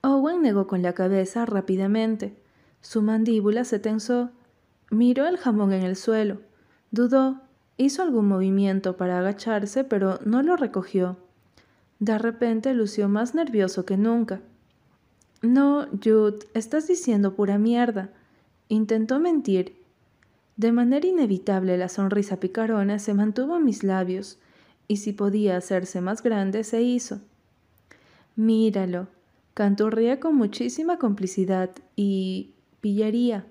Owen 0.00 0.42
negó 0.42 0.66
con 0.66 0.82
la 0.82 0.92
cabeza 0.92 1.46
rápidamente. 1.46 2.36
Su 2.80 3.02
mandíbula 3.02 3.64
se 3.64 3.78
tensó. 3.78 4.30
Miró 4.90 5.26
el 5.26 5.38
jamón 5.38 5.72
en 5.72 5.82
el 5.82 5.96
suelo. 5.96 6.40
Dudó. 6.92 7.40
Hizo 7.78 8.02
algún 8.02 8.28
movimiento 8.28 8.98
para 8.98 9.18
agacharse, 9.18 9.82
pero 9.82 10.20
no 10.26 10.42
lo 10.42 10.56
recogió. 10.56 11.16
De 11.98 12.18
repente 12.18 12.74
lució 12.74 13.08
más 13.08 13.34
nervioso 13.34 13.86
que 13.86 13.96
nunca. 13.96 14.42
No, 15.40 15.88
Jude, 16.04 16.46
estás 16.52 16.86
diciendo 16.86 17.34
pura 17.34 17.56
mierda. 17.56 18.10
Intentó 18.68 19.20
mentir. 19.20 19.74
De 20.58 20.70
manera 20.70 21.06
inevitable 21.06 21.78
la 21.78 21.88
sonrisa 21.88 22.38
picarona 22.38 22.98
se 22.98 23.14
mantuvo 23.14 23.56
en 23.56 23.64
mis 23.64 23.82
labios, 23.82 24.38
y 24.86 24.98
si 24.98 25.14
podía 25.14 25.56
hacerse 25.56 26.02
más 26.02 26.22
grande, 26.22 26.62
se 26.62 26.82
hizo. 26.82 27.20
Míralo, 28.36 29.08
canturría 29.54 30.20
con 30.20 30.36
muchísima 30.36 30.98
complicidad 30.98 31.70
y 31.96 32.52
pillaría. 32.82 33.46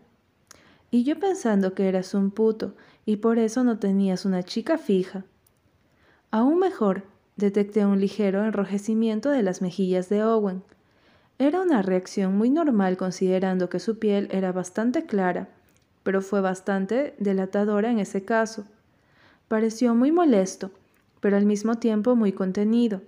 Y 0.91 1.03
yo 1.05 1.19
pensando 1.19 1.73
que 1.73 1.87
eras 1.87 2.13
un 2.13 2.29
puto 2.31 2.75
y 3.05 3.17
por 3.17 3.39
eso 3.39 3.63
no 3.63 3.79
tenías 3.79 4.25
una 4.25 4.43
chica 4.43 4.77
fija. 4.77 5.25
Aún 6.29 6.59
mejor, 6.59 7.03
detecté 7.35 7.85
un 7.85 7.99
ligero 7.99 8.45
enrojecimiento 8.45 9.29
de 9.29 9.43
las 9.43 9.61
mejillas 9.61 10.09
de 10.09 10.23
Owen. 10.23 10.63
Era 11.39 11.61
una 11.61 11.81
reacción 11.81 12.37
muy 12.37 12.49
normal 12.49 12.97
considerando 12.97 13.69
que 13.69 13.79
su 13.79 13.99
piel 13.99 14.27
era 14.31 14.51
bastante 14.51 15.05
clara, 15.05 15.49
pero 16.03 16.21
fue 16.21 16.41
bastante 16.41 17.15
delatadora 17.19 17.91
en 17.91 17.99
ese 17.99 18.23
caso. 18.23 18.65
Pareció 19.47 19.95
muy 19.95 20.11
molesto, 20.11 20.71
pero 21.19 21.37
al 21.37 21.45
mismo 21.45 21.75
tiempo 21.75 22.15
muy 22.15 22.31
contenido. 22.31 23.01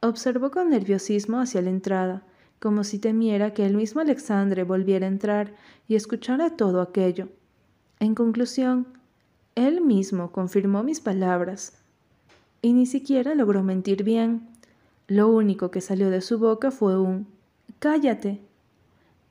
Observó 0.00 0.50
con 0.50 0.70
nerviosismo 0.70 1.40
hacia 1.40 1.62
la 1.62 1.70
entrada, 1.70 2.22
como 2.60 2.84
si 2.84 2.98
temiera 2.98 3.52
que 3.52 3.66
el 3.66 3.74
mismo 3.74 4.00
Alexandre 4.00 4.64
volviera 4.64 5.06
a 5.06 5.10
entrar 5.10 5.54
y 5.86 5.96
escuchara 5.96 6.56
todo 6.56 6.80
aquello. 6.80 7.28
En 8.00 8.14
conclusión, 8.14 8.86
él 9.66 9.80
mismo 9.80 10.30
confirmó 10.32 10.82
mis 10.82 11.00
palabras, 11.00 11.74
y 12.62 12.72
ni 12.72 12.86
siquiera 12.86 13.34
logró 13.34 13.62
mentir 13.62 14.04
bien. 14.04 14.48
Lo 15.06 15.28
único 15.28 15.70
que 15.70 15.80
salió 15.80 16.10
de 16.10 16.20
su 16.20 16.38
boca 16.38 16.70
fue 16.70 16.98
un 16.98 17.26
Cállate. 17.78 18.40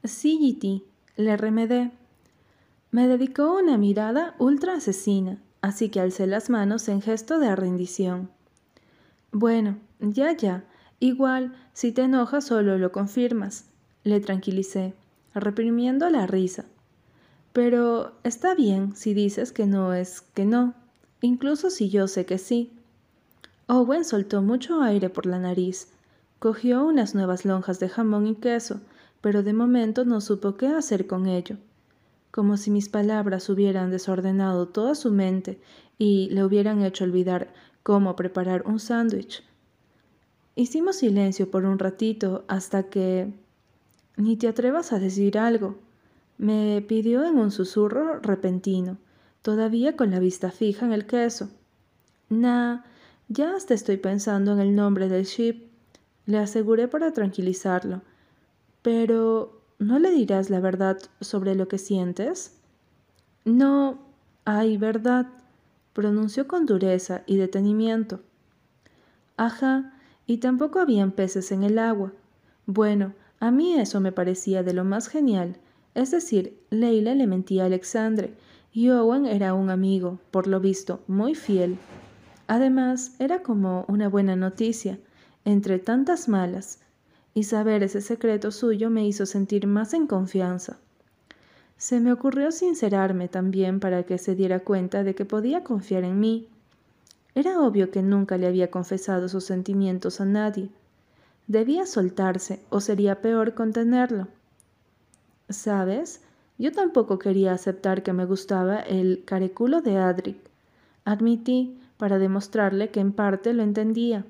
Sí, 0.04 0.38
Giti, 0.38 0.86
le 1.18 1.36
remedé. 1.36 1.92
Me 2.92 3.08
dedicó 3.08 3.54
una 3.58 3.78
mirada 3.78 4.36
ultra 4.40 4.76
asesina, 4.76 5.42
así 5.62 5.90
que 5.90 6.00
alcé 6.00 6.28
las 6.28 6.50
manos 6.50 6.88
en 6.88 7.02
gesto 7.02 7.40
de 7.40 7.56
rendición. 7.56 8.30
Bueno, 9.32 9.78
ya, 10.00 10.32
ya, 10.32 10.64
igual, 11.00 11.54
si 11.74 11.92
te 11.92 12.04
enojas 12.04 12.46
solo 12.46 12.78
lo 12.78 12.94
confirmas, 12.94 13.66
le 14.04 14.22
tranquilicé, 14.22 14.94
reprimiendo 15.34 16.10
la 16.10 16.26
risa. 16.26 16.66
Pero 17.58 18.12
está 18.24 18.54
bien 18.54 18.96
si 18.96 19.16
dices 19.16 19.52
que 19.52 19.66
no 19.66 19.96
es 19.96 20.22
que 20.22 20.46
no, 20.46 20.76
incluso 21.22 21.72
si 21.72 21.90
yo 21.90 22.08
sé 22.08 22.28
que 22.28 22.38
sí. 22.38 22.72
Owen 23.66 24.06
soltó 24.06 24.44
mucho 24.44 24.84
aire 24.84 25.10
por 25.10 25.26
la 25.26 25.40
nariz, 25.40 25.88
cogió 26.38 26.86
unas 26.86 27.16
nuevas 27.16 27.46
lonjas 27.46 27.80
de 27.80 27.90
jamón 27.90 28.28
y 28.28 28.36
queso, 28.36 28.80
pero 29.22 29.42
de 29.42 29.54
momento 29.54 30.06
no 30.06 30.22
supo 30.22 30.56
qué 30.56 30.68
hacer 30.68 31.08
con 31.08 31.26
ello 31.26 31.58
como 32.30 32.56
si 32.58 32.70
mis 32.70 32.88
palabras 32.88 33.50
hubieran 33.50 33.90
desordenado 33.90 34.68
toda 34.68 34.94
su 34.94 35.12
mente 35.12 35.60
y 35.98 36.30
le 36.30 36.44
hubieran 36.44 36.84
hecho 36.84 37.04
olvidar 37.04 37.52
cómo 37.82 38.16
preparar 38.16 38.68
un 38.68 38.80
sándwich. 38.80 39.44
Hicimos 40.54 40.98
silencio 40.98 41.50
por 41.50 41.66
un 41.66 41.80
ratito 41.80 42.46
hasta 42.48 42.84
que... 42.84 43.34
Ni 44.18 44.38
te 44.38 44.48
atrevas 44.48 44.94
a 44.94 45.00
decir 45.00 45.40
algo, 45.40 45.80
me 46.38 46.84
pidió 46.88 47.26
en 47.26 47.38
un 47.38 47.52
susurro 47.52 48.20
repentino, 48.20 48.98
todavía 49.42 49.96
con 49.96 50.12
la 50.12 50.20
vista 50.20 50.52
fija 50.52 50.86
en 50.86 50.94
el 50.94 51.06
queso. 51.06 51.50
Nah, 52.30 52.82
ya 53.28 53.56
hasta 53.56 53.74
estoy 53.74 53.98
pensando 53.98 54.54
en 54.54 54.60
el 54.60 54.76
nombre 54.76 55.10
del 55.10 55.26
ship, 55.26 55.68
le 56.26 56.38
aseguré 56.38 56.88
para 56.88 57.14
tranquilizarlo. 57.14 58.02
Pero 58.82 59.58
¿No 59.80 60.00
le 60.00 60.10
dirás 60.10 60.50
la 60.50 60.60
verdad 60.60 60.98
sobre 61.22 61.54
lo 61.54 61.68
que 61.68 61.78
sientes? 61.78 62.58
No 63.46 64.00
hay 64.44 64.78
verdad, 64.78 65.28
pronunció 65.94 66.48
con 66.48 66.66
dureza 66.66 67.22
y 67.28 67.38
detenimiento. 67.38 68.22
Ajá, 69.36 69.94
y 70.26 70.38
tampoco 70.38 70.80
habían 70.80 71.12
peces 71.12 71.52
en 71.52 71.62
el 71.62 71.78
agua. 71.78 72.12
Bueno, 72.66 73.14
a 73.40 73.52
mí 73.52 73.80
eso 73.80 74.00
me 74.02 74.12
parecía 74.12 74.64
de 74.64 74.74
lo 74.74 74.84
más 74.84 75.10
genial. 75.10 75.58
Es 75.98 76.12
decir, 76.12 76.56
Leila 76.70 77.16
le 77.16 77.26
mentía 77.26 77.64
a 77.64 77.66
Alexandre, 77.66 78.32
y 78.72 78.92
Owen 78.92 79.26
era 79.26 79.56
un 79.56 79.72
amigo, 79.72 80.20
por 80.30 80.46
lo 80.46 80.60
visto, 80.60 81.00
muy 81.08 81.34
fiel. 81.34 81.80
Además, 82.46 83.16
era 83.18 83.42
como 83.42 83.84
una 83.88 84.08
buena 84.08 84.36
noticia, 84.36 85.00
entre 85.44 85.80
tantas 85.80 86.30
malas, 86.30 86.82
y 87.34 87.46
saber 87.46 87.82
ese 87.82 88.02
secreto 88.02 88.52
suyo 88.52 88.92
me 88.92 89.08
hizo 89.08 89.26
sentir 89.26 89.66
más 89.66 89.96
en 89.96 90.06
confianza. 90.06 90.78
Se 91.78 92.00
me 92.00 92.12
ocurrió 92.12 92.52
sincerarme 92.52 93.28
también 93.28 93.80
para 93.80 94.04
que 94.04 94.20
se 94.20 94.36
diera 94.36 94.60
cuenta 94.60 95.04
de 95.04 95.16
que 95.16 95.26
podía 95.26 95.64
confiar 95.64 96.04
en 96.04 96.20
mí. 96.20 96.48
Era 97.34 97.60
obvio 97.60 97.90
que 97.90 98.04
nunca 98.04 98.38
le 98.38 98.46
había 98.46 98.70
confesado 98.70 99.30
sus 99.30 99.46
sentimientos 99.46 100.22
a 100.22 100.26
nadie. 100.26 100.70
Debía 101.48 101.88
soltarse 101.88 102.60
o 102.70 102.82
sería 102.82 103.20
peor 103.20 103.56
contenerlo. 103.56 104.28
¿Sabes? 105.50 106.22
Yo 106.58 106.72
tampoco 106.72 107.20
quería 107.20 107.54
aceptar 107.54 108.04
que 108.04 108.14
me 108.14 108.26
gustaba 108.26 108.80
el 108.80 109.24
careculo 109.26 109.82
de 109.82 109.98
Adric. 109.98 110.38
Admití, 111.06 111.80
para 111.98 112.20
demostrarle 112.20 112.90
que 112.90 113.00
en 113.00 113.12
parte 113.12 113.54
lo 113.54 113.64
entendía. 113.64 114.26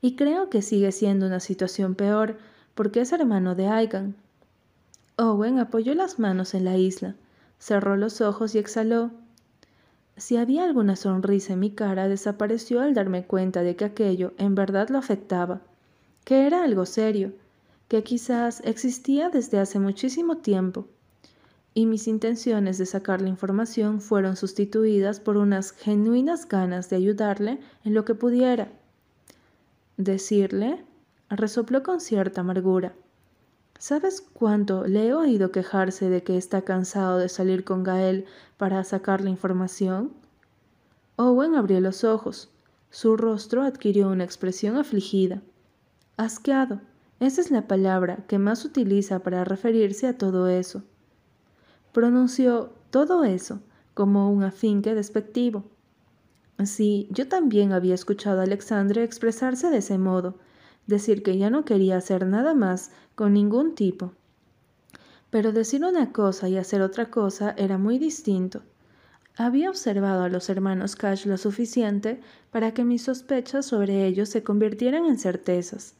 Y 0.00 0.16
creo 0.16 0.50
que 0.50 0.62
sigue 0.62 0.92
siendo 0.92 1.26
una 1.26 1.40
situación 1.40 1.94
peor 1.94 2.36
porque 2.74 3.00
es 3.00 3.12
hermano 3.12 3.54
de 3.54 3.68
Aigan. 3.68 4.14
Owen 5.16 5.58
apoyó 5.58 5.94
las 5.94 6.18
manos 6.18 6.54
en 6.54 6.64
la 6.64 6.76
isla, 6.76 7.14
cerró 7.58 7.96
los 7.96 8.20
ojos 8.20 8.54
y 8.54 8.58
exhaló. 8.58 9.10
Si 10.16 10.36
había 10.36 10.64
alguna 10.64 10.96
sonrisa 10.96 11.54
en 11.54 11.60
mi 11.60 11.70
cara, 11.70 12.08
desapareció 12.08 12.80
al 12.80 12.94
darme 12.94 13.24
cuenta 13.24 13.62
de 13.62 13.76
que 13.76 13.84
aquello 13.84 14.32
en 14.38 14.54
verdad 14.54 14.88
lo 14.88 14.98
afectaba, 14.98 15.60
que 16.24 16.46
era 16.46 16.64
algo 16.64 16.86
serio, 16.86 17.32
que 17.94 18.02
quizás 18.02 18.60
existía 18.64 19.30
desde 19.30 19.60
hace 19.60 19.78
muchísimo 19.78 20.38
tiempo, 20.38 20.88
y 21.74 21.86
mis 21.86 22.08
intenciones 22.08 22.76
de 22.76 22.86
sacar 22.86 23.22
la 23.22 23.28
información 23.28 24.00
fueron 24.00 24.34
sustituidas 24.34 25.20
por 25.20 25.36
unas 25.36 25.70
genuinas 25.70 26.48
ganas 26.48 26.90
de 26.90 26.96
ayudarle 26.96 27.60
en 27.84 27.94
lo 27.94 28.04
que 28.04 28.16
pudiera. 28.16 28.72
Decirle, 29.96 30.84
resopló 31.30 31.84
con 31.84 32.00
cierta 32.00 32.40
amargura. 32.40 32.96
¿Sabes 33.78 34.20
cuánto 34.20 34.88
le 34.88 35.06
he 35.06 35.14
oído 35.14 35.52
quejarse 35.52 36.10
de 36.10 36.24
que 36.24 36.36
está 36.36 36.62
cansado 36.62 37.18
de 37.18 37.28
salir 37.28 37.62
con 37.62 37.84
Gael 37.84 38.24
para 38.56 38.82
sacar 38.82 39.20
la 39.20 39.30
información? 39.30 40.10
Owen 41.14 41.54
abrió 41.54 41.78
los 41.80 42.02
ojos. 42.02 42.50
Su 42.90 43.16
rostro 43.16 43.62
adquirió 43.62 44.08
una 44.08 44.24
expresión 44.24 44.78
afligida. 44.78 45.42
Asqueado. 46.16 46.80
Esa 47.24 47.40
es 47.40 47.50
la 47.50 47.66
palabra 47.66 48.18
que 48.28 48.38
más 48.38 48.66
utiliza 48.66 49.20
para 49.20 49.44
referirse 49.44 50.06
a 50.06 50.18
todo 50.18 50.46
eso. 50.46 50.82
Pronunció 51.90 52.74
todo 52.90 53.24
eso 53.24 53.60
como 53.94 54.30
un 54.30 54.42
afinque 54.42 54.94
despectivo. 54.94 55.64
Sí, 56.66 57.08
yo 57.10 57.26
también 57.26 57.72
había 57.72 57.94
escuchado 57.94 58.40
a 58.40 58.42
Alexandre 58.42 59.04
expresarse 59.04 59.70
de 59.70 59.78
ese 59.78 59.96
modo, 59.96 60.38
decir 60.86 61.22
que 61.22 61.38
ya 61.38 61.48
no 61.48 61.64
quería 61.64 61.96
hacer 61.96 62.26
nada 62.26 62.52
más 62.52 62.90
con 63.14 63.32
ningún 63.32 63.74
tipo. 63.74 64.12
Pero 65.30 65.52
decir 65.52 65.82
una 65.82 66.12
cosa 66.12 66.50
y 66.50 66.58
hacer 66.58 66.82
otra 66.82 67.10
cosa 67.10 67.54
era 67.56 67.78
muy 67.78 67.98
distinto. 67.98 68.60
Había 69.34 69.70
observado 69.70 70.24
a 70.24 70.28
los 70.28 70.50
hermanos 70.50 70.94
Cash 70.94 71.24
lo 71.24 71.38
suficiente 71.38 72.20
para 72.50 72.74
que 72.74 72.84
mis 72.84 73.04
sospechas 73.04 73.64
sobre 73.64 74.04
ellos 74.06 74.28
se 74.28 74.42
convirtieran 74.42 75.06
en 75.06 75.16
certezas. 75.16 75.94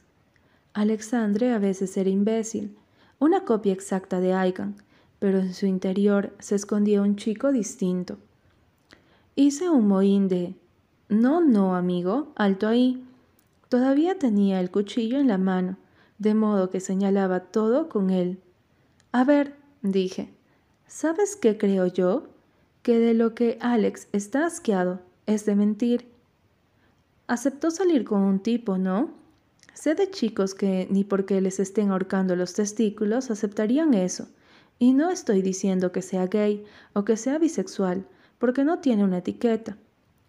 Alexandre 0.75 1.53
a 1.53 1.57
veces 1.57 1.95
era 1.95 2.09
imbécil, 2.09 2.75
una 3.17 3.45
copia 3.45 3.71
exacta 3.71 4.19
de 4.19 4.33
Aigan, 4.33 4.75
pero 5.19 5.39
en 5.39 5.53
su 5.53 5.65
interior 5.67 6.33
se 6.39 6.55
escondía 6.55 7.01
un 7.01 7.15
chico 7.15 7.53
distinto. 7.53 8.17
Hice 9.35 9.69
un 9.69 9.87
mohín 9.87 10.27
de... 10.27 10.53
No, 11.07 11.39
no, 11.39 11.77
amigo, 11.77 12.33
alto 12.35 12.67
ahí. 12.67 13.01
Todavía 13.69 14.19
tenía 14.19 14.59
el 14.59 14.69
cuchillo 14.69 15.17
en 15.17 15.29
la 15.29 15.37
mano, 15.37 15.77
de 16.19 16.33
modo 16.33 16.69
que 16.69 16.81
señalaba 16.81 17.39
todo 17.39 17.87
con 17.87 18.09
él. 18.09 18.37
A 19.13 19.23
ver, 19.23 19.55
dije, 19.81 20.29
¿sabes 20.87 21.37
qué 21.37 21.57
creo 21.57 21.85
yo? 21.85 22.27
Que 22.81 22.99
de 22.99 23.13
lo 23.13 23.33
que 23.33 23.57
Alex 23.61 24.09
está 24.11 24.45
asqueado 24.45 24.99
es 25.25 25.45
de 25.45 25.55
mentir. 25.55 26.11
Aceptó 27.27 27.71
salir 27.71 28.03
con 28.03 28.19
un 28.19 28.39
tipo, 28.39 28.77
¿no? 28.77 29.23
Sé 29.75 29.93
de 29.93 30.09
chicos 30.09 30.55
que 30.55 30.87
ni 30.89 31.03
porque 31.03 31.41
les 31.41 31.59
estén 31.59 31.91
ahorcando 31.91 32.37
los 32.37 32.53
testículos 32.53 33.29
aceptarían 33.29 33.93
eso. 33.93 34.29
Y 34.79 34.93
no 34.93 35.11
estoy 35.11 35.41
diciendo 35.41 35.91
que 35.91 36.01
sea 36.01 36.27
gay 36.27 36.63
o 36.93 37.03
que 37.03 37.17
sea 37.17 37.37
bisexual, 37.37 38.07
porque 38.39 38.63
no 38.63 38.79
tiene 38.79 39.03
una 39.03 39.17
etiqueta. 39.17 39.77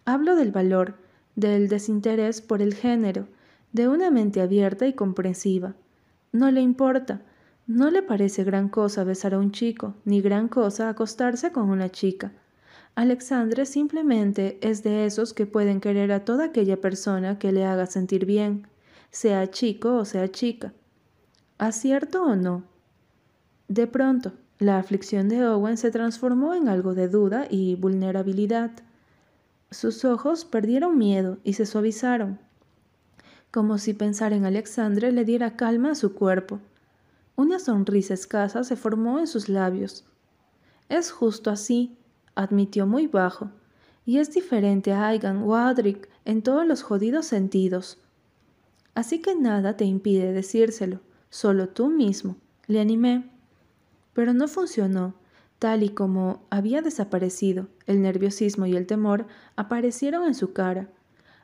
Hablo 0.03 0.35
del 0.35 0.51
valor, 0.51 0.95
del 1.37 1.69
desinterés 1.69 2.41
por 2.41 2.61
el 2.61 2.73
género, 2.73 3.29
de 3.71 3.87
una 3.87 4.11
mente 4.11 4.41
abierta 4.41 4.85
y 4.85 4.91
comprensiva. 4.91 5.75
No 6.33 6.51
le 6.51 6.59
importa, 6.59 7.21
no 7.67 7.89
le 7.89 8.03
parece 8.03 8.43
gran 8.43 8.67
cosa 8.67 9.05
besar 9.05 9.33
a 9.33 9.39
un 9.39 9.53
chico, 9.53 9.95
ni 10.03 10.19
gran 10.21 10.49
cosa 10.49 10.89
acostarse 10.89 11.53
con 11.53 11.69
una 11.69 11.89
chica. 11.89 12.33
Alexandre 12.95 13.65
simplemente 13.65 14.57
es 14.61 14.83
de 14.83 15.05
esos 15.05 15.33
que 15.33 15.45
pueden 15.45 15.79
querer 15.79 16.11
a 16.11 16.25
toda 16.25 16.45
aquella 16.45 16.81
persona 16.81 17.39
que 17.39 17.53
le 17.53 17.63
haga 17.63 17.85
sentir 17.85 18.25
bien, 18.25 18.67
sea 19.17 19.49
chico 19.49 19.95
o 19.95 20.05
sea 20.05 20.29
chica. 20.29 20.73
¿Acierto 21.57 22.21
o 22.21 22.35
no? 22.35 22.65
De 23.67 23.87
pronto, 23.87 24.33
la 24.59 24.77
aflicción 24.77 25.27
de 25.27 25.43
Owen 25.43 25.77
se 25.77 25.89
transformó 25.89 26.53
en 26.53 26.69
algo 26.69 26.93
de 26.93 27.07
duda 27.07 27.47
y 27.49 27.73
vulnerabilidad. 27.73 28.69
Sus 29.71 30.05
ojos 30.05 30.45
perdieron 30.45 30.99
miedo 30.99 31.39
y 31.43 31.53
se 31.53 31.65
suavizaron, 31.65 32.37
como 33.49 33.79
si 33.79 33.95
pensar 33.95 34.33
en 34.33 34.45
Alexandre 34.45 35.11
le 35.11 35.25
diera 35.25 35.55
calma 35.55 35.93
a 35.93 35.95
su 35.95 36.13
cuerpo. 36.13 36.59
Una 37.35 37.57
sonrisa 37.57 38.13
escasa 38.13 38.63
se 38.63 38.75
formó 38.75 39.17
en 39.17 39.25
sus 39.25 39.49
labios. 39.49 40.05
Es 40.89 41.09
justo 41.09 41.49
así, 41.49 41.97
admitió 42.35 42.85
muy 42.85 43.07
bajo, 43.07 43.49
y 44.05 44.19
es 44.19 44.31
diferente 44.31 44.93
a 44.93 45.07
Aigan 45.07 45.41
o 45.41 45.55
Adric 45.55 46.07
en 46.23 46.43
todos 46.43 46.67
los 46.67 46.83
jodidos 46.83 47.25
sentidos. 47.25 47.97
Así 48.97 49.19
que 49.19 49.35
nada 49.35 49.77
te 49.77 49.85
impide 49.85 50.33
decírselo, 50.33 51.01
solo 51.29 51.69
tú 51.69 51.89
mismo, 51.89 52.35
le 52.65 52.81
animé. 52.81 53.29
Pero 54.13 54.33
no 54.33 54.47
funcionó. 54.47 55.13
Tal 55.59 55.83
y 55.83 55.89
como 55.89 56.47
había 56.49 56.81
desaparecido, 56.81 57.67
el 57.85 58.01
nerviosismo 58.01 58.65
y 58.65 58.75
el 58.75 58.87
temor 58.87 59.27
aparecieron 59.55 60.25
en 60.25 60.33
su 60.33 60.51
cara. 60.51 60.89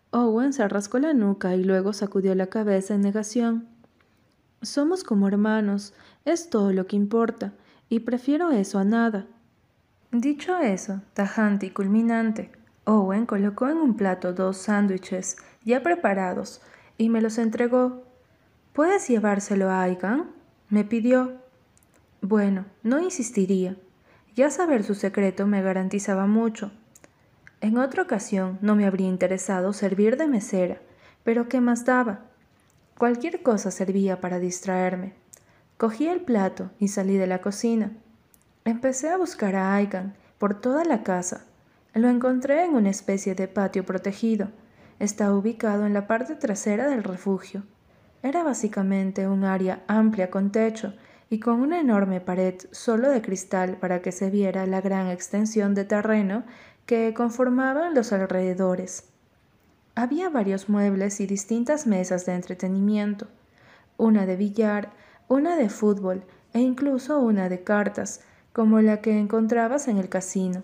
Owen 0.09 0.51
se 0.51 0.67
rascó 0.67 0.97
la 0.97 1.13
nuca 1.13 1.55
y 1.55 1.63
luego 1.63 1.93
sacudió 1.93 2.33
la 2.33 2.47
cabeza 2.47 2.95
en 2.95 3.01
negación. 3.01 3.67
Somos 4.63 5.03
como 5.03 5.27
hermanos, 5.27 5.93
es 6.25 6.49
todo 6.49 6.73
lo 6.73 6.87
que 6.87 6.95
importa, 6.95 7.53
y 7.87 7.99
prefiero 7.99 8.49
eso 8.49 8.79
a 8.79 8.83
nada. 8.83 9.27
Dicho 10.11 10.57
eso, 10.57 11.01
tajante 11.13 11.67
y 11.67 11.69
culminante, 11.69 12.49
Owen 12.85 13.27
colocó 13.27 13.69
en 13.69 13.77
un 13.77 13.95
plato 13.95 14.33
dos 14.33 14.57
sándwiches 14.57 15.37
ya 15.63 15.83
preparados 15.83 16.59
y 17.03 17.09
me 17.09 17.19
los 17.19 17.37
entregó. 17.37 18.05
¿Puedes 18.71 19.09
llevárselo 19.09 19.69
a 19.69 19.81
Aigan? 19.81 20.31
me 20.69 20.85
pidió. 20.85 21.33
Bueno, 22.21 22.63
no 22.81 23.01
insistiría. 23.01 23.75
Ya 24.35 24.49
saber 24.49 24.85
su 24.85 24.95
secreto 24.95 25.45
me 25.45 25.61
garantizaba 25.61 26.27
mucho. 26.27 26.71
En 27.59 27.77
otra 27.77 28.03
ocasión 28.03 28.57
no 28.61 28.75
me 28.75 28.85
habría 28.85 29.09
interesado 29.09 29.73
servir 29.73 30.15
de 30.15 30.27
mesera, 30.27 30.77
pero 31.25 31.49
¿qué 31.49 31.59
más 31.59 31.83
daba? 31.83 32.21
Cualquier 32.97 33.43
cosa 33.43 33.69
servía 33.69 34.21
para 34.21 34.39
distraerme. 34.39 35.13
Cogí 35.75 36.07
el 36.07 36.21
plato 36.21 36.71
y 36.79 36.87
salí 36.87 37.17
de 37.17 37.27
la 37.27 37.41
cocina. 37.41 37.91
Empecé 38.63 39.09
a 39.09 39.17
buscar 39.17 39.57
a 39.57 39.75
Aigan 39.75 40.15
por 40.39 40.61
toda 40.61 40.85
la 40.85 41.03
casa. 41.03 41.43
Lo 41.93 42.07
encontré 42.07 42.63
en 42.63 42.75
una 42.75 42.91
especie 42.91 43.35
de 43.35 43.49
patio 43.49 43.85
protegido. 43.85 44.47
Está 45.03 45.33
ubicado 45.33 45.85
en 45.85 45.93
la 45.93 46.07
parte 46.07 46.33
trasera 46.33 46.87
del 46.87 47.03
refugio. 47.03 47.63
Era 48.21 48.41
básicamente 48.41 49.27
un 49.27 49.43
área 49.43 49.83
amplia 49.87 50.31
con 50.31 50.49
techo 50.49 50.93
y 51.29 51.41
con 51.41 51.59
una 51.59 51.81
enorme 51.81 52.21
pared 52.21 52.55
solo 52.71 53.09
de 53.09 53.21
cristal 53.21 53.75
para 53.75 54.01
que 54.01 54.13
se 54.13 54.29
viera 54.29 54.65
la 54.65 54.79
gran 54.79 55.09
extensión 55.09 55.75
de 55.75 55.83
terreno 55.83 56.45
que 56.85 57.13
conformaban 57.13 57.93
los 57.93 58.13
alrededores. 58.13 59.09
Había 59.93 60.29
varios 60.29 60.69
muebles 60.69 61.19
y 61.19 61.27
distintas 61.27 61.85
mesas 61.85 62.25
de 62.25 62.35
entretenimiento, 62.35 63.27
una 63.97 64.25
de 64.25 64.37
billar, 64.37 64.93
una 65.27 65.57
de 65.57 65.67
fútbol 65.67 66.23
e 66.53 66.61
incluso 66.61 67.19
una 67.19 67.49
de 67.49 67.61
cartas, 67.61 68.21
como 68.53 68.79
la 68.79 69.01
que 69.01 69.19
encontrabas 69.19 69.89
en 69.89 69.97
el 69.97 70.07
casino. 70.07 70.63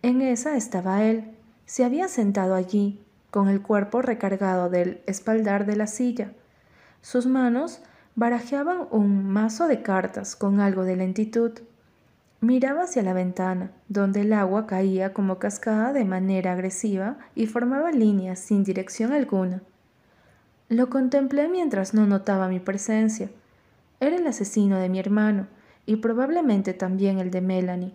En 0.00 0.22
esa 0.22 0.56
estaba 0.56 1.04
él. 1.04 1.33
Se 1.66 1.84
había 1.84 2.08
sentado 2.08 2.54
allí, 2.54 3.00
con 3.30 3.48
el 3.48 3.62
cuerpo 3.62 4.02
recargado 4.02 4.70
del 4.70 5.02
espaldar 5.06 5.66
de 5.66 5.76
la 5.76 5.86
silla. 5.86 6.32
Sus 7.00 7.26
manos 7.26 7.80
barajeaban 8.14 8.86
un 8.90 9.28
mazo 9.28 9.66
de 9.66 9.82
cartas 9.82 10.36
con 10.36 10.60
algo 10.60 10.84
de 10.84 10.96
lentitud. 10.96 11.52
Miraba 12.40 12.82
hacia 12.82 13.02
la 13.02 13.12
ventana, 13.12 13.72
donde 13.88 14.20
el 14.20 14.32
agua 14.32 14.66
caía 14.66 15.12
como 15.12 15.38
cascada 15.38 15.92
de 15.92 16.04
manera 16.04 16.52
agresiva 16.52 17.16
y 17.34 17.46
formaba 17.46 17.90
líneas 17.90 18.38
sin 18.38 18.62
dirección 18.62 19.12
alguna. 19.12 19.62
Lo 20.68 20.90
contemplé 20.90 21.48
mientras 21.48 21.94
no 21.94 22.06
notaba 22.06 22.48
mi 22.48 22.60
presencia. 22.60 23.30
Era 24.00 24.16
el 24.16 24.26
asesino 24.26 24.78
de 24.78 24.88
mi 24.88 24.98
hermano, 24.98 25.46
y 25.86 25.96
probablemente 25.96 26.72
también 26.72 27.18
el 27.18 27.30
de 27.30 27.40
Melanie. 27.40 27.94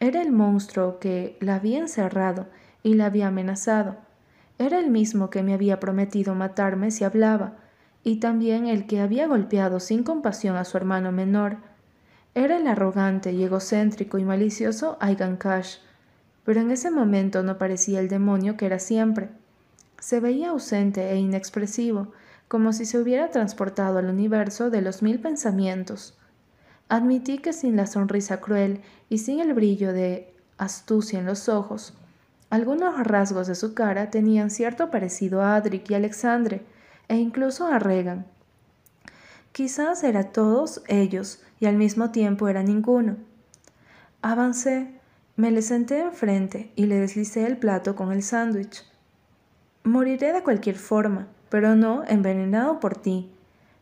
Era 0.00 0.20
el 0.20 0.32
monstruo 0.32 0.98
que 0.98 1.36
la 1.40 1.56
había 1.56 1.78
encerrado 1.78 2.46
y 2.84 2.94
la 2.94 3.06
había 3.06 3.26
amenazado. 3.26 3.96
Era 4.58 4.78
el 4.78 4.90
mismo 4.90 5.30
que 5.30 5.42
me 5.42 5.54
había 5.54 5.80
prometido 5.80 6.36
matarme 6.36 6.92
si 6.92 7.02
hablaba, 7.02 7.56
y 8.04 8.16
también 8.20 8.66
el 8.66 8.86
que 8.86 9.00
había 9.00 9.26
golpeado 9.26 9.80
sin 9.80 10.04
compasión 10.04 10.54
a 10.56 10.64
su 10.64 10.76
hermano 10.76 11.10
menor. 11.10 11.56
Era 12.34 12.58
el 12.58 12.68
arrogante 12.68 13.32
y 13.32 13.42
egocéntrico 13.42 14.18
y 14.18 14.24
malicioso 14.24 14.98
Aigan 15.00 15.36
Cash, 15.36 15.78
pero 16.44 16.60
en 16.60 16.70
ese 16.70 16.90
momento 16.90 17.42
no 17.42 17.58
parecía 17.58 17.98
el 17.98 18.08
demonio 18.08 18.56
que 18.56 18.66
era 18.66 18.78
siempre. 18.78 19.30
Se 19.98 20.20
veía 20.20 20.50
ausente 20.50 21.10
e 21.10 21.16
inexpresivo, 21.16 22.12
como 22.46 22.74
si 22.74 22.84
se 22.84 22.98
hubiera 22.98 23.30
transportado 23.30 23.98
al 23.98 24.06
universo 24.06 24.68
de 24.68 24.82
los 24.82 25.02
mil 25.02 25.18
pensamientos. 25.18 26.18
Admití 26.90 27.38
que 27.38 27.54
sin 27.54 27.76
la 27.76 27.86
sonrisa 27.86 28.42
cruel 28.42 28.82
y 29.08 29.18
sin 29.18 29.40
el 29.40 29.54
brillo 29.54 29.94
de 29.94 30.34
astucia 30.58 31.18
en 31.18 31.24
los 31.24 31.48
ojos, 31.48 31.94
algunos 32.54 33.02
rasgos 33.02 33.48
de 33.48 33.56
su 33.56 33.74
cara 33.74 34.10
tenían 34.10 34.48
cierto 34.48 34.88
parecido 34.88 35.42
a 35.42 35.56
Adric 35.56 35.90
y 35.90 35.94
Alexandre, 35.94 36.62
e 37.08 37.16
incluso 37.16 37.66
a 37.66 37.80
Regan. 37.80 38.26
Quizás 39.50 40.04
era 40.04 40.30
todos 40.30 40.84
ellos 40.86 41.42
y 41.58 41.66
al 41.66 41.74
mismo 41.74 42.12
tiempo 42.12 42.46
era 42.46 42.62
ninguno. 42.62 43.16
Avancé, 44.22 44.86
me 45.34 45.50
le 45.50 45.62
senté 45.62 45.98
enfrente 45.98 46.70
y 46.76 46.86
le 46.86 47.00
deslicé 47.00 47.44
el 47.44 47.56
plato 47.56 47.96
con 47.96 48.12
el 48.12 48.22
sándwich. 48.22 48.84
Moriré 49.82 50.32
de 50.32 50.44
cualquier 50.44 50.76
forma, 50.76 51.26
pero 51.48 51.74
no 51.74 52.04
envenenado 52.06 52.78
por 52.78 52.94
ti, 52.94 53.32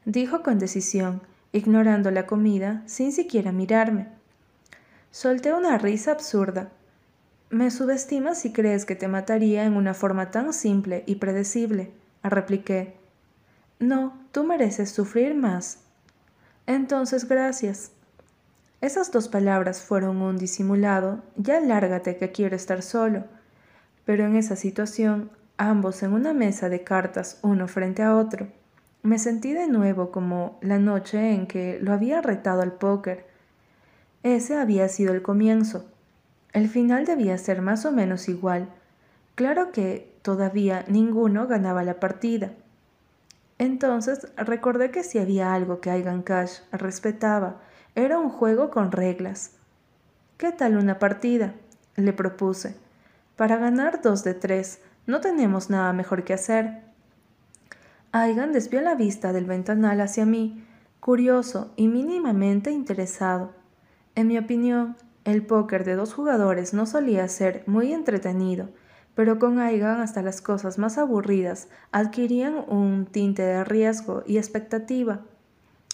dijo 0.06 0.42
con 0.42 0.58
decisión, 0.58 1.20
ignorando 1.52 2.10
la 2.10 2.24
comida 2.24 2.82
sin 2.86 3.12
siquiera 3.12 3.52
mirarme. 3.52 4.08
Solté 5.10 5.52
una 5.52 5.76
risa 5.76 6.12
absurda. 6.12 6.70
Me 7.52 7.70
subestimas 7.70 8.38
si 8.38 8.50
crees 8.50 8.86
que 8.86 8.96
te 8.96 9.08
mataría 9.08 9.66
en 9.66 9.76
una 9.76 9.92
forma 9.92 10.30
tan 10.30 10.54
simple 10.54 11.04
y 11.04 11.16
predecible, 11.16 11.90
repliqué. 12.22 12.96
No, 13.78 14.18
tú 14.32 14.42
mereces 14.42 14.90
sufrir 14.90 15.34
más. 15.34 15.80
Entonces, 16.66 17.28
gracias. 17.28 17.92
Esas 18.80 19.12
dos 19.12 19.28
palabras 19.28 19.82
fueron 19.82 20.22
un 20.22 20.38
disimulado, 20.38 21.22
ya 21.36 21.60
lárgate 21.60 22.16
que 22.16 22.32
quiero 22.32 22.56
estar 22.56 22.80
solo. 22.80 23.24
Pero 24.06 24.24
en 24.24 24.36
esa 24.36 24.56
situación, 24.56 25.30
ambos 25.58 26.02
en 26.02 26.14
una 26.14 26.32
mesa 26.32 26.70
de 26.70 26.82
cartas 26.82 27.38
uno 27.42 27.68
frente 27.68 28.02
a 28.02 28.16
otro, 28.16 28.48
me 29.02 29.18
sentí 29.18 29.52
de 29.52 29.66
nuevo 29.66 30.10
como 30.10 30.58
la 30.62 30.78
noche 30.78 31.34
en 31.34 31.46
que 31.46 31.78
lo 31.82 31.92
había 31.92 32.22
retado 32.22 32.62
al 32.62 32.72
póker. 32.72 33.26
Ese 34.22 34.56
había 34.56 34.88
sido 34.88 35.12
el 35.12 35.20
comienzo. 35.20 35.91
El 36.52 36.68
final 36.68 37.06
debía 37.06 37.38
ser 37.38 37.62
más 37.62 37.86
o 37.86 37.92
menos 37.92 38.28
igual. 38.28 38.68
Claro 39.34 39.72
que 39.72 40.12
todavía 40.22 40.84
ninguno 40.88 41.46
ganaba 41.46 41.82
la 41.82 41.98
partida. 41.98 42.52
Entonces 43.58 44.28
recordé 44.36 44.90
que 44.90 45.02
si 45.02 45.18
había 45.18 45.54
algo 45.54 45.80
que 45.80 45.90
Aigan 45.90 46.22
Cash 46.22 46.60
respetaba, 46.72 47.60
era 47.94 48.18
un 48.18 48.28
juego 48.28 48.70
con 48.70 48.92
reglas. 48.92 49.52
¿Qué 50.36 50.52
tal 50.52 50.76
una 50.76 50.98
partida? 50.98 51.54
le 51.96 52.12
propuse. 52.12 52.74
Para 53.36 53.56
ganar 53.56 54.00
dos 54.02 54.24
de 54.24 54.34
tres, 54.34 54.80
no 55.06 55.20
tenemos 55.20 55.70
nada 55.70 55.92
mejor 55.92 56.24
que 56.24 56.34
hacer. 56.34 56.82
Aigan 58.12 58.52
desvió 58.52 58.80
la 58.80 58.94
vista 58.94 59.32
del 59.32 59.46
ventanal 59.46 60.00
hacia 60.00 60.26
mí, 60.26 60.64
curioso 61.00 61.72
y 61.76 61.88
mínimamente 61.88 62.70
interesado. 62.70 63.52
En 64.14 64.26
mi 64.26 64.38
opinión, 64.38 64.96
el 65.24 65.46
póker 65.46 65.84
de 65.84 65.94
dos 65.94 66.14
jugadores 66.14 66.74
no 66.74 66.86
solía 66.86 67.28
ser 67.28 67.62
muy 67.66 67.92
entretenido, 67.92 68.70
pero 69.14 69.38
con 69.38 69.60
Aigan 69.60 70.00
hasta 70.00 70.22
las 70.22 70.40
cosas 70.40 70.78
más 70.78 70.98
aburridas 70.98 71.68
adquirían 71.92 72.64
un 72.68 73.06
tinte 73.06 73.42
de 73.42 73.62
riesgo 73.62 74.24
y 74.26 74.38
expectativa. 74.38 75.20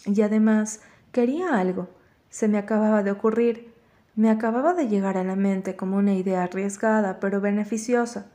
Y 0.07 0.23
además 0.23 0.81
quería 1.13 1.59
algo. 1.59 1.89
Se 2.31 2.49
me 2.49 2.59
acababa 2.59 3.03
de 3.03 3.11
ocurrir. 3.11 3.75
Me 4.15 4.31
acababa 4.31 4.73
de 4.75 4.89
llegar 4.89 5.19
a 5.19 5.25
la 5.25 5.37
mente 5.37 5.77
como 5.77 5.97
una 5.97 6.15
idea 6.15 6.45
arriesgada 6.45 7.21
pero 7.21 7.41
beneficiosa. 7.41 8.27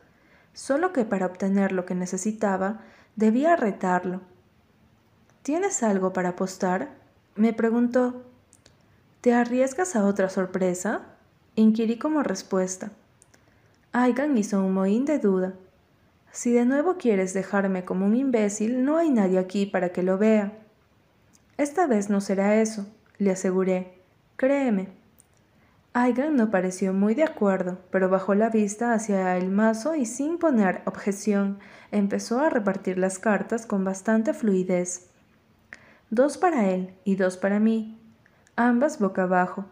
Solo 0.53 0.93
que 0.93 1.05
para 1.05 1.25
obtener 1.25 1.71
lo 1.71 1.85
que 1.85 1.95
necesitaba 1.95 2.81
debía 3.15 3.55
retarlo. 3.55 4.21
¿Tienes 5.41 5.81
algo 5.81 6.13
para 6.13 6.29
apostar? 6.29 6.89
me 7.35 7.53
preguntó. 7.53 8.32
¿Te 9.23 9.33
arriesgas 9.33 9.95
a 9.95 10.03
otra 10.03 10.27
sorpresa? 10.27 11.03
inquirí 11.55 11.97
como 11.97 12.23
respuesta. 12.23 12.91
Aigan 13.93 14.37
hizo 14.37 14.61
un 14.61 14.73
mohín 14.73 15.05
de 15.05 15.17
duda. 15.17 15.53
Si 16.33 16.51
de 16.51 16.65
nuevo 16.65 16.97
quieres 16.97 17.33
dejarme 17.33 17.85
como 17.85 18.05
un 18.05 18.17
imbécil, 18.17 18.83
no 18.83 18.97
hay 18.97 19.11
nadie 19.11 19.39
aquí 19.39 19.65
para 19.65 19.93
que 19.93 20.03
lo 20.03 20.17
vea. 20.17 20.51
Esta 21.57 21.87
vez 21.87 22.09
no 22.09 22.19
será 22.19 22.59
eso, 22.59 22.85
le 23.17 23.31
aseguré. 23.31 23.93
Créeme. 24.35 24.89
Aigan 25.93 26.35
no 26.35 26.51
pareció 26.51 26.91
muy 26.91 27.15
de 27.15 27.23
acuerdo, 27.23 27.77
pero 27.91 28.09
bajó 28.09 28.35
la 28.35 28.49
vista 28.49 28.93
hacia 28.93 29.37
el 29.37 29.49
mazo 29.49 29.95
y 29.95 30.05
sin 30.05 30.37
poner 30.37 30.81
objeción 30.83 31.59
empezó 31.93 32.41
a 32.41 32.49
repartir 32.49 32.97
las 32.97 33.19
cartas 33.19 33.65
con 33.65 33.85
bastante 33.85 34.33
fluidez. 34.33 35.07
Dos 36.09 36.37
para 36.37 36.69
él 36.71 36.93
y 37.05 37.15
dos 37.15 37.37
para 37.37 37.61
mí, 37.61 38.02
ambas 38.55 38.99
boca 38.99 39.23
abajo. 39.23 39.65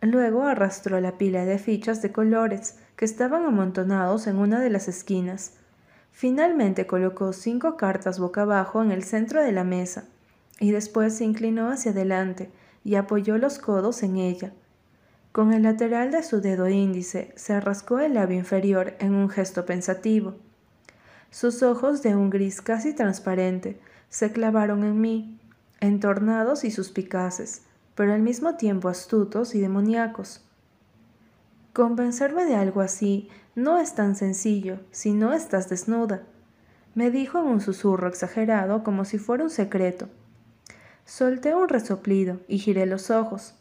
Luego 0.00 0.42
arrastró 0.42 1.00
la 1.00 1.12
pila 1.12 1.44
de 1.44 1.58
fichas 1.58 2.02
de 2.02 2.12
colores 2.12 2.78
que 2.96 3.04
estaban 3.04 3.44
amontonados 3.44 4.26
en 4.26 4.36
una 4.36 4.60
de 4.60 4.70
las 4.70 4.88
esquinas. 4.88 5.54
Finalmente 6.12 6.86
colocó 6.86 7.32
cinco 7.32 7.76
cartas 7.76 8.18
boca 8.18 8.42
abajo 8.42 8.82
en 8.82 8.90
el 8.90 9.04
centro 9.04 9.42
de 9.42 9.52
la 9.52 9.64
mesa 9.64 10.04
y 10.58 10.70
después 10.70 11.16
se 11.16 11.24
inclinó 11.24 11.70
hacia 11.70 11.92
adelante 11.92 12.50
y 12.84 12.94
apoyó 12.94 13.38
los 13.38 13.58
codos 13.58 14.02
en 14.02 14.16
ella. 14.16 14.52
Con 15.32 15.52
el 15.52 15.64
lateral 15.64 16.10
de 16.10 16.22
su 16.22 16.40
dedo 16.40 16.68
índice 16.68 17.32
se 17.36 17.60
rascó 17.60 17.98
el 17.98 18.14
labio 18.14 18.38
inferior 18.38 18.94
en 19.00 19.14
un 19.14 19.28
gesto 19.28 19.66
pensativo. 19.66 20.34
Sus 21.30 21.62
ojos 21.62 22.02
de 22.02 22.16
un 22.16 22.30
gris 22.30 22.62
casi 22.62 22.94
transparente 22.94 23.78
se 24.08 24.32
clavaron 24.32 24.82
en 24.84 25.00
mí, 25.00 25.38
entornados 25.80 26.64
y 26.64 26.70
suspicaces, 26.70 27.65
pero 27.96 28.14
al 28.14 28.22
mismo 28.22 28.54
tiempo 28.54 28.88
astutos 28.88 29.56
y 29.56 29.60
demoníacos. 29.60 30.44
Convencerme 31.72 32.44
de 32.44 32.54
algo 32.54 32.80
así 32.80 33.28
no 33.56 33.78
es 33.78 33.96
tan 33.96 34.14
sencillo 34.14 34.78
si 34.92 35.12
no 35.12 35.32
estás 35.32 35.68
desnuda, 35.68 36.22
me 36.96 37.10
dijo 37.10 37.38
en 37.38 37.46
un 37.48 37.60
susurro 37.60 38.08
exagerado 38.08 38.82
como 38.82 39.04
si 39.04 39.18
fuera 39.18 39.44
un 39.44 39.50
secreto. 39.50 40.08
Solté 41.04 41.54
un 41.54 41.68
resoplido 41.68 42.40
y 42.48 42.58
giré 42.58 42.86
los 42.86 43.10
ojos. 43.10 43.54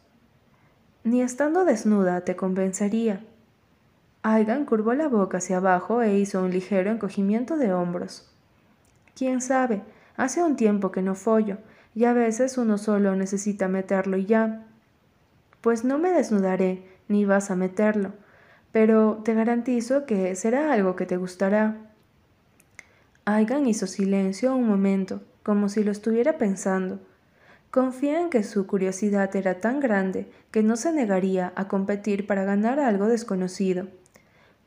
Ni 1.04 1.22
estando 1.22 1.66
desnuda 1.66 2.22
te 2.22 2.38
convencería. 2.38 3.26
Aigan 4.24 4.64
curvó 4.64 4.94
la 4.94 5.10
boca 5.10 5.40
hacia 5.40 5.58
abajo 5.58 6.02
e 6.02 6.18
hizo 6.18 6.42
un 6.42 6.52
ligero 6.52 6.90
encogimiento 6.92 7.58
de 7.58 7.74
hombros. 7.74 8.32
Quién 9.16 9.42
sabe, 9.42 9.84
hace 10.16 10.42
un 10.42 10.56
tiempo 10.56 10.94
que 10.94 11.02
no 11.02 11.14
follo, 11.14 11.58
y 11.96 12.06
a 12.06 12.14
veces 12.14 12.58
uno 12.58 12.78
solo 12.78 13.16
necesita 13.16 13.68
meterlo 13.68 14.18
y 14.18 14.26
ya. 14.26 14.66
Pues 15.62 15.84
no 15.84 15.98
me 15.98 16.12
desnudaré, 16.12 16.84
ni 17.08 17.26
vas 17.26 17.50
a 17.50 17.56
meterlo, 17.56 18.12
pero 18.72 19.22
te 19.24 19.34
garantizo 19.34 20.06
que 20.06 20.36
será 20.36 20.74
algo 20.74 20.96
que 20.96 21.06
te 21.06 21.18
gustará. 21.18 21.78
Aigan 23.24 23.66
hizo 23.66 23.88
silencio 23.88 24.56
un 24.56 24.68
momento, 24.68 25.22
como 25.42 25.70
si 25.70 25.84
lo 25.84 25.92
estuviera 25.92 26.38
pensando. 26.38 27.00
Confía 27.72 28.22
en 28.22 28.30
que 28.30 28.44
su 28.44 28.68
curiosidad 28.68 29.36
era 29.36 29.60
tan 29.60 29.80
grande 29.80 30.30
que 30.52 30.64
no 30.64 30.76
se 30.76 30.92
negaría 30.92 31.52
a 31.56 31.68
competir 31.68 32.28
para 32.28 32.44
ganar 32.44 32.80
algo 32.80 33.08
desconocido. 33.08 33.88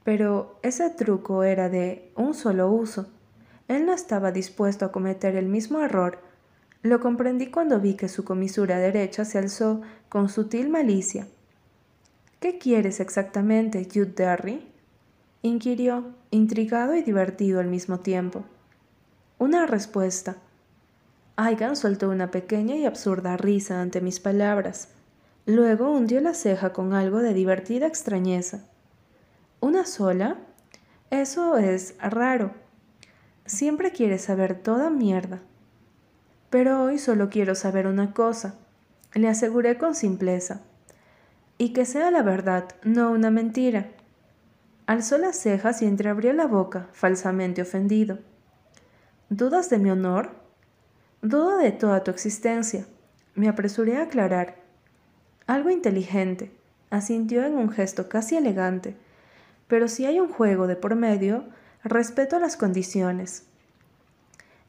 Pero 0.02 0.58
ese 0.62 0.90
truco 0.90 1.44
era 1.44 1.68
de 1.68 2.10
un 2.16 2.34
solo 2.34 2.70
uso. 2.70 3.06
Él 3.68 3.86
no 3.86 3.92
estaba 3.92 4.32
dispuesto 4.32 4.84
a 4.84 4.92
cometer 4.92 5.36
el 5.36 5.46
mismo 5.46 5.80
error. 5.80 6.18
Lo 6.82 7.00
comprendí 7.00 7.48
cuando 7.48 7.80
vi 7.80 7.94
que 7.94 8.08
su 8.08 8.24
comisura 8.24 8.78
derecha 8.78 9.24
se 9.24 9.38
alzó 9.38 9.82
con 10.08 10.28
sutil 10.28 10.68
malicia 10.68 11.26
¿Qué 12.40 12.56
quieres 12.56 13.00
exactamente, 13.00 13.88
Jude 13.92 14.12
Derry? 14.14 14.64
inquirió, 15.42 16.14
intrigado 16.30 16.94
y 16.94 17.02
divertido 17.02 17.58
al 17.58 17.66
mismo 17.66 17.98
tiempo. 17.98 18.44
Una 19.38 19.66
respuesta. 19.66 20.36
Aigan 21.34 21.74
soltó 21.74 22.08
una 22.08 22.30
pequeña 22.30 22.76
y 22.76 22.86
absurda 22.86 23.36
risa 23.36 23.80
ante 23.80 24.00
mis 24.00 24.20
palabras. 24.20 24.90
Luego 25.46 25.90
hundió 25.90 26.20
la 26.20 26.32
ceja 26.32 26.72
con 26.72 26.94
algo 26.94 27.18
de 27.18 27.34
divertida 27.34 27.88
extrañeza. 27.88 28.64
¿Una 29.58 29.84
sola? 29.84 30.36
Eso 31.10 31.56
es 31.56 31.96
raro. 31.98 32.52
Siempre 33.46 33.90
quieres 33.90 34.22
saber 34.22 34.62
toda 34.62 34.90
mierda. 34.90 35.40
Pero 36.50 36.82
hoy 36.82 36.98
solo 36.98 37.28
quiero 37.28 37.54
saber 37.54 37.86
una 37.86 38.12
cosa, 38.12 38.54
le 39.14 39.28
aseguré 39.28 39.78
con 39.78 39.94
simpleza 39.94 40.62
y 41.58 41.72
que 41.72 41.84
sea 41.84 42.10
la 42.10 42.22
verdad, 42.22 42.68
no 42.84 43.10
una 43.10 43.30
mentira. 43.30 43.88
Alzó 44.86 45.18
las 45.18 45.36
cejas 45.36 45.82
y 45.82 45.86
entreabrió 45.86 46.32
la 46.32 46.46
boca, 46.46 46.88
falsamente 46.92 47.60
ofendido. 47.60 48.20
¿Dudas 49.28 49.68
de 49.68 49.78
mi 49.78 49.90
honor? 49.90 50.30
Dudo 51.20 51.58
de 51.58 51.72
toda 51.72 52.04
tu 52.04 52.12
existencia. 52.12 52.86
Me 53.34 53.48
apresuré 53.48 53.98
a 53.98 54.04
aclarar. 54.04 54.56
Algo 55.46 55.68
inteligente, 55.70 56.52
asintió 56.90 57.44
en 57.44 57.54
un 57.54 57.70
gesto 57.70 58.08
casi 58.08 58.36
elegante. 58.36 58.96
Pero 59.66 59.88
si 59.88 60.06
hay 60.06 60.20
un 60.20 60.32
juego 60.32 60.66
de 60.66 60.76
por 60.76 60.94
medio, 60.94 61.44
respeto 61.82 62.38
las 62.38 62.56
condiciones. 62.56 63.44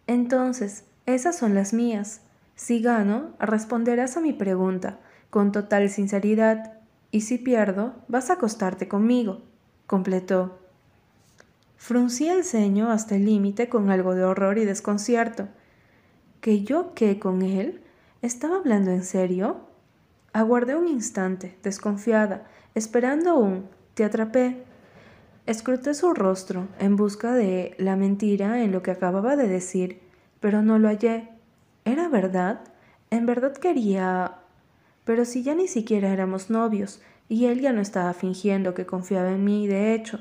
Entonces, 0.08 0.86
esas 1.14 1.38
son 1.38 1.56
las 1.56 1.74
mías. 1.74 2.22
Si 2.56 2.82
gano, 2.82 3.32
responderás 3.40 4.18
a 4.18 4.22
mi 4.22 4.34
pregunta, 4.34 5.00
con 5.30 5.52
total 5.52 5.90
sinceridad, 5.90 6.74
y 7.12 7.22
si 7.22 7.38
pierdo, 7.38 7.94
vas 8.08 8.30
a 8.30 8.34
acostarte 8.34 8.88
conmigo, 8.88 9.42
completó. 9.88 10.60
Fruncí 11.78 12.28
el 12.28 12.44
ceño 12.44 12.92
hasta 12.92 13.16
el 13.16 13.26
límite 13.26 13.70
con 13.70 13.90
algo 13.90 14.14
de 14.14 14.26
horror 14.26 14.58
y 14.58 14.66
desconcierto. 14.66 15.48
¿Que 16.42 16.64
yo 16.64 16.94
qué 16.94 17.20
con 17.20 17.42
él? 17.42 17.82
¿Estaba 18.22 18.58
hablando 18.58 18.92
en 18.92 19.04
serio? 19.04 19.62
Aguardé 20.34 20.76
un 20.76 20.88
instante, 20.88 21.58
desconfiada, 21.64 22.46
esperando 22.76 23.38
un 23.40 23.68
te 23.94 24.04
atrapé. 24.04 24.64
Escruté 25.46 25.94
su 25.94 26.14
rostro 26.14 26.68
en 26.80 26.96
busca 26.96 27.34
de 27.34 27.74
la 27.78 27.96
mentira 27.96 28.62
en 28.62 28.72
lo 28.72 28.84
que 28.84 28.92
acababa 28.92 29.36
de 29.36 29.48
decir, 29.48 30.02
pero 30.40 30.62
no 30.62 30.80
lo 30.80 30.88
hallé. 30.88 31.30
¿Era 31.86 32.08
verdad? 32.08 32.62
¿En 33.10 33.26
verdad 33.26 33.54
quería 33.54 34.40
pero 35.10 35.26
si 35.26 35.42
ya 35.42 35.56
ni 35.56 35.68
siquiera 35.68 36.10
éramos 36.10 36.52
novios, 36.52 37.02
y 37.28 37.46
él 37.46 37.62
ya 37.62 37.74
no 37.74 37.82
estaba 37.82 38.14
fingiendo 38.14 38.76
que 38.76 38.86
confiaba 38.86 39.32
en 39.32 39.44
mí, 39.44 39.66
de 39.66 39.96
hecho, 39.96 40.20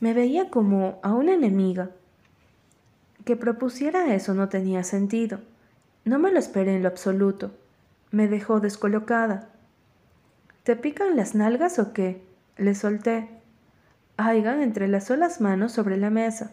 me 0.00 0.12
veía 0.12 0.50
como 0.50 0.98
a 1.02 1.14
una 1.14 1.32
enemiga. 1.32 1.92
Que 3.24 3.36
propusiera 3.36 4.14
eso 4.14 4.34
no 4.34 4.50
tenía 4.50 4.84
sentido. 4.84 5.40
No 6.04 6.18
me 6.18 6.30
lo 6.30 6.38
esperé 6.38 6.76
en 6.76 6.82
lo 6.82 6.88
absoluto. 6.88 7.52
Me 8.10 8.28
dejó 8.28 8.60
descolocada. 8.60 9.48
¿Te 10.62 10.76
pican 10.76 11.16
las 11.16 11.34
nalgas 11.34 11.78
o 11.78 11.94
qué? 11.94 12.22
Le 12.58 12.74
solté. 12.74 13.30
Aigan 14.18 14.60
entrelazó 14.60 15.16
las 15.16 15.40
manos 15.40 15.72
sobre 15.72 15.96
la 15.96 16.10
mesa. 16.10 16.52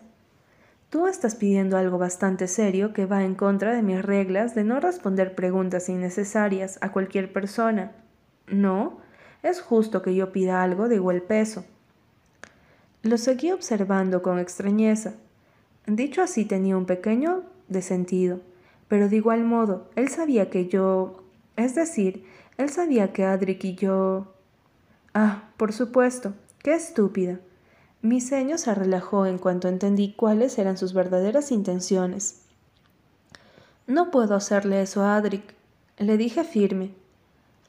Tú 0.96 1.08
estás 1.08 1.36
pidiendo 1.36 1.76
algo 1.76 1.98
bastante 1.98 2.48
serio 2.48 2.94
que 2.94 3.06
va 3.06 3.26
en 3.26 3.36
contra 3.36 3.74
de 3.74 3.82
mis 3.82 4.02
reglas 4.02 4.56
de 4.56 4.64
no 4.64 4.80
responder 4.80 5.36
preguntas 5.36 5.90
innecesarias 5.90 6.80
a 6.80 6.94
cualquier 6.94 7.34
persona. 7.34 7.92
No, 8.48 9.02
es 9.44 9.60
justo 9.60 10.02
que 10.02 10.16
yo 10.16 10.32
pida 10.32 10.64
algo 10.64 10.88
de 10.88 10.96
igual 10.96 11.22
peso. 11.22 11.66
Lo 13.04 13.18
seguí 13.18 13.52
observando 13.52 14.22
con 14.22 14.40
extrañeza. 14.40 15.16
Dicho 15.86 16.22
así 16.22 16.46
tenía 16.46 16.78
un 16.78 16.86
pequeño 16.86 17.44
de 17.68 17.82
sentido, 17.82 18.40
pero 18.88 19.10
de 19.10 19.18
igual 19.18 19.44
modo, 19.44 19.90
él 19.98 20.08
sabía 20.08 20.50
que 20.50 20.70
yo... 20.70 21.26
Es 21.58 21.76
decir, 21.76 22.24
él 22.58 22.70
sabía 22.70 23.12
que 23.12 23.26
Adric 23.26 23.66
y 23.66 23.76
yo... 23.76 24.34
Ah, 25.14 25.50
por 25.58 25.74
supuesto, 25.74 26.36
qué 26.60 26.74
estúpida. 26.74 27.42
Mi 28.06 28.22
ceño 28.22 28.60
se 28.60 28.76
relajó 28.76 29.26
en 29.26 29.40
cuanto 29.40 29.68
entendí 29.68 30.14
cuáles 30.14 30.60
eran 30.60 30.78
sus 30.78 30.94
verdaderas 30.94 31.52
intenciones. 31.52 32.44
No 33.88 34.12
puedo 34.12 34.36
hacerle 34.36 34.84
eso 34.84 35.02
a 35.02 35.16
Adric, 35.16 35.56
le 35.98 36.16
dije 36.16 36.44
firme. 36.44 36.94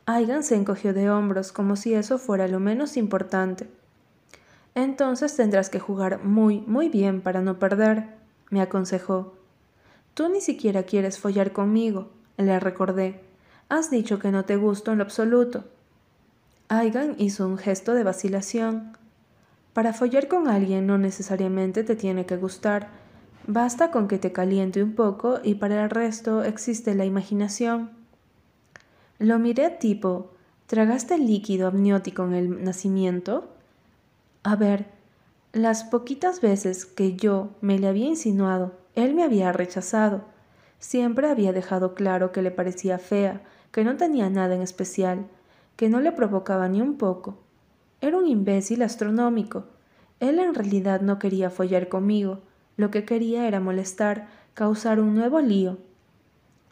Aigan 0.05 0.43
se 0.43 0.55
encogió 0.55 0.93
de 0.93 1.09
hombros 1.09 1.53
como 1.53 1.74
si 1.74 1.95
eso 1.95 2.18
fuera 2.18 2.49
lo 2.49 2.61
menos 2.61 2.99
importante. 2.99 3.66
Entonces 4.74 5.34
tendrás 5.34 5.70
que 5.70 5.80
jugar 5.80 6.22
muy, 6.22 6.61
muy 6.66 6.91
bien 6.91 7.22
para 7.22 7.41
no 7.41 7.59
perder, 7.59 8.05
me 8.51 8.61
aconsejó. 8.61 9.32
Tú 10.12 10.28
ni 10.28 10.43
siquiera 10.43 10.82
quieres 10.82 11.18
follar 11.18 11.53
conmigo, 11.55 12.11
le 12.37 12.61
recordé. 12.61 13.22
Has 13.70 13.91
dicho 13.91 14.18
que 14.18 14.30
no 14.32 14.45
te 14.45 14.57
gusto 14.57 14.93
en 14.93 14.99
lo 14.99 15.05
absoluto. 15.05 15.64
Aigan 16.68 17.14
hizo 17.16 17.47
un 17.47 17.57
gesto 17.57 17.95
de 17.95 18.05
vacilación. 18.05 18.93
Para 19.76 19.92
follar 19.92 20.26
con 20.26 20.48
alguien 20.48 20.86
no 20.86 20.96
necesariamente 20.96 21.84
te 21.84 21.96
tiene 21.96 22.24
que 22.24 22.38
gustar, 22.38 22.88
basta 23.46 23.90
con 23.90 24.08
que 24.08 24.16
te 24.16 24.32
caliente 24.32 24.82
un 24.82 24.94
poco 24.94 25.38
y 25.44 25.56
para 25.56 25.84
el 25.84 25.90
resto 25.90 26.44
existe 26.44 26.94
la 26.94 27.04
imaginación. 27.04 27.90
Lo 29.18 29.38
miré 29.38 29.68
tipo, 29.68 30.30
¿tragaste 30.66 31.18
líquido 31.18 31.68
amniótico 31.68 32.24
en 32.24 32.32
el 32.32 32.64
nacimiento? 32.64 33.50
A 34.44 34.56
ver, 34.56 34.86
las 35.52 35.84
poquitas 35.84 36.40
veces 36.40 36.86
que 36.86 37.14
yo 37.14 37.50
me 37.60 37.78
le 37.78 37.88
había 37.88 38.06
insinuado, 38.06 38.72
él 38.94 39.12
me 39.12 39.24
había 39.24 39.52
rechazado. 39.52 40.22
Siempre 40.78 41.28
había 41.28 41.52
dejado 41.52 41.94
claro 41.94 42.32
que 42.32 42.40
le 42.40 42.50
parecía 42.50 42.98
fea, 42.98 43.42
que 43.72 43.84
no 43.84 43.98
tenía 43.98 44.30
nada 44.30 44.54
en 44.54 44.62
especial, 44.62 45.26
que 45.76 45.90
no 45.90 46.00
le 46.00 46.12
provocaba 46.12 46.66
ni 46.66 46.80
un 46.80 46.96
poco 46.96 47.36
Era 48.07 48.18
un 48.18 48.28
imbécil 48.28 48.82
astronómico. 48.82 49.64
Él 50.20 50.38
en 50.38 50.54
realidad 50.54 51.00
no 51.00 51.18
quería 51.18 51.50
follar 51.50 51.88
conmigo, 51.88 52.38
lo 52.76 52.92
que 52.92 53.04
quería 53.04 53.48
era 53.48 53.59
molestar, 53.59 54.28
causar 54.54 55.00
un 55.00 55.16
nuevo 55.16 55.40
lío. 55.40 55.78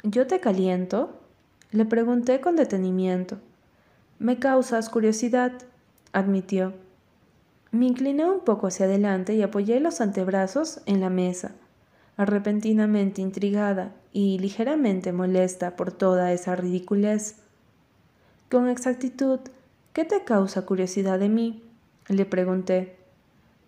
¿Yo 0.04 0.28
te 0.28 0.38
caliento? 0.38 1.18
Le 1.72 1.86
pregunté 1.86 2.40
con 2.40 2.54
detenimiento. 2.54 3.38
Me 4.20 4.38
causas 4.38 4.88
curiosidad, 4.88 5.50
admitió. 6.12 6.72
Me 7.72 7.86
incliné 7.86 8.30
un 8.30 8.38
poco 8.38 8.68
hacia 8.68 8.86
adelante 8.86 9.34
y 9.34 9.42
apoyé 9.42 9.80
los 9.80 10.00
antebrazos 10.00 10.82
en 10.86 11.00
la 11.00 11.10
mesa, 11.10 11.56
repentinamente 12.16 13.22
intrigada 13.22 13.92
y 14.12 14.38
ligeramente 14.38 15.12
molesta 15.12 15.74
por 15.74 15.90
toda 15.90 16.30
esa 16.30 16.54
ridiculez. 16.54 17.38
Con 18.48 18.68
exactitud, 18.68 19.40
¿qué 19.94 20.04
te 20.04 20.24
causa 20.24 20.66
curiosidad 20.66 21.18
de 21.18 21.30
mí? 21.30 21.62
le 22.08 22.26
pregunté. 22.26 22.98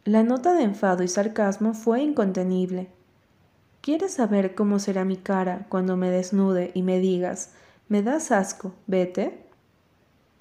La 0.05 0.22
nota 0.22 0.53
de 0.53 0.64
enfado 0.64 1.03
y 1.03 1.09
sarcasmo 1.09 1.72
fue 1.72 2.03
incontenible. 2.03 2.89
¿Quieres 3.81 4.14
saber 4.14 4.55
cómo 4.55 4.79
será 4.79 5.05
mi 5.05 5.16
cara 5.16 5.66
cuando 5.68 5.97
me 5.97 6.11
desnude 6.11 6.72
y 6.74 6.83
me 6.83 6.99
digas, 6.99 7.55
me 7.89 8.03
das 8.03 8.33
asco, 8.33 8.74
vete? 8.87 9.39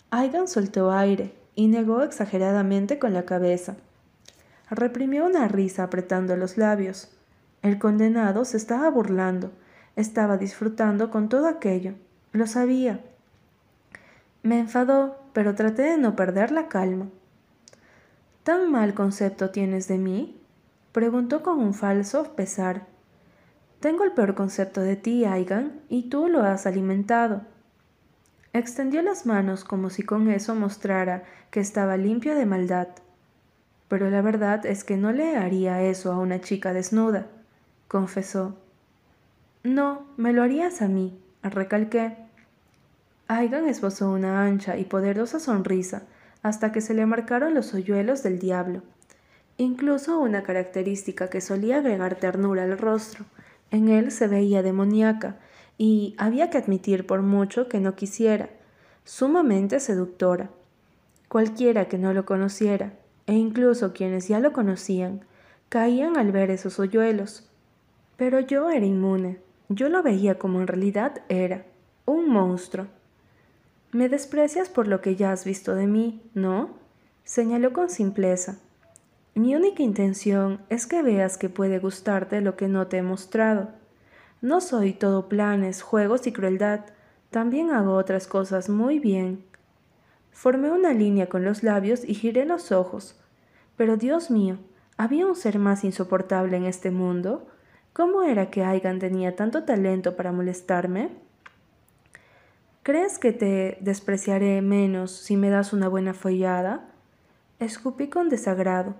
Aidan 0.09 0.47
soltó 0.47 0.91
aire 0.91 1.33
y 1.55 1.67
negó 1.67 2.01
exageradamente 2.01 2.99
con 2.99 3.13
la 3.13 3.25
cabeza. 3.25 3.77
Reprimió 4.69 5.25
una 5.25 5.47
risa 5.47 5.83
apretando 5.83 6.35
los 6.35 6.57
labios. 6.57 7.11
El 7.61 7.77
condenado 7.77 8.43
se 8.45 8.57
estaba 8.57 8.89
burlando, 8.89 9.51
estaba 9.95 10.37
disfrutando 10.37 11.11
con 11.11 11.29
todo 11.29 11.47
aquello. 11.47 11.93
Lo 12.31 12.47
sabía. 12.47 13.01
Me 14.41 14.59
enfadó, 14.59 15.24
pero 15.35 15.53
traté 15.53 15.81
de 15.81 15.97
no 15.97 16.15
perder 16.15 16.51
la 16.51 16.69
calma. 16.69 17.09
¿Tan 18.43 18.71
mal 18.71 18.93
concepto 18.93 19.49
tienes 19.49 19.89
de 19.89 19.97
mí? 19.97 20.41
preguntó 20.93 21.43
con 21.43 21.59
un 21.59 21.73
falso 21.73 22.37
pesar. 22.37 22.87
Tengo 23.81 24.05
el 24.05 24.13
peor 24.13 24.33
concepto 24.33 24.79
de 24.79 24.95
ti, 24.95 25.25
Aigan, 25.25 25.81
y 25.89 26.03
tú 26.03 26.29
lo 26.29 26.41
has 26.43 26.65
alimentado. 26.65 27.41
Extendió 28.53 29.01
las 29.01 29.25
manos 29.25 29.65
como 29.65 29.89
si 29.89 30.03
con 30.03 30.29
eso 30.29 30.55
mostrara 30.55 31.23
que 31.51 31.59
estaba 31.59 31.97
limpio 31.97 32.33
de 32.33 32.45
maldad. 32.45 32.87
Pero 33.89 34.09
la 34.09 34.21
verdad 34.21 34.65
es 34.65 34.85
que 34.85 34.95
no 34.95 35.11
le 35.11 35.35
haría 35.35 35.81
eso 35.81 36.13
a 36.13 36.17
una 36.17 36.39
chica 36.39 36.71
desnuda, 36.71 37.27
confesó. 37.89 38.55
No, 39.63 40.07
me 40.15 40.31
lo 40.31 40.43
harías 40.43 40.81
a 40.81 40.87
mí, 40.87 41.19
recalqué. 41.43 42.24
Aigan 43.27 43.67
esbozó 43.67 44.11
una 44.11 44.43
ancha 44.43 44.77
y 44.77 44.85
poderosa 44.85 45.39
sonrisa 45.39 46.03
hasta 46.43 46.71
que 46.71 46.81
se 46.81 46.93
le 46.93 47.07
marcaron 47.07 47.55
los 47.55 47.73
hoyuelos 47.73 48.21
del 48.21 48.37
diablo. 48.37 48.83
Incluso 49.57 50.19
una 50.19 50.43
característica 50.43 51.29
que 51.29 51.41
solía 51.41 51.77
agregar 51.77 52.15
ternura 52.15 52.63
al 52.63 52.77
rostro. 52.77 53.25
En 53.71 53.89
él 53.89 54.11
se 54.11 54.27
veía 54.27 54.61
demoníaca, 54.61 55.37
y 55.77 56.15
había 56.17 56.49
que 56.49 56.57
admitir 56.57 57.05
por 57.05 57.21
mucho 57.21 57.67
que 57.67 57.79
no 57.79 57.95
quisiera, 57.95 58.49
sumamente 59.03 59.79
seductora. 59.79 60.49
Cualquiera 61.27 61.85
que 61.87 61.97
no 61.97 62.13
lo 62.13 62.25
conociera, 62.25 62.93
e 63.27 63.33
incluso 63.33 63.91
quienes 63.91 64.27
ya 64.27 64.39
lo 64.39 64.53
conocían, 64.53 65.21
caían 65.69 66.17
al 66.17 66.31
ver 66.31 66.51
esos 66.51 66.79
hoyuelos. 66.79 67.49
Pero 68.17 68.39
yo 68.39 68.69
era 68.69 68.85
inmune, 68.85 69.39
yo 69.67 69.89
lo 69.89 70.03
veía 70.03 70.37
como 70.37 70.61
en 70.61 70.67
realidad 70.67 71.23
era, 71.27 71.65
un 72.05 72.29
monstruo. 72.29 72.85
Me 73.95 74.09
desprecias 74.09 74.67
por 74.67 74.89
lo 74.89 74.99
que 74.99 75.15
ya 75.15 75.31
has 75.31 75.45
visto 75.45 75.73
de 75.73 75.87
mí, 75.87 76.21
¿no? 76.33 76.71
señaló 77.23 77.71
con 77.71 77.89
simpleza. 77.89 78.57
Mi 79.35 79.55
única 79.55 79.83
intención 79.83 80.59
es 80.67 80.85
que 80.85 81.01
veas 81.01 81.37
que 81.37 81.47
puede 81.47 81.79
gustarte 81.79 82.41
lo 82.41 82.57
que 82.57 82.67
no 82.67 82.87
te 82.87 82.97
he 82.97 83.01
mostrado. 83.01 83.69
No 84.41 84.59
soy 84.59 84.91
todo 84.91 85.29
planes, 85.29 85.81
juegos 85.81 86.27
y 86.27 86.33
crueldad. 86.33 86.81
También 87.29 87.71
hago 87.71 87.93
otras 87.93 88.27
cosas 88.27 88.67
muy 88.67 88.99
bien. 88.99 89.45
Formé 90.29 90.71
una 90.71 90.91
línea 90.91 91.29
con 91.29 91.45
los 91.45 91.63
labios 91.63 92.03
y 92.03 92.15
giré 92.15 92.43
los 92.43 92.73
ojos. 92.73 93.17
Pero 93.77 93.95
Dios 93.95 94.29
mío, 94.29 94.57
¿había 94.97 95.25
un 95.25 95.37
ser 95.37 95.57
más 95.57 95.85
insoportable 95.85 96.57
en 96.57 96.65
este 96.65 96.91
mundo? 96.91 97.47
¿Cómo 97.93 98.23
era 98.23 98.49
que 98.49 98.65
Aigan 98.65 98.99
tenía 98.99 99.37
tanto 99.37 99.63
talento 99.63 100.17
para 100.17 100.33
molestarme? 100.33 101.11
¿Crees 102.85 103.17
que 103.17 103.33
te 103.33 103.79
despreciaré 103.81 104.61
menos 104.61 105.09
si 105.09 105.37
me 105.37 105.49
das 105.49 105.73
una 105.73 105.87
buena 105.87 106.13
follada? 106.13 106.85
Escupí 107.57 108.09
con 108.09 108.29
desagrado. 108.29 108.93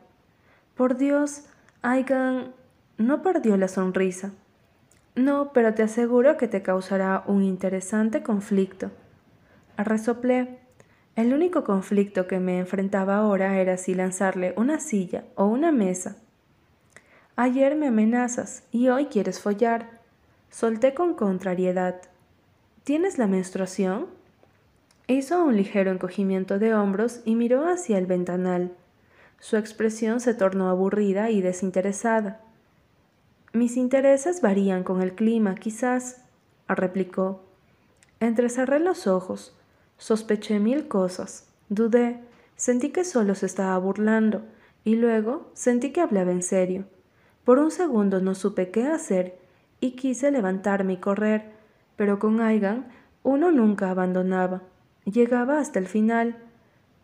Por 0.74 0.98
Dios, 0.98 1.44
Aigan 1.84 2.56
no 2.98 3.22
perdió 3.22 3.58
la 3.58 3.68
sonrisa. 3.68 4.32
No, 5.14 5.54
pero 5.54 5.76
te 5.76 5.84
aseguro 5.84 6.36
que 6.36 6.48
te 6.48 6.64
causará 6.64 7.26
un 7.28 7.44
interesante 7.44 8.24
conflicto. 8.24 8.90
Resoplé. 9.78 10.58
El 11.16 11.32
único 11.32 11.64
conflicto 11.64 12.26
que 12.26 12.40
me 12.40 12.58
enfrentaba 12.58 13.18
ahora 13.18 13.60
era 13.60 13.78
si 13.78 13.94
lanzarle 13.94 14.56
una 14.58 14.80
silla 14.80 15.26
o 15.36 15.46
una 15.46 15.72
mesa. 15.72 16.18
Ayer 17.36 17.76
me 17.76 17.90
amenazas 17.90 18.64
y 18.72 18.90
hoy 18.90 19.06
quieres 19.06 19.40
follar. 19.40 20.02
Solté 20.50 20.96
con 20.96 21.14
contrariedad. 21.14 22.02
¿Tienes 22.86 23.18
la 23.18 23.26
menstruación? 23.26 24.06
Hizo 25.08 25.44
un 25.44 25.58
ligero 25.58 25.90
encogimiento 25.90 26.60
de 26.60 26.76
hombros 26.76 27.22
y 27.26 27.34
miró 27.34 27.68
hacia 27.68 27.98
el 27.98 28.06
ventanal. 28.06 28.74
Su 29.40 29.58
expresión 29.58 30.20
se 30.20 30.36
tornó 30.36 30.70
aburrida 30.70 31.32
y 31.32 31.42
desinteresada. 31.42 32.42
Mis 33.54 33.76
intereses 33.76 34.40
varían 34.40 34.84
con 34.84 35.02
el 35.02 35.16
clima, 35.16 35.56
quizás, 35.56 36.22
replicó. 36.68 37.42
Entrecerré 38.20 38.80
los 38.80 39.08
ojos, 39.08 39.58
sospeché 39.98 40.60
mil 40.60 40.88
cosas, 40.88 41.48
dudé, 41.70 42.20
sentí 42.56 42.92
que 42.92 43.04
solo 43.04 43.34
se 43.34 43.48
estaba 43.48 43.76
burlando, 43.80 44.44
y 44.84 44.96
luego 44.96 45.50
sentí 45.56 45.90
que 45.90 46.02
hablaba 46.02 46.32
en 46.32 46.44
serio. 46.44 46.86
Por 47.46 47.58
un 47.58 47.72
segundo 47.72 48.22
no 48.22 48.36
supe 48.36 48.70
qué 48.70 48.84
hacer 48.84 49.40
y 49.80 49.94
quise 49.96 50.30
levantarme 50.30 50.94
y 50.94 50.98
correr, 50.98 51.55
pero 51.96 52.20
con 52.20 52.42
Aigan 52.42 52.88
uno 53.24 53.52
nunca 53.52 53.90
abandonaba, 53.90 54.62
llegaba 55.06 55.60
hasta 55.60 55.80
el 55.80 55.88
final. 55.88 56.38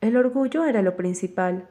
El 0.01 0.17
orgullo 0.17 0.65
era 0.65 0.81
lo 0.81 0.95
principal. 0.95 1.67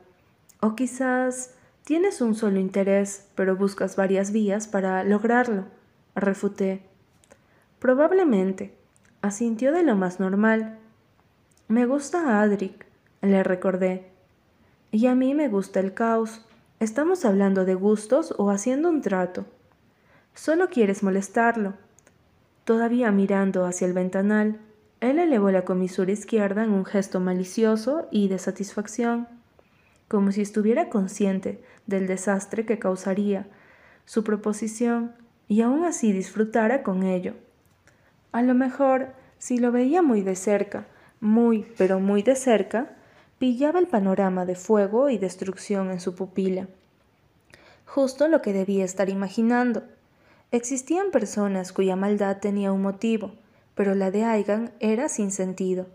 O 0.61 0.75
quizás 0.75 1.55
Tienes 1.85 2.21
un 2.21 2.35
solo 2.35 2.61
interés, 2.61 3.27
pero 3.35 3.57
buscas 3.57 3.97
varias 3.97 4.31
vías 4.31 4.69
para 4.69 5.03
lograrlo, 5.03 5.65
refuté. 6.15 6.83
Probablemente, 7.81 8.75
asintió 9.23 9.73
de 9.73 9.83
lo 9.83 9.97
más 9.97 10.21
normal. 10.21 10.79
Me 11.69 11.87
gusta 11.87 12.43
Adric, 12.43 12.87
le 13.23 13.43
recordé. 13.43 14.07
Y 14.93 15.07
a 15.07 15.15
mí 15.15 15.35
me 15.35 15.49
gusta 15.49 15.81
el 15.81 15.95
caos. 15.95 16.47
¿Estamos 16.79 17.25
hablando 17.25 17.65
de 17.65 17.75
gustos 17.75 18.35
o 18.39 18.51
haciendo 18.51 18.89
un 18.89 19.01
trato? 19.01 19.47
Solo 20.35 20.69
quieres 20.69 21.03
molestarlo. 21.03 21.75
Todavía 22.65 23.11
mirando 23.11 23.65
hacia 23.65 23.87
el 23.87 23.93
ventanal, 23.93 24.61
él 25.01 25.19
elevó 25.19 25.51
la 25.51 25.65
comisura 25.65 26.13
izquierda 26.13 26.65
en 26.65 26.71
un 26.71 26.85
gesto 26.85 27.21
malicioso 27.21 28.07
y 28.11 28.29
de 28.29 28.39
satisfacción 28.39 29.27
como 30.11 30.33
si 30.33 30.41
estuviera 30.41 30.89
consciente 30.89 31.63
del 31.87 32.09
desastre 32.09 32.67
que 32.67 32.81
causaría 32.81 33.47
su 34.07 34.25
proposición 34.25 35.15
y 35.47 35.61
aún 35.61 35.85
así 35.85 36.13
disfrutara 36.13 36.83
con 36.83 37.05
ello. 37.05 37.35
A 38.33 38.43
lo 38.43 38.55
mejor, 38.55 39.13
si 39.39 39.59
lo 39.59 39.71
veía 39.71 40.03
muy 40.03 40.23
de 40.23 40.35
cerca, 40.35 40.89
muy, 41.21 41.65
pero 41.79 42.01
muy 42.01 42.25
de 42.25 42.35
cerca, 42.35 42.97
pillaba 43.39 43.79
el 43.79 43.87
panorama 43.87 44.47
de 44.47 44.57
fuego 44.57 45.11
y 45.11 45.19
destrucción 45.19 45.93
en 45.93 46.01
su 46.01 46.17
pupila. 46.17 46.67
Justo 47.87 48.27
lo 48.27 48.43
que 48.43 48.53
debía 48.53 48.85
estar 48.85 49.11
imaginando. 49.11 49.85
Existían 50.53 51.11
personas 51.13 51.73
cuya 51.73 51.95
maldad 51.95 52.39
tenía 52.39 52.73
un 52.73 52.83
motivo, 52.83 53.33
pero 53.75 53.95
la 53.95 54.11
de 54.11 54.25
Aigan 54.25 54.73
era 54.81 55.09
sin 55.09 55.31
sentido, 55.31 55.87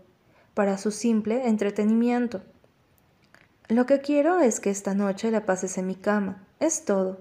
para 0.54 0.78
su 0.78 0.90
simple 0.90 1.46
entretenimiento. 1.46 2.42
Lo 3.68 3.84
que 3.84 4.00
quiero 4.00 4.38
es 4.38 4.60
que 4.60 4.70
esta 4.70 4.94
noche 4.94 5.30
la 5.30 5.44
pases 5.44 5.76
en 5.76 5.86
mi 5.86 5.94
cama, 5.94 6.42
es 6.58 6.84
todo, 6.84 7.18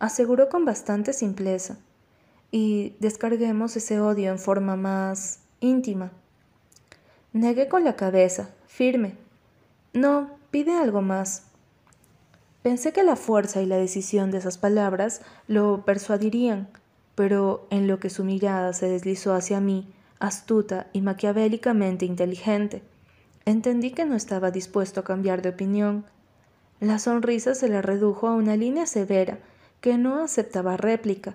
aseguró 0.00 0.48
con 0.48 0.64
bastante 0.64 1.12
simpleza, 1.12 1.78
y 2.50 2.96
descarguemos 2.98 3.76
ese 3.76 4.00
odio 4.00 4.30
en 4.30 4.38
forma 4.38 4.74
más 4.74 5.40
íntima. 5.60 6.10
Negué 7.32 7.68
con 7.68 7.84
la 7.84 7.96
cabeza, 7.96 8.50
firme. 8.66 9.16
No, 9.92 10.30
pide 10.50 10.76
algo 10.76 11.02
más. 11.02 11.44
Pensé 12.64 12.92
que 12.92 13.04
la 13.04 13.14
fuerza 13.14 13.62
y 13.62 13.66
la 13.66 13.76
decisión 13.76 14.32
de 14.32 14.38
esas 14.38 14.58
palabras 14.58 15.20
lo 15.46 15.84
persuadirían, 15.84 16.68
pero 17.14 17.68
en 17.70 17.86
lo 17.86 18.00
que 18.00 18.10
su 18.10 18.24
mirada 18.24 18.72
se 18.72 18.88
deslizó 18.88 19.34
hacia 19.34 19.60
mí, 19.60 19.86
astuta 20.18 20.88
y 20.92 21.00
maquiavélicamente 21.00 22.04
inteligente, 22.06 22.82
Entendí 23.46 23.90
que 23.90 24.06
no 24.06 24.14
estaba 24.16 24.50
dispuesto 24.50 25.00
a 25.00 25.04
cambiar 25.04 25.42
de 25.42 25.50
opinión. 25.50 26.04
La 26.80 26.98
sonrisa 26.98 27.54
se 27.54 27.68
le 27.68 27.82
redujo 27.82 28.26
a 28.26 28.34
una 28.34 28.56
línea 28.56 28.86
severa 28.86 29.38
que 29.80 29.98
no 29.98 30.22
aceptaba 30.22 30.78
réplica. 30.78 31.34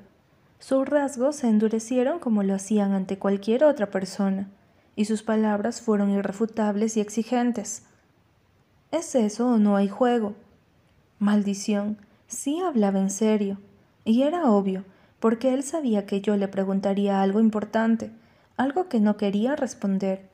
Sus 0.57 0.87
rasgos 0.87 1.37
se 1.37 1.47
endurecieron 1.47 2.19
como 2.19 2.41
lo 2.41 2.55
hacían 2.55 2.93
ante 2.93 3.19
cualquier 3.19 3.63
otra 3.63 3.91
persona, 3.91 4.49
y 4.95 5.05
sus 5.05 5.21
palabras 5.21 5.81
fueron 5.81 6.09
irrefutables 6.09 6.97
y 6.97 7.01
exigentes. 7.01 7.83
¿Es 8.91 9.13
eso 9.13 9.49
o 9.49 9.57
no 9.57 9.75
hay 9.75 9.87
juego? 9.87 10.33
Maldición, 11.19 11.97
sí 12.27 12.61
hablaba 12.61 12.99
en 12.99 13.09
serio, 13.09 13.57
y 14.05 14.21
era 14.21 14.49
obvio, 14.49 14.85
porque 15.19 15.53
él 15.53 15.63
sabía 15.63 16.05
que 16.05 16.21
yo 16.21 16.37
le 16.37 16.47
preguntaría 16.47 17.21
algo 17.21 17.41
importante, 17.41 18.11
algo 18.55 18.87
que 18.87 19.01
no 19.01 19.17
quería 19.17 19.57
responder. 19.57 20.29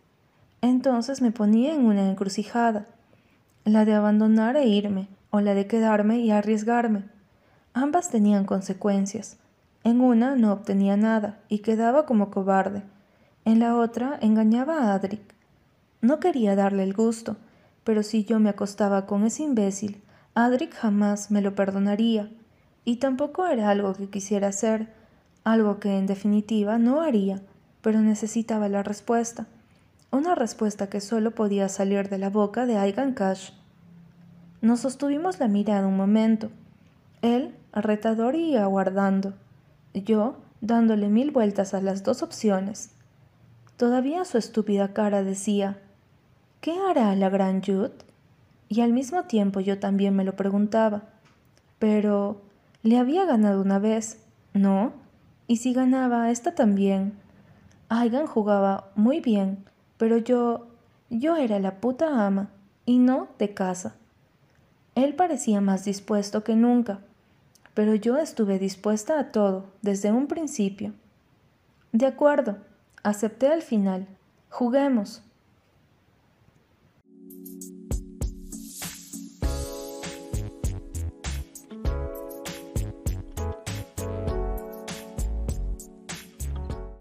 Entonces 0.61 1.23
me 1.23 1.31
ponía 1.31 1.73
en 1.73 1.85
una 1.85 2.07
encrucijada, 2.07 2.85
la 3.63 3.83
de 3.83 3.95
abandonar 3.95 4.57
e 4.57 4.67
irme, 4.67 5.07
o 5.31 5.41
la 5.41 5.55
de 5.55 5.65
quedarme 5.65 6.19
y 6.19 6.29
arriesgarme. 6.29 7.05
Ambas 7.73 8.09
tenían 8.09 8.45
consecuencias. 8.45 9.37
En 9.83 10.01
una 10.01 10.35
no 10.35 10.53
obtenía 10.53 10.97
nada 10.97 11.39
y 11.49 11.59
quedaba 11.59 12.05
como 12.05 12.29
cobarde. 12.29 12.83
En 13.43 13.59
la 13.59 13.75
otra 13.75 14.17
engañaba 14.21 14.77
a 14.77 14.93
Adric. 14.93 15.33
No 16.01 16.19
quería 16.19 16.55
darle 16.55 16.83
el 16.83 16.93
gusto, 16.93 17.37
pero 17.83 18.03
si 18.03 18.23
yo 18.23 18.39
me 18.39 18.49
acostaba 18.49 19.07
con 19.07 19.25
ese 19.25 19.43
imbécil, 19.43 20.01
Adric 20.35 20.75
jamás 20.75 21.31
me 21.31 21.41
lo 21.41 21.55
perdonaría. 21.55 22.29
Y 22.83 22.97
tampoco 22.97 23.47
era 23.47 23.69
algo 23.69 23.93
que 23.93 24.09
quisiera 24.09 24.49
hacer, 24.49 24.93
algo 25.43 25.79
que 25.79 25.97
en 25.97 26.05
definitiva 26.05 26.77
no 26.77 27.01
haría, 27.01 27.41
pero 27.81 28.01
necesitaba 28.01 28.67
la 28.67 28.83
respuesta. 28.83 29.47
Una 30.11 30.35
respuesta 30.35 30.87
que 30.89 31.01
solo 31.01 31.31
podía 31.31 31.69
salir 31.69 32.09
de 32.09 32.17
la 32.17 32.29
boca 32.29 32.65
de 32.65 32.77
Aigan 32.77 33.13
Cash. 33.13 33.51
Nos 34.61 34.81
sostuvimos 34.81 35.39
la 35.39 35.47
mirada 35.47 35.87
un 35.87 35.97
momento. 35.97 36.51
Él, 37.21 37.55
retador 37.73 38.35
y 38.35 38.55
aguardando. 38.57 39.33
Yo, 39.93 40.37
dándole 40.61 41.09
mil 41.09 41.31
vueltas 41.31 41.73
a 41.73 41.81
las 41.81 42.03
dos 42.03 42.21
opciones. 42.21 42.91
Todavía 43.77 44.25
su 44.25 44.37
estúpida 44.37 44.93
cara 44.93 45.23
decía, 45.23 45.79
¿qué 46.61 46.77
hará 46.89 47.15
la 47.15 47.29
gran 47.29 47.63
Jude? 47.63 48.04
Y 48.67 48.81
al 48.81 48.93
mismo 48.93 49.23
tiempo 49.23 49.59
yo 49.59 49.79
también 49.79 50.15
me 50.15 50.23
lo 50.23 50.35
preguntaba. 50.35 51.03
Pero, 51.79 52.41
le 52.83 52.97
había 52.97 53.25
ganado 53.25 53.61
una 53.61 53.79
vez, 53.79 54.19
¿no? 54.53 54.93
Y 55.47 55.57
si 55.57 55.73
ganaba 55.73 56.31
esta 56.31 56.55
también. 56.55 57.13
Aigan 57.89 58.25
jugaba 58.25 58.89
muy 58.95 59.19
bien, 59.19 59.63
pero 59.97 60.17
yo, 60.17 60.67
yo 61.09 61.35
era 61.35 61.59
la 61.59 61.79
puta 61.81 62.25
ama, 62.25 62.49
y 62.85 62.99
no 62.99 63.27
de 63.39 63.53
casa. 63.53 63.95
Él 64.95 65.15
parecía 65.15 65.61
más 65.61 65.85
dispuesto 65.85 66.43
que 66.43 66.55
nunca, 66.55 66.99
pero 67.73 67.95
yo 67.95 68.17
estuve 68.17 68.59
dispuesta 68.59 69.19
a 69.19 69.31
todo 69.31 69.65
desde 69.81 70.11
un 70.11 70.27
principio. 70.27 70.93
De 71.91 72.05
acuerdo, 72.05 72.57
acepté 73.03 73.47
al 73.47 73.61
final. 73.61 74.07
Juguemos. 74.49 75.21